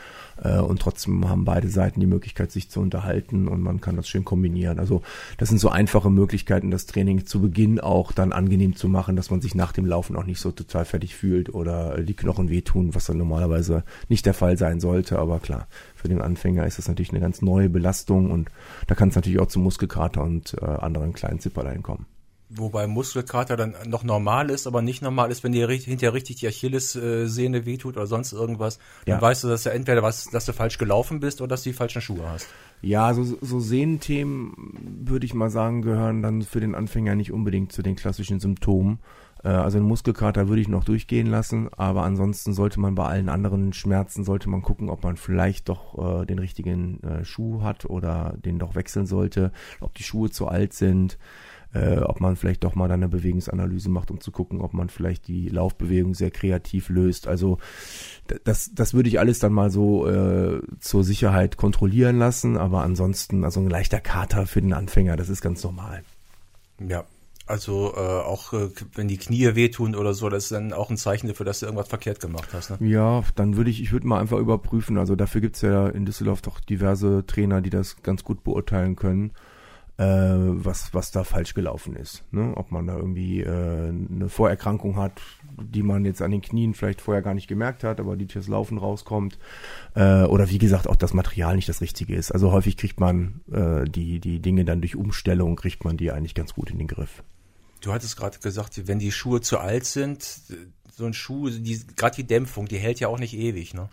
äh, 0.44 0.60
und 0.60 0.80
trotzdem 0.82 1.28
haben 1.30 1.46
beide 1.46 1.70
Seiten 1.70 2.00
die 2.00 2.06
Möglichkeit, 2.06 2.52
sich 2.52 2.70
zu 2.70 2.80
unterhalten 2.80 3.48
und 3.48 3.62
man 3.62 3.82
kann 3.82 3.96
das 3.96 4.08
schön 4.08 4.26
kombinieren. 4.26 4.80
Also 4.80 5.02
das 5.38 5.50
sind 5.50 5.58
so 5.60 5.70
einfache 5.70 6.10
Möglichkeiten, 6.10 6.72
das 6.72 6.86
Training 6.86 7.26
zu 7.26 7.42
Beginn 7.42 7.80
auch 7.80 8.12
dann 8.12 8.32
angenehm 8.32 8.76
zu 8.76 8.88
machen, 8.88 9.16
dass 9.16 9.32
man 9.32 9.42
sich 9.42 9.56
nach 9.56 9.72
dem 9.72 9.86
Laufen 9.86 10.16
auch 10.16 10.26
nicht 10.26 10.40
so 10.40 10.52
total 10.52 10.86
fertig 10.86 11.16
fühlt 11.16 11.54
oder 11.54 12.02
die 12.02 12.14
Knochen 12.14 12.50
wehtun, 12.50 12.94
was 12.96 13.06
dann 13.06 13.18
normalerweise 13.18 13.84
nicht 14.10 14.26
der 14.26 14.34
Fall 14.34 14.58
sein 14.58 14.80
sollte. 14.80 15.20
Aber 15.20 15.40
klar, 15.40 15.68
für 15.96 16.08
den 16.08 16.22
Anfänger 16.22 16.66
ist 16.66 16.78
das 16.78 16.88
natürlich 16.88 17.12
eine 17.12 17.20
ganz 17.20 17.42
neue 17.42 17.70
Belastung 17.70 18.32
und 18.32 18.50
da 18.88 18.96
kann 18.96 19.10
es 19.10 19.16
natürlich 19.16 19.40
auch 19.40 19.48
zu 19.48 19.60
Muskelkater 19.60 20.24
und 20.24 20.56
äh, 20.62 20.66
anderen 20.66 21.14
kleinen 21.14 21.40
Zipperlein 21.40 21.84
kommen. 21.84 22.06
Wobei 22.50 22.88
Muskelkater 22.88 23.58
dann 23.58 23.76
noch 23.88 24.04
normal 24.04 24.50
ist, 24.50 24.68
aber 24.68 24.82
nicht 24.82 25.02
normal 25.02 25.32
ist, 25.32 25.44
wenn 25.44 25.52
dir 25.52 25.68
hinterher 25.68 26.14
richtig 26.14 26.38
die 26.38 26.48
Achillessehne 26.48 27.66
wehtut 27.66 27.98
oder 27.98 28.08
sonst 28.08 28.32
irgendwas. 28.32 28.80
Dann 29.06 29.16
Ja. 29.16 29.22
weißt 29.22 29.44
du, 29.44 29.48
dass 29.50 29.64
du 29.64 29.70
entweder 29.72 30.02
was, 30.02 30.26
dass 30.26 30.46
du 30.46 30.54
falsch 30.54 30.78
gelaufen 30.78 31.20
bist 31.20 31.42
oder 31.42 31.50
dass 31.50 31.64
du 31.64 31.72
die 31.72 31.76
falschen 31.76 32.02
Schuhe 32.02 32.30
hast. 32.30 32.48
Ja, 32.82 33.14
so, 33.14 33.24
so 33.24 33.60
Sehnenthemen, 33.60 34.54
würde 35.04 35.26
ich 35.26 35.34
mal 35.34 35.50
sagen, 35.50 35.82
gehören 35.82 36.22
dann 36.22 36.42
für 36.44 36.60
den 36.60 36.76
Anfänger 36.76 37.16
nicht 37.16 37.32
unbedingt 37.34 37.72
zu 37.72 37.82
den 37.82 37.96
klassischen 37.96 38.40
Symptomen. 38.40 39.00
Äh, 39.44 39.50
Also 39.50 39.78
einen 39.78 39.88
Muskelkater 39.88 40.48
würde 40.48 40.62
ich 40.62 40.68
noch 40.68 40.84
durchgehen 40.84 41.28
lassen, 41.28 41.70
aber 41.76 42.04
ansonsten 42.04 42.54
sollte 42.54 42.80
man 42.80 42.96
bei 42.96 43.06
allen 43.06 43.30
anderen 43.30 43.74
Schmerzen, 43.74 44.24
sollte 44.24 44.50
man 44.50 44.62
gucken, 44.62 44.90
ob 44.90 45.04
man 45.04 45.18
vielleicht 45.18 45.70
doch 45.70 46.22
äh, 46.22 46.26
den 46.26 46.40
richtigen 46.40 47.02
äh, 47.04 47.26
Schuh 47.26 47.62
hat 47.62 47.86
oder 47.86 48.36
den 48.38 48.58
doch 48.60 48.76
wechseln 48.76 49.06
sollte, 49.06 49.52
ob 49.82 49.94
die 49.96 50.04
Schuhe 50.04 50.30
zu 50.30 50.48
alt 50.48 50.74
sind, 50.74 51.18
äh, 51.74 51.98
ob 51.98 52.22
man 52.22 52.36
vielleicht 52.36 52.64
doch 52.64 52.76
mal 52.76 52.88
dann 52.88 53.02
eine 53.02 53.10
Bewegungsanalyse 53.10 53.90
macht, 53.90 54.12
um 54.12 54.22
zu 54.22 54.32
gucken, 54.32 54.62
ob 54.62 54.74
man 54.74 54.90
vielleicht 54.90 55.28
die 55.28 55.50
Laufbewegung 55.50 56.14
sehr 56.14 56.32
kreativ 56.32 56.90
löst. 56.90 57.28
Also 57.28 57.58
das, 58.44 58.72
das 58.74 58.94
würde 58.94 59.10
ich 59.10 59.20
alles 59.20 59.40
dann 59.40 59.54
mal 59.54 59.70
so 59.70 60.08
äh, 60.08 60.62
zur 60.80 61.04
Sicherheit 61.04 61.58
kontrollieren 61.58 62.18
lassen, 62.18 62.58
aber 62.58 62.84
ansonsten, 62.84 63.44
also 63.44 63.60
ein 63.60 63.70
leichter 63.70 64.00
Kater 64.00 64.48
für 64.48 64.62
den 64.62 64.74
Anfänger, 64.74 65.18
das 65.18 65.30
ist 65.30 65.42
ganz 65.42 65.64
normal. 65.64 66.04
Ja. 66.80 67.06
Also 67.48 67.94
äh, 67.96 68.00
auch 68.00 68.52
äh, 68.52 68.70
wenn 68.94 69.08
die 69.08 69.18
Knie 69.18 69.56
wehtun 69.56 69.96
oder 69.96 70.14
so, 70.14 70.28
das 70.28 70.44
ist 70.44 70.52
dann 70.52 70.74
auch 70.74 70.90
ein 70.90 70.98
Zeichen 70.98 71.30
dafür, 71.30 71.46
dass 71.46 71.62
du 71.62 71.66
irgendwas 71.66 71.88
verkehrt 71.88 72.20
gemacht 72.20 72.50
hast. 72.52 72.72
Ne? 72.72 72.90
Ja, 72.90 73.24
dann 73.36 73.56
würde 73.56 73.70
ich, 73.70 73.82
ich 73.82 73.94
würde 73.94 74.06
mal 74.06 74.20
einfach 74.20 74.38
überprüfen. 74.38 74.98
Also 74.98 75.16
dafür 75.16 75.40
gibt's 75.40 75.62
ja 75.62 75.88
in 75.88 76.06
Düsseldorf 76.06 76.42
doch 76.42 76.60
diverse 76.60 77.26
Trainer, 77.26 77.62
die 77.62 77.70
das 77.70 78.04
ganz 78.04 78.26
gut 78.26 78.44
beurteilen 78.44 78.98
können, 78.98 79.32
äh, 79.98 80.04
was, 80.04 80.94
was 80.94 81.12
da 81.12 81.24
falsch 81.24 81.54
gelaufen 81.54 81.96
ist. 81.96 82.24
Ne? 82.32 82.54
Ob 82.56 82.72
man 82.72 82.86
da 82.88 82.96
irgendwie 82.96 83.42
äh, 83.42 83.90
eine 83.90 84.30
Vorerkrankung 84.30 84.96
hat, 84.96 85.22
die 85.60 85.84
man 85.84 86.06
jetzt 86.06 86.22
an 86.22 86.32
den 86.32 86.42
Knien 86.42 86.74
vielleicht 86.74 87.02
vorher 87.02 87.24
gar 87.24 87.34
nicht 87.34 87.48
gemerkt 87.48 87.84
hat, 87.84 88.00
aber 88.00 88.16
die 88.16 88.28
das 88.28 88.48
Laufen 88.48 88.78
rauskommt. 88.78 89.40
Äh, 89.96 90.24
oder 90.24 90.50
wie 90.50 90.60
gesagt, 90.60 90.88
auch 90.88 90.96
das 90.96 91.14
Material 91.14 91.56
nicht 91.56 91.68
das 91.68 91.82
Richtige 91.82 92.16
ist. 92.16 92.32
Also 92.32 92.52
häufig 92.52 92.78
kriegt 92.78 93.00
man 93.00 93.42
äh, 93.52 93.86
die, 93.86 94.20
die 94.20 94.40
Dinge 94.40 94.66
dann 94.66 94.82
durch 94.82 94.96
Umstellung, 94.96 95.56
kriegt 95.56 95.84
man 95.84 95.98
die 95.98 96.12
eigentlich 96.12 96.36
ganz 96.36 96.54
gut 96.54 96.70
in 96.70 96.78
den 96.78 96.88
Griff. 96.88 97.24
Du 97.82 97.92
hattest 97.92 98.18
gerade 98.18 98.38
gesagt, 98.40 98.88
wenn 98.88 99.00
die 99.00 99.12
Schuhe 99.12 99.42
zu 99.42 99.60
alt 99.60 99.86
sind, 99.86 100.42
so 100.92 101.06
ein 101.06 101.14
Schuh, 101.14 101.50
die, 101.50 101.80
gerade 101.96 102.16
die 102.16 102.26
Dämpfung, 102.26 102.68
die 102.68 102.78
hält 102.78 103.00
ja 103.00 103.08
auch 103.08 103.20
nicht 103.20 103.36
ewig, 103.36 103.74
ne? 103.74 103.90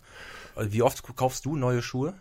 Wie 0.56 0.82
oft 0.82 1.02
kaufst 1.16 1.44
du 1.46 1.56
neue 1.56 1.82
Schuhe? 1.82 2.14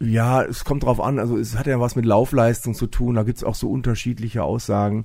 Ja, 0.00 0.42
es 0.42 0.64
kommt 0.64 0.84
drauf 0.84 1.00
an. 1.00 1.18
Also 1.18 1.36
es 1.36 1.56
hat 1.56 1.66
ja 1.66 1.80
was 1.80 1.96
mit 1.96 2.04
Laufleistung 2.04 2.74
zu 2.74 2.86
tun. 2.86 3.16
Da 3.16 3.24
gibt's 3.24 3.44
auch 3.44 3.54
so 3.54 3.70
unterschiedliche 3.70 4.44
Aussagen. 4.44 5.04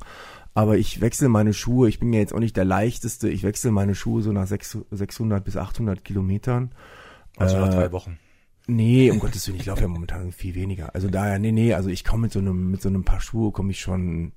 Aber 0.54 0.78
ich 0.78 1.02
wechsle 1.02 1.30
meine 1.30 1.54
Schuhe. 1.54 1.90
Ich 1.90 2.00
bin 2.00 2.14
ja 2.14 2.20
jetzt 2.20 2.34
auch 2.34 2.40
nicht 2.40 2.56
der 2.56 2.66
leichteste. 2.66 3.30
Ich 3.30 3.44
wechsle 3.44 3.72
meine 3.72 3.96
Schuhe 3.96 4.22
so 4.22 4.32
nach 4.32 4.48
600 4.48 5.44
bis 5.44 5.58
800 5.58 6.04
Kilometern. 6.04 6.72
Also 7.38 7.58
nach 7.58 7.74
drei 7.74 7.92
Wochen. 7.92 8.20
Nee, 8.68 9.10
um 9.12 9.20
Gottes 9.20 9.48
Willen, 9.48 9.60
ich 9.60 9.66
laufe 9.66 9.82
ja 9.82 9.88
momentan 9.88 10.32
viel 10.32 10.56
weniger. 10.56 10.94
Also 10.94 11.10
daher, 11.10 11.40
nee, 11.40 11.52
nee, 11.52 11.74
also 11.74 11.90
ich 11.90 12.04
komme 12.04 12.24
mit 12.24 12.32
so 12.32 12.40
einem, 12.40 12.72
mit 12.72 12.82
so 12.82 12.90
einem 12.90 13.04
Paar 13.04 13.20
Schuhe 13.20 13.52
komme 13.52 13.72
ich 13.72 13.80
schon, 13.80 14.32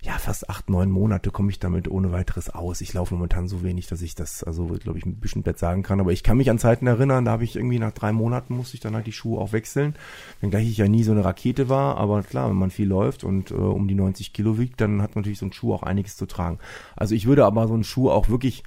ja, 0.00 0.12
fast 0.12 0.48
acht, 0.48 0.70
neun 0.70 0.92
Monate 0.92 1.32
komme 1.32 1.50
ich 1.50 1.58
damit 1.58 1.88
ohne 1.88 2.12
weiteres 2.12 2.50
aus. 2.50 2.80
Ich 2.80 2.92
laufe 2.94 3.14
momentan 3.14 3.48
so 3.48 3.64
wenig, 3.64 3.88
dass 3.88 4.00
ich 4.00 4.14
das, 4.14 4.44
also 4.44 4.66
glaube 4.66 4.96
ich, 4.96 5.04
ein 5.04 5.16
bisschen 5.16 5.42
Bett 5.42 5.58
sagen 5.58 5.82
kann. 5.82 5.98
Aber 5.98 6.12
ich 6.12 6.22
kann 6.22 6.36
mich 6.36 6.50
an 6.50 6.58
Zeiten 6.60 6.86
erinnern, 6.86 7.24
da 7.24 7.32
habe 7.32 7.42
ich 7.42 7.56
irgendwie 7.56 7.80
nach 7.80 7.90
drei 7.90 8.12
Monaten 8.12 8.54
musste 8.56 8.74
ich 8.74 8.80
dann 8.80 8.94
halt 8.94 9.08
die 9.08 9.12
Schuhe 9.12 9.40
auch 9.40 9.52
wechseln. 9.52 9.96
Wenngleich 10.40 10.68
ich 10.68 10.76
ja 10.76 10.86
nie 10.86 11.02
so 11.02 11.10
eine 11.10 11.24
Rakete 11.24 11.68
war, 11.68 11.96
aber 11.96 12.22
klar, 12.22 12.48
wenn 12.48 12.56
man 12.56 12.70
viel 12.70 12.86
läuft 12.86 13.24
und 13.24 13.50
äh, 13.50 13.54
um 13.54 13.88
die 13.88 13.96
90 13.96 14.32
Kilo 14.32 14.56
wiegt, 14.56 14.80
dann 14.80 15.02
hat 15.02 15.16
natürlich 15.16 15.40
so 15.40 15.46
ein 15.46 15.52
Schuh 15.52 15.74
auch 15.74 15.82
einiges 15.82 16.16
zu 16.16 16.26
tragen. 16.26 16.58
Also 16.94 17.16
ich 17.16 17.26
würde 17.26 17.44
aber 17.44 17.66
so 17.66 17.74
einen 17.74 17.84
Schuh 17.84 18.08
auch 18.08 18.28
wirklich 18.28 18.62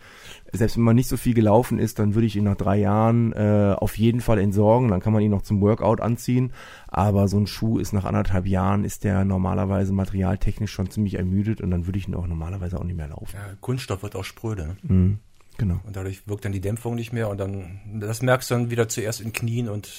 selbst 0.54 0.78
wenn 0.78 0.84
man 0.84 0.96
nicht 0.96 1.08
so 1.08 1.18
viel 1.18 1.34
gelaufen 1.34 1.80
ist, 1.80 2.00
dann 2.00 2.14
würde 2.14 2.28
ich 2.28 2.36
ihn 2.36 2.44
nach 2.44 2.56
drei 2.56 2.78
Jahren 2.78 3.32
äh, 3.34 3.76
auf 3.78 3.98
jeden 3.98 4.22
Fall 4.22 4.40
entsorgen. 4.40 4.90
Dann 4.90 5.00
kann 5.00 5.14
man 5.14 5.22
ihn 5.22 5.32
noch 5.32 5.44
zum 5.44 5.62
Workout 5.62 6.02
anziehen. 6.02 6.52
Aber 6.88 7.28
so 7.28 7.38
ein 7.38 7.48
Schuh 7.48 7.80
ist 7.80 7.94
nach 7.94 8.06
anderthalb 8.06 8.46
Jahren, 8.46 8.84
ist 8.84 9.04
der 9.04 9.24
normalerweise 9.24 9.94
materialtechnisch 9.94 10.72
schon 10.72 10.90
ziemlich 10.90 11.16
ermüdet 11.16 11.62
und 11.62 11.72
dann 11.72 11.86
würde 11.86 12.00
ich 12.00 12.08
ihn 12.08 12.16
auch 12.16 12.28
normalerweise 12.28 12.80
auch 12.80 12.84
nicht 12.84 12.98
mehr 12.98 13.08
laufen. 13.08 13.34
Ja, 13.34 13.54
Kunststoff 13.62 14.04
wird 14.04 14.16
auch 14.16 14.26
spröde. 14.26 14.68
Ne? 14.68 14.78
Mhm, 14.84 15.20
genau. 15.58 15.80
Und 15.86 15.96
dadurch 15.96 16.28
wirkt 16.28 16.44
dann 16.44 16.52
die 16.52 16.62
Dämpfung 16.62 16.96
nicht 16.96 17.14
mehr 17.14 17.30
und 17.30 17.40
dann, 17.40 17.80
das 18.00 18.22
merkst 18.22 18.52
du 18.52 18.56
dann 18.56 18.72
wieder 18.72 18.90
zuerst 18.90 19.22
in 19.22 19.32
Knien 19.32 19.70
und 19.70 19.90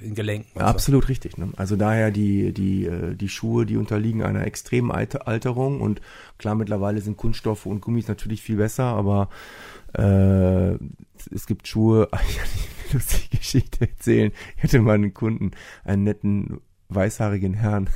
in 0.00 0.14
Gelenken. 0.14 0.50
Und 0.54 0.62
Absolut 0.62 1.04
so. 1.04 1.08
richtig. 1.08 1.38
Ne? 1.38 1.50
Also 1.56 1.76
daher 1.76 2.10
die, 2.10 2.52
die, 2.52 2.86
äh, 2.86 3.14
die 3.14 3.28
Schuhe, 3.28 3.66
die 3.66 3.76
unterliegen 3.76 4.22
einer 4.22 4.46
extremen 4.46 4.90
Alterung 4.90 5.80
und 5.80 6.00
klar, 6.38 6.54
mittlerweile 6.54 7.00
sind 7.00 7.16
Kunststoffe 7.16 7.66
und 7.66 7.80
Gummis 7.80 8.08
natürlich 8.08 8.42
viel 8.42 8.56
besser, 8.56 8.84
aber 8.84 9.28
äh, 9.98 10.78
es 11.32 11.46
gibt 11.46 11.68
Schuhe, 11.68 12.08
ich 12.28 12.36
kann 12.36 12.46
eine 12.46 12.92
lustige 12.92 13.38
Geschichte 13.38 13.88
erzählen. 13.88 14.32
Ich 14.56 14.64
hatte 14.64 14.80
mal 14.80 14.94
einen 14.94 15.14
Kunden, 15.14 15.52
einen 15.84 16.04
netten 16.04 16.60
weißhaarigen 16.88 17.54
Herrn, 17.54 17.90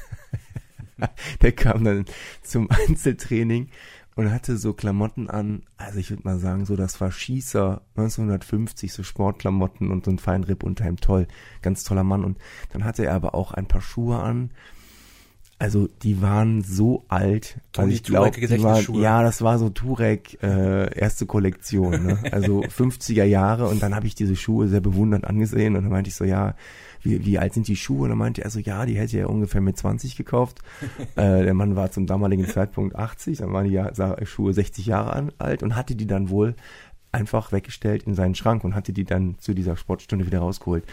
der 1.43 1.53
kam 1.53 1.85
dann 1.85 2.05
zum 2.43 2.69
Einzeltraining 2.89 3.69
und 4.17 4.31
hatte 4.31 4.57
so 4.57 4.75
Klamotten 4.75 5.31
an, 5.31 5.63
also 5.77 5.99
ich 5.99 6.11
würde 6.11 6.25
mal 6.25 6.39
sagen, 6.39 6.67
so 6.67 6.77
das 6.77 7.01
war 7.01 7.13
Schießer 7.13 7.83
1950, 7.97 8.93
so 8.93 9.03
Sportklamotten 9.03 9.91
und 9.91 10.05
so 10.05 10.11
ein 10.11 10.19
Feinripp 10.19 10.63
unter 10.63 10.87
ihm, 10.87 10.97
toll, 10.97 11.27
ganz 11.63 11.85
toller 11.85 12.05
Mann. 12.05 12.25
Und 12.25 12.39
dann 12.73 12.85
hatte 12.85 13.07
er 13.07 13.15
aber 13.15 13.35
auch 13.35 13.53
ein 13.53 13.67
paar 13.67 13.81
Schuhe 13.81 14.19
an, 14.19 14.51
also 15.61 15.89
die 16.03 16.23
waren 16.23 16.63
so 16.63 17.05
alt. 17.09 17.61
Toni 17.73 17.85
also 17.85 17.95
ich 17.95 18.03
glaube, 18.03 18.99
ja, 18.99 19.23
das 19.23 19.43
war 19.43 19.59
so 19.59 19.69
Turek 19.69 20.43
äh, 20.43 20.99
erste 20.99 21.27
Kollektion, 21.27 22.03
ne? 22.03 22.19
also 22.33 22.63
50er 22.63 23.25
Jahre. 23.25 23.69
Und 23.69 23.83
dann 23.83 23.95
habe 23.95 24.07
ich 24.07 24.15
diese 24.15 24.37
Schuhe 24.37 24.69
sehr 24.69 24.81
bewundernd 24.81 25.27
angesehen 25.27 25.77
und 25.77 25.83
dann 25.83 25.93
meinte 25.93 26.09
ich 26.09 26.17
so, 26.17 26.25
ja, 26.25 26.55
wie, 27.03 27.27
wie 27.27 27.39
alt 27.39 27.53
sind 27.53 27.69
die 27.69 27.77
Schuhe? 27.77 28.05
Und 28.05 28.09
dann 28.09 28.19
meinte 28.19 28.43
er 28.43 28.49
so, 28.49 28.59
ja, 28.59 28.87
die 28.87 28.97
hätte 28.97 29.19
er 29.19 29.29
ungefähr 29.29 29.61
mit 29.61 29.77
20 29.77 30.17
gekauft. 30.17 30.61
äh, 31.17 31.45
der 31.45 31.55
Mann 31.55 31.77
war 31.77 31.91
zum 31.91 32.07
damaligen 32.07 32.47
Zeitpunkt 32.47 32.97
80, 32.97 33.39
dann 33.39 33.53
waren 33.53 33.69
die 33.69 34.27
Schuhe 34.27 34.55
60 34.55 34.87
Jahre 34.87 35.29
alt 35.37 35.63
und 35.63 35.77
hatte 35.77 35.95
die 35.95 36.07
dann 36.07 36.31
wohl 36.31 36.55
einfach 37.13 37.53
weggestellt 37.53 38.05
in 38.05 38.15
seinen 38.15 38.35
Schrank 38.35 38.65
und 38.65 38.75
hatte 38.75 38.95
die 38.95 39.05
dann 39.05 39.37
zu 39.41 39.53
dieser 39.53 39.77
Sportstunde 39.77 40.25
wieder 40.27 40.39
rausgeholt. 40.39 40.85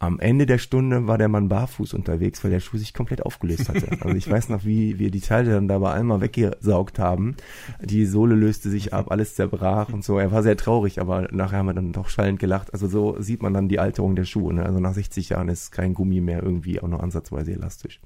Am 0.00 0.20
Ende 0.20 0.44
der 0.44 0.58
Stunde 0.58 1.06
war 1.06 1.18
der 1.18 1.28
Mann 1.28 1.48
barfuß 1.48 1.94
unterwegs, 1.94 2.42
weil 2.44 2.50
der 2.50 2.60
Schuh 2.60 2.76
sich 2.76 2.92
komplett 2.92 3.24
aufgelöst 3.24 3.68
hatte. 3.68 3.86
Also 4.00 4.16
ich 4.16 4.28
weiß 4.28 4.48
noch, 4.50 4.64
wie 4.64 4.98
wir 4.98 5.10
die 5.10 5.20
Teile 5.20 5.52
dann 5.52 5.68
dabei 5.68 5.92
einmal 5.92 6.20
weggesaugt 6.20 6.98
haben. 6.98 7.36
Die 7.80 8.04
Sohle 8.04 8.34
löste 8.34 8.68
sich 8.68 8.92
ab, 8.92 9.10
alles 9.10 9.34
zerbrach 9.34 9.88
und 9.90 10.04
so. 10.04 10.18
Er 10.18 10.30
war 10.30 10.42
sehr 10.42 10.56
traurig, 10.56 11.00
aber 11.00 11.28
nachher 11.32 11.58
haben 11.58 11.66
wir 11.66 11.74
dann 11.74 11.92
doch 11.92 12.08
schallend 12.08 12.38
gelacht. 12.38 12.72
Also 12.74 12.86
so 12.88 13.16
sieht 13.20 13.42
man 13.42 13.54
dann 13.54 13.68
die 13.68 13.78
Alterung 13.78 14.14
der 14.14 14.24
Schuhe. 14.24 14.52
Ne? 14.52 14.66
Also 14.66 14.78
nach 14.80 14.92
60 14.94 15.30
Jahren 15.30 15.48
ist 15.48 15.70
kein 15.70 15.94
Gummi 15.94 16.20
mehr 16.20 16.42
irgendwie 16.42 16.80
auch 16.80 16.88
nur 16.88 17.02
ansatzweise 17.02 17.52
elastisch. 17.52 18.00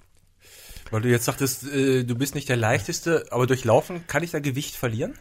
Weil 0.90 1.02
du 1.02 1.08
jetzt 1.08 1.24
sagtest, 1.24 1.70
äh, 1.72 2.04
du 2.04 2.14
bist 2.14 2.34
nicht 2.34 2.48
der 2.48 2.56
leichteste, 2.56 3.26
aber 3.30 3.46
durch 3.46 3.64
Laufen 3.64 4.06
kann 4.06 4.22
ich 4.22 4.30
da 4.30 4.38
Gewicht 4.38 4.76
verlieren? 4.76 5.14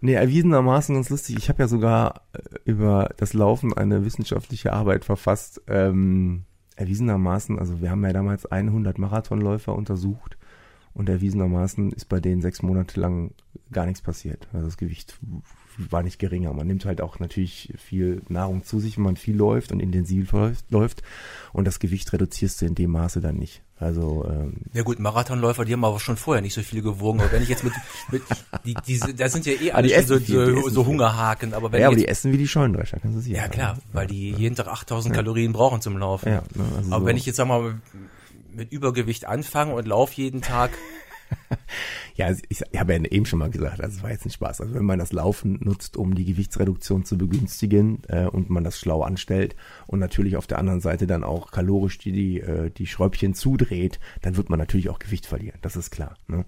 Nee, 0.00 0.14
erwiesenermaßen 0.14 0.94
ganz 0.94 1.10
lustig. 1.10 1.36
Ich 1.38 1.48
habe 1.48 1.62
ja 1.62 1.68
sogar 1.68 2.22
äh, 2.32 2.40
über 2.64 3.10
das 3.16 3.34
Laufen 3.34 3.74
eine 3.74 4.04
wissenschaftliche 4.04 4.72
Arbeit 4.72 5.04
verfasst. 5.04 5.60
Ähm, 5.68 6.44
erwiesenermaßen, 6.76 7.58
also 7.58 7.82
wir 7.82 7.90
haben 7.90 8.04
ja 8.04 8.12
damals 8.12 8.46
100 8.46 8.98
Marathonläufer 8.98 9.74
untersucht 9.74 10.38
und 10.94 11.08
erwiesenermaßen 11.08 11.92
ist 11.92 12.06
bei 12.08 12.20
denen 12.20 12.40
sechs 12.40 12.62
Monate 12.62 12.98
lang 12.98 13.32
gar 13.70 13.84
nichts 13.84 14.00
passiert. 14.00 14.48
Also 14.52 14.66
das 14.66 14.78
Gewicht 14.78 15.18
war 15.90 16.02
nicht 16.02 16.18
geringer. 16.18 16.52
Man 16.52 16.66
nimmt 16.66 16.84
halt 16.84 17.00
auch 17.00 17.18
natürlich 17.18 17.72
viel 17.78 18.22
Nahrung 18.28 18.64
zu 18.64 18.80
sich, 18.80 18.96
wenn 18.96 19.04
man 19.04 19.16
viel 19.16 19.36
läuft 19.36 19.72
und 19.72 19.80
intensiv 19.80 20.32
läuft 20.70 21.02
und 21.52 21.66
das 21.66 21.78
Gewicht 21.78 22.12
reduzierst 22.12 22.60
du 22.60 22.66
in 22.66 22.74
dem 22.74 22.90
Maße 22.90 23.20
dann 23.20 23.36
nicht. 23.36 23.62
Also 23.80 24.26
ähm, 24.28 24.52
ja 24.74 24.82
gut, 24.82 24.98
Marathonläufer, 24.98 25.64
die 25.64 25.72
haben 25.72 25.84
aber 25.84 25.98
schon 26.00 26.18
vorher 26.18 26.42
nicht 26.42 26.52
so 26.52 26.62
viel 26.62 26.82
gewogen. 26.82 27.20
Aber 27.20 27.32
wenn 27.32 27.42
ich 27.42 27.48
jetzt 27.48 27.64
mit, 27.64 27.72
mit 28.10 28.22
die, 28.66 28.74
diese, 28.86 29.14
da 29.14 29.28
sind 29.30 29.46
ja 29.46 29.54
eh 29.54 29.72
alle 29.72 30.02
so, 30.02 30.20
viel, 30.20 30.54
so, 30.54 30.68
so 30.68 30.86
Hungerhaken. 30.86 31.54
Aber 31.54 31.72
wenn 31.72 31.80
ja, 31.80 31.86
aber 31.86 31.96
die 31.96 32.06
essen 32.06 32.30
wie 32.30 32.36
die 32.36 32.46
Scheunendrescher, 32.46 32.98
kannst 33.00 33.16
du 33.16 33.22
sie 33.22 33.32
Ja 33.32 33.48
klar, 33.48 33.78
weil 33.92 34.06
die 34.06 34.32
jeden 34.32 34.54
Tag 34.54 34.68
8000 34.68 35.14
ja. 35.14 35.22
Kalorien 35.22 35.54
brauchen 35.54 35.80
zum 35.80 35.96
Laufen. 35.96 36.28
Ja, 36.28 36.42
ne, 36.54 36.64
also 36.76 36.92
aber 36.92 37.00
so. 37.00 37.06
wenn 37.06 37.16
ich 37.16 37.24
jetzt 37.24 37.36
sag 37.36 37.48
mal 37.48 37.80
mit 38.52 38.70
Übergewicht 38.70 39.24
anfange 39.24 39.74
und 39.74 39.86
laufe 39.86 40.20
jeden 40.20 40.42
Tag 40.42 40.70
ja, 42.16 42.30
ich, 42.30 42.42
ich 42.48 42.80
habe 42.80 42.94
ja 42.94 43.02
eben 43.04 43.26
schon 43.26 43.38
mal 43.38 43.50
gesagt, 43.50 43.80
also 43.80 43.98
es 43.98 44.02
war 44.02 44.10
jetzt 44.10 44.24
ein 44.24 44.30
Spaß. 44.30 44.60
Also 44.60 44.74
wenn 44.74 44.84
man 44.84 44.98
das 44.98 45.12
Laufen 45.12 45.58
nutzt, 45.62 45.96
um 45.96 46.14
die 46.14 46.24
Gewichtsreduktion 46.24 47.04
zu 47.04 47.18
begünstigen 47.18 48.02
äh, 48.08 48.26
und 48.26 48.50
man 48.50 48.64
das 48.64 48.78
schlau 48.78 49.02
anstellt 49.02 49.56
und 49.86 49.98
natürlich 49.98 50.36
auf 50.36 50.46
der 50.46 50.58
anderen 50.58 50.80
Seite 50.80 51.06
dann 51.06 51.24
auch 51.24 51.50
kalorisch 51.50 51.98
die, 51.98 52.12
die, 52.12 52.40
äh, 52.40 52.70
die 52.70 52.86
Schräubchen 52.86 53.34
zudreht, 53.34 54.00
dann 54.22 54.36
wird 54.36 54.50
man 54.50 54.58
natürlich 54.58 54.88
auch 54.88 54.98
Gewicht 54.98 55.26
verlieren, 55.26 55.58
das 55.62 55.76
ist 55.76 55.90
klar. 55.90 56.14
Ne? 56.28 56.44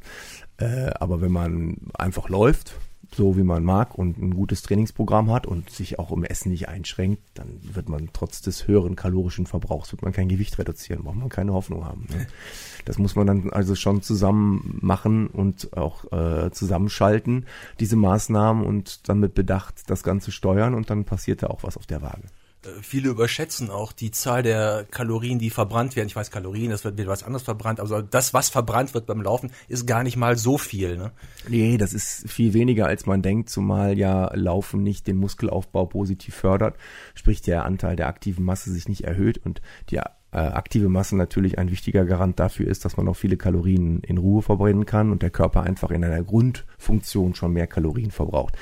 Äh, 0.58 0.90
aber 1.00 1.20
wenn 1.20 1.32
man 1.32 1.76
einfach 1.94 2.28
läuft, 2.28 2.74
so 3.14 3.36
wie 3.36 3.42
man 3.42 3.64
mag 3.64 3.96
und 3.96 4.18
ein 4.18 4.34
gutes 4.34 4.62
Trainingsprogramm 4.62 5.30
hat 5.30 5.46
und 5.46 5.70
sich 5.70 5.98
auch 5.98 6.12
im 6.12 6.24
Essen 6.24 6.50
nicht 6.50 6.68
einschränkt, 6.68 7.22
dann 7.34 7.60
wird 7.62 7.88
man 7.88 8.10
trotz 8.12 8.40
des 8.40 8.66
höheren 8.66 8.96
kalorischen 8.96 9.46
Verbrauchs 9.46 9.92
wird 9.92 10.02
man 10.02 10.12
kein 10.12 10.28
Gewicht 10.28 10.58
reduzieren, 10.58 11.02
braucht 11.02 11.16
man 11.16 11.28
keine 11.28 11.52
Hoffnung 11.52 11.84
haben. 11.84 12.06
Ne? 12.10 12.26
Das 12.84 12.98
muss 12.98 13.14
man 13.14 13.28
dann 13.28 13.50
also 13.50 13.76
schon 13.76 14.02
zusammen 14.02 14.78
machen 14.82 15.28
und 15.28 15.76
auch 15.76 16.10
äh, 16.10 16.50
zusammenschalten, 16.50 17.46
diese 17.78 17.94
Maßnahmen 17.94 18.64
und 18.64 19.08
dann 19.08 19.20
mit 19.20 19.34
Bedacht 19.34 19.88
das 19.88 20.02
Ganze 20.02 20.32
steuern 20.32 20.74
und 20.74 20.90
dann 20.90 21.04
passiert 21.04 21.44
da 21.44 21.46
auch 21.46 21.62
was 21.62 21.76
auf 21.76 21.86
der 21.86 22.02
Waage. 22.02 22.24
Äh, 22.64 22.82
viele 22.82 23.08
überschätzen 23.08 23.70
auch 23.70 23.92
die 23.92 24.10
Zahl 24.10 24.42
der 24.42 24.86
Kalorien, 24.90 25.38
die 25.38 25.50
verbrannt 25.50 25.96
werden. 25.96 26.08
Ich 26.08 26.16
weiß, 26.16 26.30
Kalorien, 26.30 26.70
das 26.70 26.84
wird 26.84 26.98
wieder 26.98 27.08
was 27.08 27.22
anderes 27.22 27.42
verbrannt, 27.42 27.80
aber 27.80 28.02
das, 28.02 28.34
was 28.34 28.48
verbrannt 28.48 28.94
wird 28.94 29.06
beim 29.06 29.22
Laufen, 29.22 29.50
ist 29.68 29.86
gar 29.86 30.02
nicht 30.02 30.16
mal 30.16 30.36
so 30.36 30.58
viel. 30.58 30.96
Ne? 30.96 31.12
Nee, 31.48 31.78
das 31.78 31.92
ist 31.92 32.28
viel 32.30 32.54
weniger, 32.54 32.86
als 32.86 33.06
man 33.06 33.22
denkt, 33.22 33.50
zumal 33.50 33.98
ja 33.98 34.32
Laufen 34.34 34.82
nicht 34.82 35.06
den 35.06 35.16
Muskelaufbau 35.16 35.86
positiv 35.86 36.34
fördert, 36.34 36.76
sprich 37.14 37.42
der 37.42 37.64
Anteil 37.64 37.96
der 37.96 38.08
aktiven 38.08 38.44
Masse 38.44 38.72
sich 38.72 38.88
nicht 38.88 39.04
erhöht 39.04 39.38
und 39.38 39.60
die 39.90 40.00
äh, 40.32 40.38
aktive 40.38 40.88
Masse 40.88 41.16
natürlich 41.16 41.58
ein 41.58 41.70
wichtiger 41.70 42.04
Garant 42.04 42.40
dafür 42.40 42.66
ist, 42.66 42.84
dass 42.84 42.96
man 42.96 43.06
auch 43.08 43.16
viele 43.16 43.36
Kalorien 43.36 44.00
in 44.00 44.18
Ruhe 44.18 44.42
verbrennen 44.42 44.86
kann 44.86 45.10
und 45.10 45.22
der 45.22 45.30
Körper 45.30 45.62
einfach 45.62 45.90
in 45.90 46.04
einer 46.04 46.22
Grundfunktion 46.22 47.34
schon 47.34 47.52
mehr 47.52 47.66
Kalorien 47.66 48.10
verbraucht. 48.10 48.56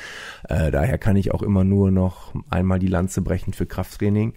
Äh, 0.48 0.70
daher 0.70 0.98
kann 0.98 1.16
ich 1.16 1.32
auch 1.32 1.42
immer 1.42 1.64
nur 1.64 1.90
noch 1.90 2.34
einmal 2.50 2.80
die 2.80 2.88
Lanze 2.88 3.22
brechen 3.22 3.52
für 3.52 3.66
Krafttraining. 3.66 4.34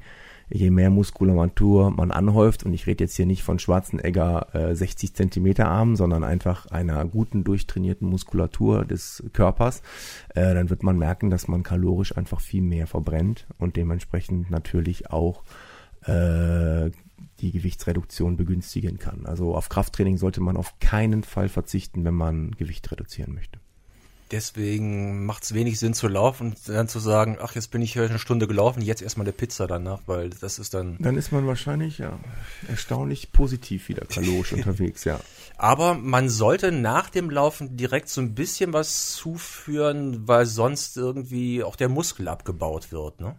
Je 0.50 0.70
mehr 0.70 0.92
Muskulatur 0.92 1.90
man 1.90 2.12
anhäuft, 2.12 2.64
und 2.64 2.74
ich 2.74 2.86
rede 2.86 3.06
jetzt 3.06 3.16
hier 3.16 3.26
nicht 3.26 3.42
von 3.42 3.58
Schwarzenegger 3.58 4.54
äh, 4.54 4.76
60 4.76 5.16
Zentimeter 5.16 5.68
Armen, 5.68 5.96
sondern 5.96 6.24
einfach 6.24 6.68
einer 6.68 7.04
guten 7.06 7.44
durchtrainierten 7.44 8.08
Muskulatur 8.08 8.86
des 8.86 9.24
Körpers, 9.34 9.82
äh, 10.36 10.54
dann 10.54 10.70
wird 10.70 10.84
man 10.84 11.00
merken, 11.00 11.32
dass 11.32 11.48
man 11.48 11.64
kalorisch 11.64 12.16
einfach 12.16 12.42
viel 12.42 12.62
mehr 12.62 12.86
verbrennt 12.86 13.48
und 13.58 13.78
dementsprechend 13.78 14.52
natürlich 14.52 15.10
auch 15.10 15.44
äh, 16.06 16.92
die 17.44 17.52
Gewichtsreduktion 17.52 18.38
begünstigen 18.38 18.98
kann. 18.98 19.26
Also 19.26 19.56
auf 19.56 19.70
Krafttraining 19.70 20.18
sollte 20.18 20.42
man 20.42 20.58
auf 20.58 20.80
keinen 20.80 21.24
Fall 21.24 21.50
verzichten, 21.50 22.04
wenn 22.06 22.16
man 22.16 22.52
Gewicht 22.52 22.90
reduzieren 22.92 23.34
möchte. 23.34 23.60
Deswegen 24.34 25.28
macht 25.28 25.44
es 25.44 25.54
wenig 25.54 25.78
Sinn 25.78 25.94
zu 25.94 26.08
laufen 26.08 26.48
und 26.48 26.58
dann 26.68 26.88
zu 26.88 26.98
sagen, 26.98 27.38
ach, 27.40 27.54
jetzt 27.54 27.70
bin 27.70 27.84
ich 27.84 27.94
hier 27.94 28.10
eine 28.10 28.18
Stunde 28.18 28.48
gelaufen, 28.48 28.82
jetzt 28.82 29.04
erstmal 29.04 29.26
eine 29.26 29.32
Pizza 29.32 29.68
danach, 29.68 30.00
weil 30.08 30.32
das 30.32 30.58
ist 30.58 30.74
dann. 30.74 30.98
Dann 31.00 31.18
ist 31.18 31.32
man 31.32 31.46
wahrscheinlich 31.46 32.00
ja 32.00 32.18
erstaunlich 32.68 33.32
positiv 33.32 33.90
wieder 33.90 34.08
kalorisch 34.08 34.54
unterwegs, 34.54 35.04
ja. 35.04 35.20
Aber 35.56 35.94
man 35.94 36.30
sollte 36.30 36.72
nach 36.72 37.12
dem 37.12 37.30
Laufen 37.30 37.78
direkt 37.78 38.10
so 38.10 38.22
ein 38.22 38.34
bisschen 38.34 38.74
was 38.74 39.12
zuführen, 39.14 40.28
weil 40.28 40.48
sonst 40.48 40.98
irgendwie 40.98 41.64
auch 41.64 41.76
der 41.76 41.90
Muskel 41.90 42.28
abgebaut 42.28 42.92
wird, 42.92 43.22
ne? 43.22 43.36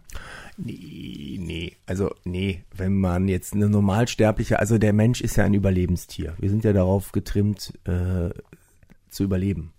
Nee, 0.55 1.37
nee, 1.41 1.73
also 1.87 2.15
nee, 2.23 2.63
wenn 2.73 2.95
man 2.95 3.27
jetzt 3.27 3.53
eine 3.53 3.67
normalsterbliche, 3.67 4.59
also 4.59 4.77
der 4.77 4.93
Mensch 4.93 5.19
ist 5.19 5.35
ja 5.35 5.43
ein 5.43 5.53
Überlebenstier. 5.53 6.35
Wir 6.39 6.49
sind 6.49 6.63
ja 6.63 6.71
darauf 6.71 7.11
getrimmt, 7.11 7.73
äh, 7.83 8.29
zu 9.09 9.23
überleben. 9.23 9.73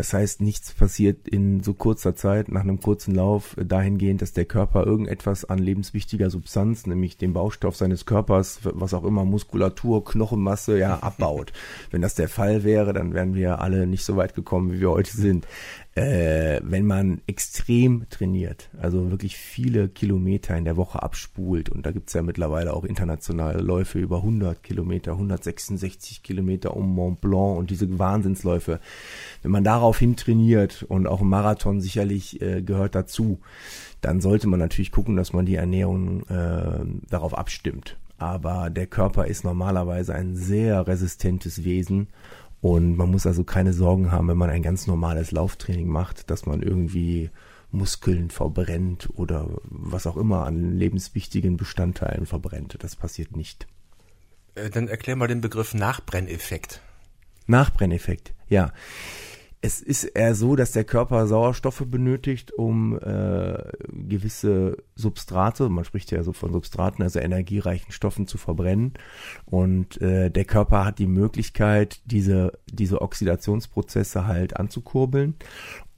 Das 0.00 0.14
heißt, 0.14 0.40
nichts 0.40 0.72
passiert 0.72 1.28
in 1.28 1.62
so 1.62 1.74
kurzer 1.74 2.16
Zeit 2.16 2.50
nach 2.50 2.62
einem 2.62 2.80
kurzen 2.80 3.14
Lauf 3.14 3.54
dahingehend, 3.62 4.22
dass 4.22 4.32
der 4.32 4.46
Körper 4.46 4.86
irgendetwas 4.86 5.44
an 5.44 5.58
lebenswichtiger 5.58 6.30
Substanz, 6.30 6.86
nämlich 6.86 7.18
dem 7.18 7.34
Baustoff 7.34 7.76
seines 7.76 8.06
Körpers, 8.06 8.60
was 8.62 8.94
auch 8.94 9.04
immer, 9.04 9.26
Muskulatur, 9.26 10.02
Knochenmasse, 10.02 10.78
ja, 10.78 11.00
abbaut. 11.00 11.52
Wenn 11.90 12.00
das 12.00 12.14
der 12.14 12.30
Fall 12.30 12.64
wäre, 12.64 12.94
dann 12.94 13.12
wären 13.12 13.34
wir 13.34 13.60
alle 13.60 13.86
nicht 13.86 14.02
so 14.02 14.16
weit 14.16 14.34
gekommen, 14.34 14.72
wie 14.72 14.80
wir 14.80 14.88
heute 14.88 15.14
sind 15.14 15.46
äh, 16.00 16.60
wenn 16.62 16.86
man 16.86 17.20
extrem 17.26 18.06
trainiert, 18.08 18.70
also 18.80 19.10
wirklich 19.10 19.36
viele 19.36 19.88
Kilometer 19.88 20.56
in 20.56 20.64
der 20.64 20.76
Woche 20.76 21.02
abspult, 21.02 21.68
und 21.68 21.84
da 21.84 21.90
gibt's 21.90 22.14
ja 22.14 22.22
mittlerweile 22.22 22.72
auch 22.72 22.84
internationale 22.84 23.60
Läufe 23.60 23.98
über 23.98 24.18
100 24.18 24.62
Kilometer, 24.62 25.12
166 25.12 26.22
Kilometer 26.22 26.76
um 26.76 26.94
Mont 26.94 27.20
Blanc 27.20 27.58
und 27.58 27.70
diese 27.70 27.98
Wahnsinnsläufe, 27.98 28.80
wenn 29.42 29.50
man 29.50 29.64
daraufhin 29.64 30.16
trainiert 30.16 30.84
und 30.88 31.06
auch 31.06 31.20
ein 31.20 31.28
Marathon 31.28 31.80
sicherlich 31.80 32.40
äh, 32.40 32.62
gehört 32.62 32.94
dazu, 32.94 33.40
dann 34.00 34.20
sollte 34.20 34.48
man 34.48 34.58
natürlich 34.58 34.92
gucken, 34.92 35.16
dass 35.16 35.32
man 35.32 35.44
die 35.44 35.56
Ernährung 35.56 36.22
äh, 36.28 36.84
darauf 37.10 37.36
abstimmt. 37.36 37.96
Aber 38.16 38.68
der 38.68 38.86
Körper 38.86 39.26
ist 39.26 39.44
normalerweise 39.44 40.14
ein 40.14 40.36
sehr 40.36 40.86
resistentes 40.86 41.64
Wesen 41.64 42.08
und 42.60 42.96
man 42.96 43.10
muss 43.10 43.26
also 43.26 43.44
keine 43.44 43.72
Sorgen 43.72 44.12
haben, 44.12 44.28
wenn 44.28 44.36
man 44.36 44.50
ein 44.50 44.62
ganz 44.62 44.86
normales 44.86 45.32
Lauftraining 45.32 45.88
macht, 45.88 46.30
dass 46.30 46.46
man 46.46 46.62
irgendwie 46.62 47.30
Muskeln 47.70 48.30
verbrennt 48.30 49.08
oder 49.14 49.48
was 49.62 50.06
auch 50.06 50.16
immer 50.16 50.44
an 50.44 50.76
lebenswichtigen 50.76 51.56
Bestandteilen 51.56 52.26
verbrennt. 52.26 52.76
Das 52.80 52.96
passiert 52.96 53.36
nicht. 53.36 53.66
Äh, 54.54 54.70
dann 54.70 54.88
erklär 54.88 55.16
mal 55.16 55.28
den 55.28 55.40
Begriff 55.40 55.72
Nachbrenneffekt. 55.74 56.80
Nachbrenneffekt, 57.46 58.34
ja 58.48 58.72
es 59.62 59.82
ist 59.82 60.04
eher 60.04 60.34
so, 60.34 60.56
dass 60.56 60.72
der 60.72 60.84
Körper 60.84 61.26
Sauerstoffe 61.26 61.84
benötigt, 61.86 62.52
um 62.52 62.98
äh, 62.98 63.62
gewisse 63.88 64.78
Substrate, 64.94 65.68
man 65.68 65.84
spricht 65.84 66.10
ja 66.12 66.22
so 66.22 66.32
von 66.32 66.52
Substraten, 66.52 67.02
also 67.02 67.18
energiereichen 67.18 67.92
Stoffen 67.92 68.26
zu 68.26 68.38
verbrennen. 68.38 68.94
Und 69.44 70.00
äh, 70.00 70.30
der 70.30 70.44
Körper 70.46 70.86
hat 70.86 70.98
die 70.98 71.06
Möglichkeit, 71.06 72.00
diese, 72.06 72.58
diese 72.72 73.02
Oxidationsprozesse 73.02 74.26
halt 74.26 74.56
anzukurbeln. 74.56 75.34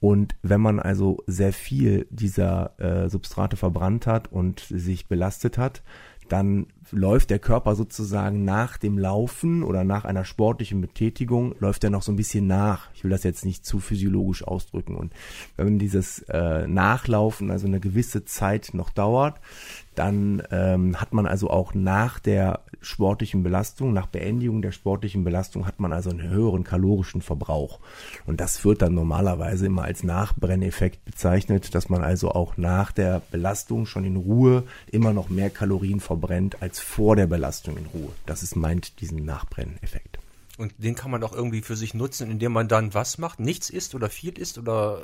Und 0.01 0.35
wenn 0.41 0.59
man 0.59 0.81
also 0.81 1.23
sehr 1.27 1.53
viel 1.53 2.05
dieser 2.09 2.77
äh, 2.77 3.09
Substrate 3.09 3.55
verbrannt 3.55 4.07
hat 4.07 4.29
und 4.29 4.59
sich 4.59 5.07
belastet 5.07 5.57
hat, 5.57 5.81
dann 6.27 6.67
läuft 6.91 7.29
der 7.29 7.39
Körper 7.39 7.75
sozusagen 7.75 8.45
nach 8.45 8.77
dem 8.77 8.97
Laufen 8.97 9.63
oder 9.63 9.83
nach 9.83 10.05
einer 10.05 10.25
sportlichen 10.25 10.81
Betätigung, 10.81 11.55
läuft 11.59 11.83
er 11.83 11.89
noch 11.89 12.03
so 12.03 12.11
ein 12.11 12.15
bisschen 12.15 12.47
nach. 12.47 12.89
Ich 12.93 13.03
will 13.03 13.11
das 13.11 13.23
jetzt 13.23 13.45
nicht 13.45 13.65
zu 13.65 13.79
physiologisch 13.79 14.43
ausdrücken. 14.43 14.95
Und 14.95 15.13
wenn 15.57 15.79
dieses 15.79 16.19
äh, 16.29 16.67
Nachlaufen 16.67 17.51
also 17.51 17.67
eine 17.67 17.79
gewisse 17.79 18.25
Zeit 18.25 18.71
noch 18.73 18.89
dauert, 18.89 19.39
dann 19.95 20.43
ähm, 20.51 20.99
hat 20.99 21.13
man 21.13 21.25
also 21.25 21.49
auch 21.49 21.73
nach 21.73 22.19
der 22.19 22.61
sportlichen 22.81 23.43
Belastung, 23.43 23.93
nach 23.93 24.07
Beendigung 24.07 24.61
der 24.61 24.71
sportlichen 24.71 25.23
Belastung 25.23 25.65
hat 25.65 25.79
man 25.79 25.93
also 25.93 26.09
einen 26.09 26.29
höheren 26.29 26.63
kalorischen 26.63 27.21
Verbrauch. 27.21 27.79
Und 28.25 28.41
das 28.41 28.63
wird 28.65 28.81
dann 28.81 28.93
normalerweise 28.93 29.65
immer 29.65 29.83
als 29.83 30.03
Nachbrenneffekt 30.03 31.05
bezeichnet, 31.05 31.73
dass 31.75 31.89
man 31.89 32.03
also 32.03 32.31
auch 32.31 32.57
nach 32.57 32.91
der 32.91 33.21
Belastung 33.31 33.85
schon 33.85 34.05
in 34.05 34.17
Ruhe 34.17 34.63
immer 34.91 35.13
noch 35.13 35.29
mehr 35.29 35.49
Kalorien 35.49 35.99
verbrennt 35.99 36.61
als 36.61 36.79
vor 36.79 37.15
der 37.15 37.27
Belastung 37.27 37.77
in 37.77 37.85
Ruhe. 37.85 38.11
Das 38.25 38.43
ist 38.43 38.55
meint 38.55 38.99
diesen 39.01 39.23
Nachbrenneffekt. 39.25 40.19
Und 40.57 40.73
den 40.77 40.95
kann 40.95 41.09
man 41.09 41.23
auch 41.23 41.33
irgendwie 41.33 41.61
für 41.61 41.75
sich 41.75 41.93
nutzen, 41.93 42.29
indem 42.29 42.51
man 42.51 42.67
dann 42.67 42.93
was 42.93 43.17
macht? 43.17 43.39
Nichts 43.39 43.69
isst 43.69 43.95
oder 43.95 44.09
viel 44.09 44.37
isst 44.37 44.57
oder? 44.57 45.01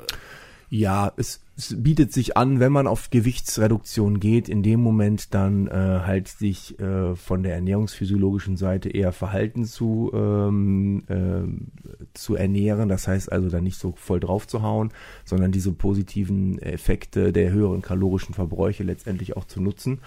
Ja, 0.68 1.12
es, 1.16 1.40
es 1.60 1.76
bietet 1.78 2.12
sich 2.12 2.36
an, 2.36 2.58
wenn 2.58 2.72
man 2.72 2.86
auf 2.86 3.10
Gewichtsreduktion 3.10 4.18
geht, 4.18 4.48
in 4.48 4.62
dem 4.62 4.80
Moment 4.80 5.34
dann 5.34 5.66
äh, 5.66 5.70
halt 5.70 6.28
sich 6.28 6.80
äh, 6.80 7.14
von 7.14 7.42
der 7.42 7.54
ernährungsphysiologischen 7.54 8.56
Seite 8.56 8.88
eher 8.88 9.12
Verhalten 9.12 9.64
zu, 9.64 10.10
ähm, 10.14 11.02
äh, 11.08 12.08
zu 12.14 12.34
ernähren. 12.34 12.88
Das 12.88 13.06
heißt 13.06 13.30
also 13.30 13.50
dann 13.50 13.64
nicht 13.64 13.78
so 13.78 13.92
voll 13.96 14.20
drauf 14.20 14.48
zu 14.48 14.62
hauen, 14.62 14.90
sondern 15.24 15.52
diese 15.52 15.72
positiven 15.72 16.58
Effekte 16.60 17.32
der 17.32 17.52
höheren 17.52 17.82
kalorischen 17.82 18.34
Verbräuche 18.34 18.82
letztendlich 18.82 19.36
auch 19.36 19.44
zu 19.44 19.60
nutzen. 19.60 20.00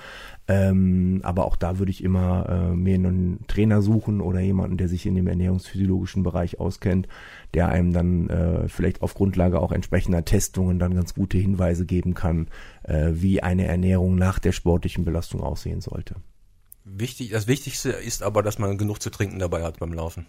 Ähm, 0.48 1.22
aber 1.24 1.46
auch 1.46 1.56
da 1.56 1.78
würde 1.78 1.92
ich 1.92 2.04
immer 2.04 2.50
äh, 2.50 2.76
mir 2.76 2.96
einen 2.96 3.46
Trainer 3.48 3.82
suchen 3.82 4.22
oder 4.22 4.40
jemanden, 4.40 4.78
der 4.78 4.88
sich 4.88 5.06
in 5.06 5.16
dem 5.16 5.28
ernährungsphysiologischen 5.28 6.24
Bereich 6.24 6.60
auskennt, 6.60 7.08
der 7.54 7.70
einem 7.70 7.94
dann 7.94 8.30
äh, 8.30 8.68
vielleicht 8.68 9.04
auf 9.04 9.14
Grundlage 9.14 9.60
auch 9.60 9.72
entsprechender 9.72 10.26
Testungen 10.26 10.80
dann 10.80 10.96
ganz 10.96 11.14
gute 11.14 11.43
Hinweise 11.44 11.86
geben 11.86 12.14
kann, 12.14 12.48
äh, 12.84 13.12
wie 13.14 13.44
eine 13.44 13.68
Ernährung 13.68 14.16
nach 14.16 14.40
der 14.40 14.52
sportlichen 14.52 15.06
Belastung 15.06 15.42
aussehen 15.42 15.82
sollte. 15.82 16.16
Wichtig, 16.86 17.30
das 17.30 17.48
Wichtigste 17.48 17.92
ist 17.92 18.24
aber, 18.24 18.44
dass 18.44 18.60
man 18.60 18.78
genug 18.78 19.02
zu 19.02 19.10
trinken 19.10 19.40
dabei 19.40 19.64
hat 19.64 19.80
beim 19.80 19.94
Laufen. 19.94 20.26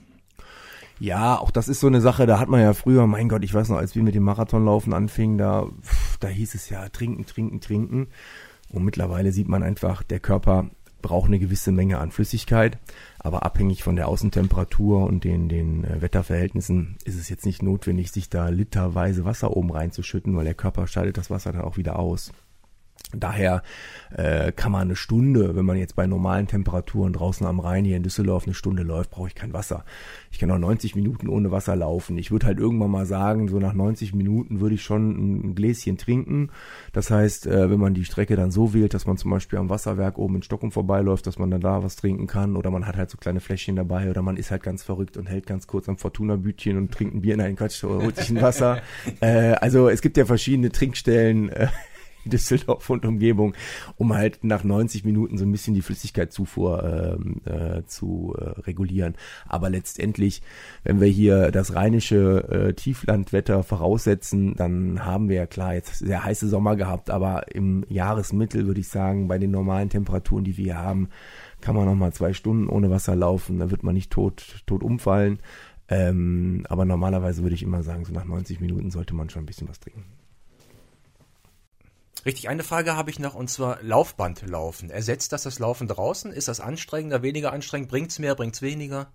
Ja, 1.01 1.39
auch 1.39 1.51
das 1.51 1.69
ist 1.69 1.81
so 1.81 1.89
eine 1.89 2.01
Sache, 2.01 2.27
da 2.27 2.39
hat 2.39 2.49
man 2.49 2.61
ja 2.61 2.73
früher, 2.73 3.07
mein 3.07 3.29
Gott, 3.29 3.43
ich 3.43 3.53
weiß 3.53 3.69
noch, 3.69 3.79
als 3.79 3.97
wir 3.97 4.03
mit 4.03 4.15
dem 4.15 4.23
Marathonlaufen 4.23 4.93
anfingen, 4.93 5.39
da, 5.39 5.67
da 6.21 6.29
hieß 6.29 6.55
es 6.55 6.69
ja 6.71 6.89
trinken, 6.89 7.27
trinken, 7.27 7.61
trinken. 7.61 8.09
Und 8.71 8.85
mittlerweile 8.85 9.33
sieht 9.33 9.49
man 9.49 9.63
einfach, 9.63 10.03
der 10.03 10.21
Körper 10.21 10.71
braucht 11.03 11.27
eine 11.27 11.39
gewisse 11.39 11.73
Menge 11.73 11.99
an 11.99 12.13
Flüssigkeit, 12.13 12.79
aber 13.25 13.43
abhängig 13.43 13.83
von 13.83 13.97
der 13.97 14.07
Außentemperatur 14.07 15.03
und 15.05 15.25
den, 15.25 15.49
den 15.49 15.83
äh, 15.83 16.03
Wetterverhältnissen 16.03 16.97
ist 17.05 17.19
es 17.19 17.31
jetzt 17.31 17.47
nicht 17.47 17.63
notwendig, 17.63 18.13
sich 18.13 18.29
da 18.29 18.51
literweise 18.51 19.25
Wasser 19.25 19.57
oben 19.57 19.73
reinzuschütten, 19.73 20.37
weil 20.37 20.45
der 20.45 20.55
Körper 20.55 20.87
scheidet 20.87 21.17
das 21.17 21.31
Wasser 21.31 21.51
dann 21.51 21.63
auch 21.63 21.79
wieder 21.79 21.99
aus. 21.99 22.33
Daher 23.21 23.63
äh, 24.17 24.53
kann 24.53 24.73
man 24.73 24.83
eine 24.83 24.97
Stunde, 24.97 25.57
wenn 25.57 25.65
man 25.65 25.77
jetzt 25.77 25.97
bei 25.97 26.07
normalen 26.07 26.47
Temperaturen 26.47 27.13
draußen 27.13 27.47
am 27.47 27.61
Rhein 27.61 27.85
hier 27.85 27.97
in 27.97 28.03
Düsseldorf 28.03 28.45
eine 28.45 28.55
Stunde 28.55 28.83
läuft, 28.83 29.11
brauche 29.11 29.29
ich 29.29 29.35
kein 29.35 29.53
Wasser. 29.53 29.85
Ich 30.31 30.39
kann 30.39 30.51
auch 30.51 30.59
90 30.59 30.95
Minuten 30.95 31.29
ohne 31.29 31.51
Wasser 31.51 31.77
laufen. 31.77 32.19
Ich 32.19 32.31
würde 32.31 32.47
halt 32.47 32.59
irgendwann 32.59 32.91
mal 32.91 33.07
sagen, 33.07 33.49
so 33.49 33.59
nach 33.59 33.73
90 33.73 34.15
Minuten 34.15 34.61
würde 34.61 34.75
ich 34.75 34.83
schon 34.83 35.51
ein 35.51 35.55
Gläschen 35.55 35.97
trinken. 35.97 36.51
Das 36.93 37.11
heißt, 37.11 37.47
äh, 37.47 37.71
wenn 37.71 37.81
man 37.81 37.95
die 37.95 38.05
Strecke 38.05 38.37
dann 38.37 38.51
so 38.51 38.75
wählt, 38.75 38.95
dass 38.95 39.07
man 39.07 39.17
zum 39.17 39.31
Beispiel 39.31 39.59
am 39.59 39.71
Wasserwerk 39.71 40.19
oben 40.19 40.37
in 40.37 40.43
Stockholm 40.43 40.73
vorbeiläuft, 40.73 41.27
dass 41.27 41.39
man 41.39 41.51
dann 41.51 41.61
da 41.61 41.83
was 41.83 41.97
trinken 41.97 42.27
kann 42.27 42.57
oder 42.57 42.71
man 42.71 42.87
hat 42.87 42.97
halt 42.97 43.11
so 43.11 43.19
kleine 43.19 43.41
Fläschchen 43.41 43.77
dabei 43.77 44.11
oder 44.11 44.23
man 44.23 44.37
ist 44.37 44.51
halt 44.51 44.63
ganz 44.63 44.83
verrückt 44.83 45.17
und 45.17 45.27
hält 45.29 45.47
ganz 45.47 45.67
kurz 45.67 45.89
am 45.89 45.99
Fortuna-Bütchen 45.99 46.77
und 46.77 46.93
trinkt 46.93 47.15
ein 47.15 47.21
Bier 47.23 47.35
in 47.35 47.41
einen 47.41 47.57
Quatsch 47.57 47.85
oder 47.85 48.05
holt 48.05 48.17
sich 48.17 48.31
ein 48.31 48.43
Wasser. 48.43 48.83
äh, 49.21 49.53
also 49.55 49.89
es 49.89 50.03
gibt 50.03 50.17
ja 50.17 50.25
verschiedene 50.25 50.71
Trinkstellen. 50.71 51.49
Äh, 51.49 51.69
Düsseldorf 52.31 52.89
und 52.91 53.05
Umgebung, 53.05 53.55
um 53.97 54.15
halt 54.15 54.45
nach 54.45 54.65
90 54.65 55.05
Minuten 55.05 55.39
so 55.39 55.45
ein 55.45 55.53
bisschen 55.53 55.75
die 55.75 55.83
Flüssigkeitszufuhr 55.83 57.17
ähm, 57.19 57.41
äh, 57.45 57.85
zu 57.87 58.35
äh, 58.39 58.61
regulieren. 58.61 59.15
Aber 59.47 59.71
letztendlich, 59.71 60.43
wenn 60.83 61.01
wir 61.01 61.09
hier 61.09 61.51
das 61.51 61.75
rheinische 61.75 62.49
äh, 62.51 62.73
Tieflandwetter 62.75 63.63
voraussetzen, 63.63 64.55
dann 64.57 65.05
haben 65.05 65.29
wir 65.29 65.37
ja 65.37 65.47
klar 65.47 65.75
jetzt 65.75 65.99
sehr 65.99 66.25
heiße 66.25 66.49
Sommer 66.49 66.77
gehabt, 66.77 67.11
aber 67.11 67.55
im 67.55 67.85
Jahresmittel 67.89 68.67
würde 68.67 68.81
ich 68.81 68.89
sagen, 68.89 69.29
bei 69.29 69.39
den 69.39 69.51
normalen 69.51 69.91
Temperaturen, 69.91 70.45
die 70.45 70.57
wir 70.57 70.65
hier 70.65 70.79
haben, 70.79 71.09
kann 71.61 71.75
man 71.75 71.87
noch 71.87 71.95
mal 71.95 72.13
zwei 72.13 72.33
Stunden 72.33 72.69
ohne 72.69 72.91
Wasser 72.91 73.17
laufen, 73.17 73.59
da 73.59 73.71
wird 73.71 73.83
man 73.83 73.95
nicht 73.95 74.11
tot, 74.11 74.63
tot 74.67 74.83
umfallen. 74.83 75.39
Ähm, 75.89 76.65
aber 76.69 76.85
normalerweise 76.85 77.43
würde 77.43 77.55
ich 77.55 77.63
immer 77.63 77.83
sagen, 77.83 78.05
so 78.05 78.13
nach 78.13 78.25
90 78.25 78.61
Minuten 78.61 78.91
sollte 78.91 79.15
man 79.15 79.29
schon 79.29 79.43
ein 79.43 79.47
bisschen 79.47 79.69
was 79.69 79.81
trinken. 79.81 80.05
Richtig, 82.25 82.49
eine 82.49 82.63
Frage 82.63 82.97
habe 82.97 83.11
ich 83.11 83.19
noch 83.19 83.35
und 83.35 83.51
zwar 83.51 83.83
Laufbandlaufen. 83.83 84.91
Ersetzt 84.91 85.33
das 85.33 85.43
das 85.43 85.59
Laufen 85.59 85.89
draußen? 85.89 86.33
Ist 86.33 86.49
das 86.49 86.61
anstrengender, 86.61 87.23
weniger 87.23 87.53
anstrengend? 87.53 87.89
Bringt's 87.89 88.19
mehr, 88.19 88.35
bringt's 88.35 88.63
weniger? 88.63 89.13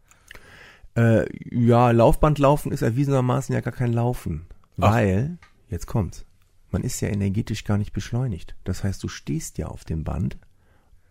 Äh, 0.96 1.26
ja, 1.50 1.92
Laufbandlaufen 1.92 2.72
ist 2.72 2.82
erwiesenermaßen 2.82 3.54
ja 3.54 3.62
gar 3.62 3.74
kein 3.74 3.94
Laufen, 3.94 4.46
Ach. 4.80 4.92
weil 4.92 5.38
jetzt 5.70 5.88
kommt's. 5.88 6.26
Man 6.72 6.84
ist 6.84 7.02
ja 7.02 7.10
energetisch 7.10 7.64
gar 7.64 7.78
nicht 7.78 7.94
beschleunigt. 7.94 8.56
Das 8.64 8.84
heißt, 8.84 9.02
du 9.02 9.08
stehst 9.08 9.58
ja 9.58 9.68
auf 9.68 9.86
dem 9.86 10.04
Band 10.04 10.38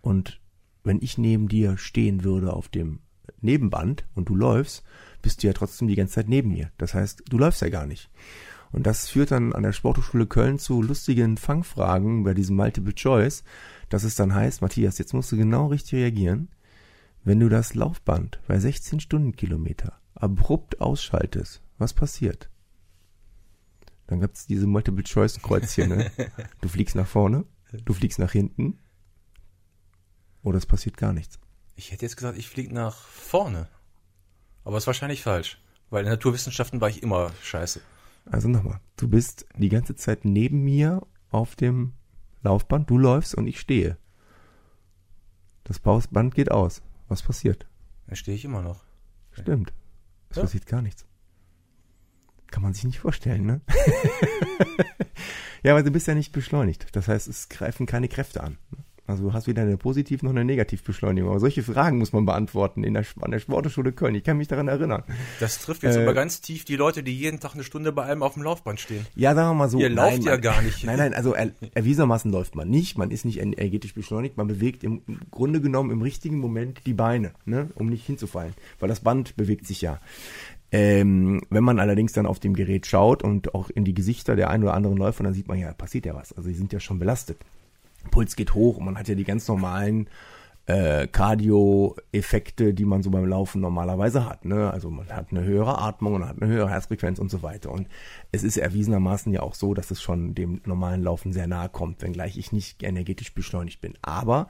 und 0.00 0.40
wenn 0.84 1.02
ich 1.02 1.18
neben 1.18 1.48
dir 1.48 1.76
stehen 1.78 2.22
würde 2.22 2.52
auf 2.52 2.68
dem 2.68 3.00
Nebenband 3.40 4.06
und 4.14 4.28
du 4.28 4.36
läufst, 4.36 4.84
bist 5.20 5.42
du 5.42 5.48
ja 5.48 5.52
trotzdem 5.52 5.88
die 5.88 5.96
ganze 5.96 6.14
Zeit 6.14 6.28
neben 6.28 6.50
mir. 6.50 6.70
Das 6.78 6.94
heißt, 6.94 7.24
du 7.28 7.38
läufst 7.38 7.60
ja 7.60 7.68
gar 7.68 7.86
nicht. 7.86 8.08
Und 8.72 8.86
das 8.86 9.08
führt 9.08 9.30
dann 9.30 9.52
an 9.52 9.62
der 9.62 9.72
Sporthochschule 9.72 10.26
Köln 10.26 10.58
zu 10.58 10.82
lustigen 10.82 11.36
Fangfragen 11.36 12.24
bei 12.24 12.34
diesem 12.34 12.56
Multiple 12.56 12.94
Choice, 12.94 13.44
dass 13.88 14.04
es 14.04 14.14
dann 14.14 14.34
heißt, 14.34 14.60
Matthias, 14.60 14.98
jetzt 14.98 15.14
musst 15.14 15.32
du 15.32 15.36
genau 15.36 15.66
richtig 15.68 15.94
reagieren. 15.94 16.48
Wenn 17.24 17.40
du 17.40 17.48
das 17.48 17.74
Laufband 17.74 18.40
bei 18.46 18.58
16 18.58 19.00
Stundenkilometer 19.00 19.98
abrupt 20.14 20.80
ausschaltest, 20.80 21.62
was 21.78 21.94
passiert? 21.94 22.50
Dann 24.06 24.20
gibt's 24.20 24.46
diese 24.46 24.66
Multiple-Choice-Kreuzchen. 24.66 25.88
Ne? 25.88 26.10
Du 26.60 26.68
fliegst 26.68 26.96
nach 26.96 27.06
vorne, 27.06 27.44
du 27.84 27.92
fliegst 27.92 28.18
nach 28.18 28.32
hinten 28.32 28.78
oder 30.42 30.58
es 30.58 30.66
passiert 30.66 30.96
gar 30.96 31.12
nichts. 31.12 31.38
Ich 31.76 31.92
hätte 31.92 32.04
jetzt 32.04 32.16
gesagt, 32.16 32.38
ich 32.38 32.48
fliege 32.48 32.74
nach 32.74 32.96
vorne. 32.96 33.68
Aber 34.64 34.78
ist 34.78 34.86
wahrscheinlich 34.86 35.22
falsch. 35.22 35.60
Weil 35.90 36.04
in 36.04 36.10
Naturwissenschaften 36.10 36.80
war 36.80 36.88
ich 36.88 37.02
immer 37.02 37.32
scheiße. 37.42 37.80
Also 38.30 38.48
nochmal, 38.48 38.80
du 38.96 39.08
bist 39.08 39.46
die 39.56 39.68
ganze 39.68 39.94
Zeit 39.94 40.24
neben 40.24 40.62
mir 40.64 41.06
auf 41.30 41.56
dem 41.56 41.92
Laufband, 42.42 42.88
du 42.90 42.98
läufst 42.98 43.34
und 43.34 43.46
ich 43.46 43.58
stehe. 43.60 43.96
Das 45.64 45.78
Band 45.80 46.34
geht 46.34 46.50
aus. 46.50 46.82
Was 47.08 47.22
passiert? 47.22 47.66
Da 48.06 48.14
stehe 48.16 48.34
ich 48.36 48.44
immer 48.44 48.62
noch. 48.62 48.84
Stimmt. 49.32 49.72
Es 50.30 50.36
Ja. 50.36 50.42
passiert 50.42 50.66
gar 50.66 50.82
nichts. 50.82 51.04
Kann 52.50 52.62
man 52.62 52.72
sich 52.72 52.84
nicht 52.84 53.00
vorstellen, 53.00 53.44
ne? 53.44 53.60
ja, 55.62 55.72
aber 55.72 55.82
du 55.82 55.90
bist 55.90 56.06
ja 56.06 56.14
nicht 56.14 56.32
beschleunigt. 56.32 56.94
Das 56.96 57.08
heißt, 57.08 57.28
es 57.28 57.48
greifen 57.50 57.84
keine 57.86 58.08
Kräfte 58.08 58.42
an. 58.42 58.56
Also 59.08 59.24
du 59.24 59.32
hast 59.32 59.46
weder 59.46 59.62
eine 59.62 59.76
Positiv- 59.78 60.22
noch 60.22 60.30
eine 60.30 60.44
Negativbeschleunigung. 60.44 61.30
Aber 61.30 61.40
solche 61.40 61.62
Fragen 61.62 61.98
muss 61.98 62.12
man 62.12 62.26
beantworten 62.26 62.84
in 62.84 62.92
der, 62.94 63.04
an 63.22 63.30
der 63.30 63.38
Sporthochschule 63.38 63.90
Köln. 63.92 64.14
Ich 64.14 64.22
kann 64.22 64.36
mich 64.36 64.48
daran 64.48 64.68
erinnern. 64.68 65.02
Das 65.40 65.58
trifft 65.60 65.82
jetzt 65.82 65.96
Äh, 65.96 66.02
aber 66.02 66.12
ganz 66.14 66.42
tief 66.42 66.64
die 66.66 66.76
Leute, 66.76 67.02
die 67.02 67.16
jeden 67.18 67.40
Tag 67.40 67.54
eine 67.54 67.64
Stunde 67.64 67.90
bei 67.90 68.04
einem 68.04 68.22
auf 68.22 68.34
dem 68.34 68.42
Laufband 68.42 68.78
stehen. 68.78 69.06
Ja, 69.16 69.34
sagen 69.34 69.48
wir 69.50 69.54
mal 69.54 69.68
so. 69.70 69.78
Ihr 69.80 69.88
lauft 69.88 70.12
nein, 70.18 70.22
ja 70.22 70.32
man- 70.32 70.40
gar 70.42 70.62
nicht. 70.62 70.84
Nein, 70.84 70.98
nein, 70.98 71.14
also 71.14 71.32
er, 71.32 71.50
erwiesenermaßen 71.74 72.30
läuft 72.30 72.54
man 72.54 72.68
nicht. 72.68 72.98
Man 72.98 73.10
ist 73.10 73.24
nicht 73.24 73.40
energetisch 73.40 73.94
beschleunigt. 73.94 74.36
Man 74.36 74.46
bewegt 74.46 74.84
im 74.84 75.00
Grunde 75.30 75.60
genommen 75.60 75.90
im 75.90 76.02
richtigen 76.02 76.38
Moment 76.38 76.82
die 76.86 76.94
Beine, 76.94 77.32
ne, 77.46 77.70
um 77.76 77.88
nicht 77.88 78.04
hinzufallen. 78.06 78.52
Weil 78.78 78.90
das 78.90 79.00
Band 79.00 79.36
bewegt 79.36 79.66
sich 79.66 79.80
ja. 79.80 80.00
Ähm, 80.70 81.40
wenn 81.48 81.64
man 81.64 81.78
allerdings 81.80 82.12
dann 82.12 82.26
auf 82.26 82.40
dem 82.40 82.52
Gerät 82.54 82.86
schaut 82.86 83.22
und 83.22 83.54
auch 83.54 83.70
in 83.70 83.84
die 83.86 83.94
Gesichter 83.94 84.36
der 84.36 84.50
ein 84.50 84.62
oder 84.62 84.74
anderen 84.74 84.98
Läufer, 84.98 85.24
dann 85.24 85.32
sieht 85.32 85.48
man 85.48 85.58
ja, 85.58 85.72
passiert 85.72 86.04
ja 86.04 86.14
was. 86.14 86.34
Also 86.34 86.50
die 86.50 86.54
sind 86.54 86.74
ja 86.74 86.80
schon 86.80 86.98
belastet. 86.98 87.38
Puls 88.08 88.36
geht 88.36 88.54
hoch 88.54 88.76
und 88.78 88.84
man 88.84 88.98
hat 88.98 89.08
ja 89.08 89.14
die 89.14 89.24
ganz 89.24 89.46
normalen 89.48 90.08
äh, 90.68 91.06
Cardio-Effekte, 91.06 92.74
die 92.74 92.84
man 92.84 93.02
so 93.02 93.10
beim 93.10 93.24
Laufen 93.24 93.60
normalerweise 93.60 94.26
hat. 94.28 94.44
Ne? 94.44 94.70
Also 94.70 94.90
man 94.90 95.08
hat 95.08 95.28
eine 95.30 95.42
höhere 95.42 95.78
Atmung 95.78 96.14
und 96.14 96.28
hat 96.28 96.40
eine 96.40 96.50
höhere 96.50 96.68
Herzfrequenz 96.68 97.18
und 97.18 97.30
so 97.30 97.42
weiter. 97.42 97.70
Und 97.70 97.88
es 98.32 98.44
ist 98.44 98.58
erwiesenermaßen 98.58 99.32
ja 99.32 99.40
auch 99.40 99.54
so, 99.54 99.72
dass 99.72 99.90
es 99.90 100.02
schon 100.02 100.34
dem 100.34 100.60
normalen 100.66 101.02
Laufen 101.02 101.32
sehr 101.32 101.46
nahe 101.46 101.70
kommt, 101.70 102.02
wenngleich 102.02 102.36
ich 102.36 102.52
nicht 102.52 102.82
energetisch 102.82 103.32
beschleunigt 103.32 103.80
bin. 103.80 103.94
Aber 104.02 104.48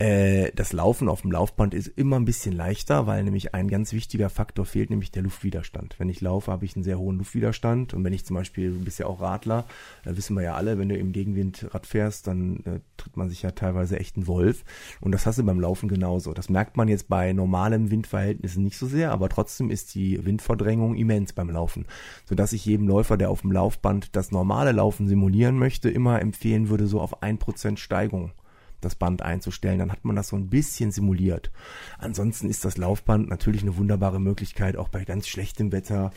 äh, 0.00 0.50
das 0.54 0.72
Laufen 0.72 1.10
auf 1.10 1.20
dem 1.20 1.30
Laufband 1.30 1.74
ist 1.74 1.86
immer 1.86 2.18
ein 2.18 2.24
bisschen 2.24 2.56
leichter, 2.56 3.06
weil 3.06 3.22
nämlich 3.22 3.54
ein 3.54 3.68
ganz 3.68 3.92
wichtiger 3.92 4.30
Faktor 4.30 4.64
fehlt, 4.64 4.88
nämlich 4.88 5.10
der 5.10 5.22
Luftwiderstand. 5.22 5.96
Wenn 5.98 6.08
ich 6.08 6.22
laufe, 6.22 6.50
habe 6.50 6.64
ich 6.64 6.74
einen 6.74 6.84
sehr 6.84 6.98
hohen 6.98 7.18
Luftwiderstand 7.18 7.92
und 7.92 8.02
wenn 8.02 8.14
ich 8.14 8.24
zum 8.24 8.34
Beispiel, 8.34 8.72
du 8.72 8.82
bist 8.82 8.98
ja 8.98 9.04
auch 9.04 9.20
Radler, 9.20 9.66
äh, 10.06 10.16
wissen 10.16 10.34
wir 10.36 10.42
ja 10.42 10.54
alle, 10.54 10.78
wenn 10.78 10.88
du 10.88 10.96
im 10.96 11.12
Gegenwind 11.12 11.66
Rad 11.74 11.86
fährst, 11.86 12.26
dann 12.26 12.60
äh, 12.64 12.80
tritt 12.96 13.18
man 13.18 13.28
sich 13.28 13.42
ja 13.42 13.50
teilweise 13.50 14.00
echt 14.00 14.16
einen 14.16 14.26
Wolf 14.26 14.64
und 15.02 15.12
das 15.12 15.26
hast 15.26 15.38
du 15.38 15.44
beim 15.44 15.60
Laufen 15.60 15.90
genauso. 15.90 16.32
Das 16.32 16.48
merkt 16.48 16.78
man 16.78 16.88
jetzt 16.88 17.08
bei 17.08 17.34
normalen 17.34 17.90
Windverhältnissen 17.90 18.64
nicht 18.64 18.78
so 18.78 18.86
sehr, 18.86 19.12
aber 19.12 19.28
trotzdem 19.28 19.70
ist 19.70 19.94
die 19.94 20.24
Windverdrängung 20.24 20.94
immens 20.94 21.34
beim 21.34 21.50
Laufen, 21.50 21.84
sodass 22.24 22.54
ich 22.54 22.64
jedem 22.64 22.88
Läufer, 22.88 23.18
der 23.18 23.28
auf 23.28 23.42
dem 23.42 23.52
Laufband 23.52 24.16
das 24.16 24.30
normale 24.32 24.72
Laufen 24.72 25.08
simulieren 25.08 25.58
möchte, 25.58 25.90
immer 25.90 26.22
empfehlen 26.22 26.70
würde, 26.70 26.86
so 26.86 27.02
auf 27.02 27.22
1% 27.22 27.76
Steigung 27.76 28.32
das 28.80 28.94
Band 28.94 29.22
einzustellen, 29.22 29.78
dann 29.78 29.92
hat 29.92 30.04
man 30.04 30.16
das 30.16 30.28
so 30.28 30.36
ein 30.36 30.48
bisschen 30.48 30.90
simuliert. 30.90 31.50
Ansonsten 31.98 32.48
ist 32.48 32.64
das 32.64 32.76
Laufband 32.76 33.28
natürlich 33.28 33.62
eine 33.62 33.76
wunderbare 33.76 34.20
Möglichkeit, 34.20 34.76
auch 34.76 34.88
bei 34.88 35.04
ganz 35.04 35.28
schlechtem 35.28 35.72
Wetter 35.72 36.12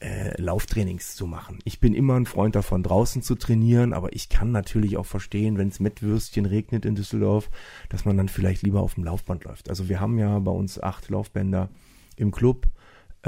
äh, 0.00 0.40
Lauftrainings 0.40 1.16
zu 1.16 1.26
machen. 1.26 1.58
Ich 1.64 1.80
bin 1.80 1.94
immer 1.94 2.14
ein 2.14 2.26
Freund 2.26 2.54
davon, 2.54 2.82
draußen 2.82 3.22
zu 3.22 3.34
trainieren, 3.34 3.92
aber 3.92 4.14
ich 4.14 4.28
kann 4.28 4.52
natürlich 4.52 4.96
auch 4.96 5.06
verstehen, 5.06 5.58
wenn 5.58 5.68
es 5.68 5.80
mit 5.80 6.02
Würstchen 6.02 6.46
regnet 6.46 6.84
in 6.84 6.94
Düsseldorf, 6.94 7.50
dass 7.88 8.04
man 8.04 8.16
dann 8.16 8.28
vielleicht 8.28 8.62
lieber 8.62 8.80
auf 8.80 8.94
dem 8.94 9.04
Laufband 9.04 9.44
läuft. 9.44 9.68
Also 9.68 9.88
wir 9.88 10.00
haben 10.00 10.18
ja 10.18 10.38
bei 10.38 10.52
uns 10.52 10.80
acht 10.80 11.10
Laufbänder 11.10 11.68
im 12.16 12.30
Club 12.30 12.68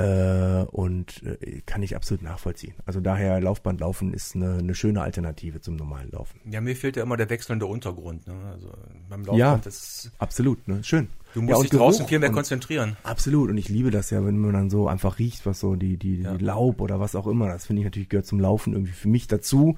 äh, 0.01 0.65
und 0.71 1.23
äh, 1.25 1.61
kann 1.67 1.83
ich 1.83 1.97
absolut 1.97 2.23
nachvollziehen. 2.23 2.75
Also 2.87 3.01
daher 3.01 3.41
Laufband 3.41 3.81
laufen 3.81 4.13
ist 4.15 4.35
eine, 4.35 4.59
eine 4.59 4.75
schöne 4.75 5.03
Alternative 5.03 5.61
zum 5.61 5.77
normalen 5.77 6.11
Laufen. 6.11 6.41
Ja, 6.51 6.61
mir 6.61 6.77
fehlt 6.77 6.97
ja 6.97 7.03
immer 7.03 7.17
der 7.17 7.29
wechselnde 7.31 7.67
Untergrund. 7.67 8.27
Ne? 8.27 8.35
Also 8.53 8.73
beim 9.09 9.25
Ja. 9.25 9.31
Laufband 9.53 9.67
ist, 9.67 10.11
Absolut, 10.19 10.67
ne? 10.69 10.83
Schön. 10.85 11.09
du 11.35 11.41
Ja, 11.41 11.47
musst 11.47 11.57
und 11.57 11.73
dich 11.73 11.79
draußen 11.79 12.07
viel 12.07 12.19
mehr 12.19 12.31
konzentrieren. 12.31 12.97
Absolut. 13.03 13.51
Und 13.51 13.59
ich 13.59 13.69
liebe 13.69 13.91
das 13.91 14.11
ja, 14.11 14.25
wenn 14.25 14.39
man 14.39 14.53
dann 14.53 14.71
so 14.71 14.89
einfach 14.89 15.19
riecht, 15.19 15.47
was 15.47 15.61
so 15.61 15.77
die, 15.77 15.97
die, 15.97 16.23
Ja. 16.23 16.35
die 16.37 16.45
Laub 16.45 16.81
oder 16.81 17.01
was 17.01 17.15
auch 17.15 17.27
immer. 17.27 17.49
Das 17.49 17.67
finde 17.67 17.81
ich 17.81 17.85
natürlich 17.85 18.09
gehört 18.09 18.27
zum 18.27 18.41
Laufen 18.41 18.73
irgendwie 18.73 18.93
für 18.93 19.09
mich 19.09 19.27
dazu. 19.29 19.77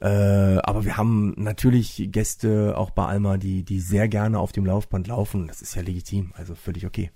Äh, 0.00 0.06
aber 0.06 0.84
wir 0.84 0.96
haben 0.96 1.34
natürlich 1.36 2.08
Gäste 2.12 2.74
auch 2.76 2.90
bei 2.90 3.06
Alma, 3.06 3.36
die, 3.38 3.62
die 3.62 3.80
sehr 3.80 4.08
gerne 4.08 4.38
auf 4.38 4.52
dem 4.52 4.66
Laufband 4.66 5.06
laufen. 5.06 5.46
Das 5.48 5.62
ist 5.62 5.74
ja 5.76 5.82
legitim. 5.82 6.32
Also 6.36 6.54
völlig 6.54 6.84
okay. 6.86 7.10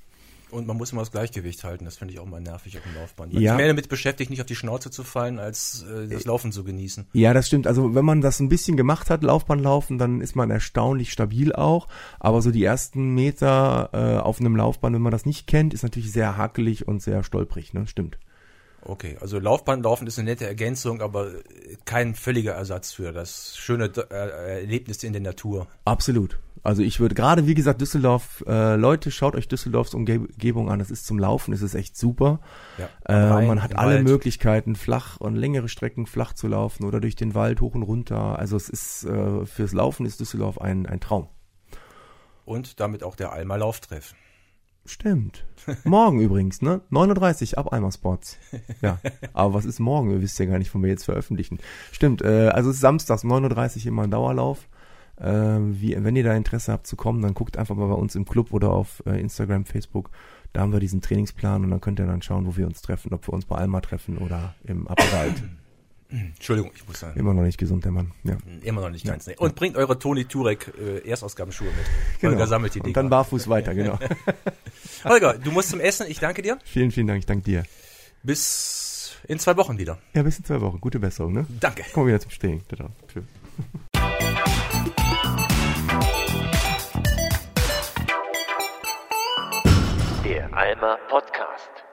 Und 0.51 0.67
man 0.67 0.77
muss 0.77 0.93
immer 0.93 1.03
das 1.03 1.11
Gleichgewicht 1.11 1.63
halten. 1.65 1.85
Das 1.85 1.97
finde 1.97 2.15
ich 2.15 2.21
auch 2.21 2.27
mal 2.27 2.41
nervig 2.41 2.77
auf 2.79 2.83
dem 2.83 2.95
Laufband. 2.95 3.33
Man 3.35 3.43
Ja. 3.43 3.53
ist 3.53 3.57
mehr 3.59 3.67
damit 3.69 3.89
beschäftigt, 3.89 4.31
nicht 4.31 4.41
auf 4.41 4.47
die 4.47 4.55
Schnauze 4.57 4.91
zu 4.91 5.05
fallen, 5.05 5.39
als 5.39 5.85
äh, 5.85 6.09
das 6.09 6.25
Laufen 6.25 6.53
zu 6.53 6.65
genießen. 6.65 7.07
Ja, 7.13 7.35
das 7.35 7.47
stimmt. 7.47 7.67
Also 7.67 7.95
wenn 7.95 8.05
man 8.05 8.21
das 8.21 8.41
ein 8.41 8.49
bisschen 8.49 8.77
gemacht 8.77 9.11
hat, 9.11 9.23
Laufband 9.23 9.61
laufen, 9.63 9.99
dann 9.99 10.21
ist 10.21 10.37
man 10.37 10.51
erstaunlich 10.51 11.13
stabil 11.13 11.53
auch. 11.53 11.89
Aber 12.19 12.41
so 12.43 12.51
die 12.51 12.65
ersten 12.65 13.15
Meter 13.15 13.91
äh, 13.93 14.19
auf 14.23 14.41
einem 14.41 14.57
Laufband, 14.57 14.95
wenn 14.95 15.03
man 15.03 15.13
das 15.13 15.27
nicht 15.27 15.47
kennt, 15.47 15.75
ist 15.75 15.83
natürlich 15.83 16.13
sehr 16.13 16.37
hakelig 16.37 16.89
und 16.89 17.03
sehr 17.03 17.23
stolprig. 17.23 17.75
Ne? 17.75 17.87
Stimmt. 17.87 18.19
Okay, 18.89 19.19
also 19.21 19.39
Laufbandlaufen 19.39 20.07
ist 20.07 20.19
eine 20.19 20.31
nette 20.31 20.47
Ergänzung, 20.47 21.03
aber 21.03 21.29
äh, 21.29 21.77
kein 21.85 22.15
völliger 22.15 22.55
Ersatz 22.55 22.91
für 22.93 23.13
das 23.13 23.55
schöne 23.59 23.93
äh, 24.11 24.61
Erlebnis 24.63 25.05
in 25.05 25.13
der 25.13 25.21
Natur. 25.21 25.67
Absolut. 25.85 26.39
Also 26.63 26.83
ich 26.83 26.99
würde 26.99 27.15
gerade, 27.15 27.47
wie 27.47 27.55
gesagt, 27.55 27.83
Düsseldorf, 27.83 28.43
äh, 28.49 28.77
Leute, 28.77 29.11
schaut 29.11 29.37
euch 29.37 29.47
Düsseldorfs 29.47 29.93
Umgebung 29.93 30.71
an. 30.71 30.79
Das 30.79 30.91
ist 30.91 31.07
zum 31.07 31.19
Laufen, 31.19 31.53
ist 31.53 31.61
es 31.61 31.75
echt 31.75 31.99
super. 31.99 32.41
Ja, 32.79 32.89
Äh, 33.05 33.13
Rhein, 33.15 33.47
man 33.49 33.63
hat 33.63 33.77
alle 33.77 33.97
Wald. 33.97 34.05
Möglichkeiten, 34.05 34.75
flach 34.75 35.19
und 35.19 35.37
längere 35.37 35.69
Strecken 35.69 36.07
flach 36.07 36.33
zu 36.33 36.49
laufen 36.49 36.85
oder 36.85 36.99
durch 37.01 37.15
den 37.15 37.35
Wald 37.35 37.61
hoch 37.61 37.75
und 37.75 37.83
runter. 37.83 38.39
Also 38.39 38.57
es 38.57 38.71
ist 38.71 39.05
äh, 39.05 39.45
fürs 39.45 39.73
Laufen 39.73 40.07
ist 40.07 40.19
Düsseldorf 40.21 40.59
ein, 40.61 40.87
ein 40.87 41.01
Traum. 41.01 41.29
Und 42.47 42.81
damit 42.81 43.05
auch 43.05 43.17
der 43.17 43.33
Alma 43.33 43.57
Lauftreff. 43.57 44.15
Stimmt. 44.89 45.45
Morgen 45.85 46.21
übrigens, 46.21 46.63
ne? 46.63 46.81
9.30 46.91 47.53
Uhr 47.53 47.59
ab 47.59 47.73
Eimer 47.75 47.93
Sports. 47.93 48.39
Ja. 48.81 48.99
Aber 49.35 49.55
was 49.55 49.67
ist 49.67 49.81
morgen? 49.81 50.11
Ihr 50.11 50.23
wisst 50.23 50.39
ja 50.39 50.47
gar 50.47 50.59
nicht, 50.59 50.75
wann 50.75 50.83
wir 50.83 50.89
jetzt 50.89 51.05
veröffentlichen. 51.05 51.59
Stimmt, 51.93 52.23
äh, 52.23 52.49
also 52.49 52.71
es 52.71 52.77
ist 52.77 52.81
samstags 52.81 53.23
9.30 53.23 53.81
Uhr 53.81 53.87
immer 53.89 54.05
ein 54.05 54.11
Dauerlauf. 54.11 54.67
Äh, 55.17 55.59
wie, 55.61 55.97
wenn 56.03 56.17
ihr 56.17 56.25
da 56.25 56.33
Interesse 56.35 56.73
habt 56.73 56.87
zu 56.87 56.97
kommen, 56.97 57.21
dann 57.21 57.35
guckt 57.35 57.59
einfach 57.59 57.77
mal 57.77 57.89
bei 57.89 57.95
uns 57.95 58.15
im 58.15 58.25
Club 58.25 58.53
oder 58.53 58.71
auf 58.71 59.03
äh, 59.05 59.21
Instagram, 59.21 59.67
Facebook. 59.67 60.11
Da 60.55 60.63
haben 60.63 60.73
wir 60.73 60.81
diesen 60.81 61.03
Trainingsplan 61.03 61.65
und 61.65 61.71
dann 61.71 61.81
könnt 61.83 62.01
ihr 62.01 62.07
dann 62.07 62.23
schauen, 62.23 62.47
wo 62.47 62.57
wir 62.57 62.67
uns 62.67 62.81
treffen, 62.81 63.13
ob 63.13 63.27
wir 63.29 63.35
uns 63.35 63.45
bei 63.45 63.57
Alma 63.57 63.81
treffen 63.81 64.17
oder 64.17 64.55
im 64.65 64.89
Apparat. 64.89 65.43
Entschuldigung, 66.11 66.71
ich 66.75 66.87
muss 66.89 67.01
sagen. 67.01 67.19
Immer 67.19 67.35
noch 67.35 67.43
nicht 67.43 67.59
gesund, 67.59 67.85
der 67.85 67.93
Mann. 67.93 68.13
Ja. 68.25 68.39
Immer 68.63 68.81
noch 68.81 68.91
nicht 68.91 69.05
ganz. 69.05 69.27
Nee. 69.27 69.37
Und 69.37 69.55
bringt 69.55 69.77
eure 69.77 69.99
Toni 69.99 70.25
Turek 70.25 70.73
äh, 70.81 71.07
Erstausgabenschuhe 71.09 71.69
mit. 71.69 71.77
Genau. 72.21 72.33
Holger 72.33 72.47
sammelt 72.47 72.75
die 72.75 72.81
und 72.81 72.87
Dinger. 72.87 72.95
dann 72.95 73.11
barfuß 73.11 73.49
weiter, 73.49 73.75
genau. 73.75 73.99
Holger, 75.05 75.35
du 75.35 75.51
musst 75.51 75.69
zum 75.71 75.81
Essen. 75.81 76.07
Ich 76.09 76.19
danke 76.19 76.41
dir. 76.43 76.59
vielen, 76.65 76.91
vielen 76.91 77.07
Dank, 77.09 77.19
ich 77.21 77.27
danke 77.27 77.45
dir. 77.45 77.65
Bis 78.23 79.17
in 79.29 79.39
zwei 79.39 79.57
Wochen 79.59 79.79
wieder. 79.79 79.99
Ja, 80.15 80.23
bis 80.23 80.39
in 80.39 80.45
zwei 80.45 80.61
Wochen. 80.61 80.81
Gute 80.81 80.99
Besserung, 80.99 81.33
ne? 81.35 81.47
Danke. 81.61 81.85
Kommen 81.93 82.07
wir 82.07 82.15
wieder 82.15 82.21
zum 82.21 82.31
Stehen. 82.31 82.63
Tada. 82.69 82.89
Tschüss. 83.13 83.25
Der 90.25 90.53
Alma 90.57 90.97
Podcast. 91.09 91.88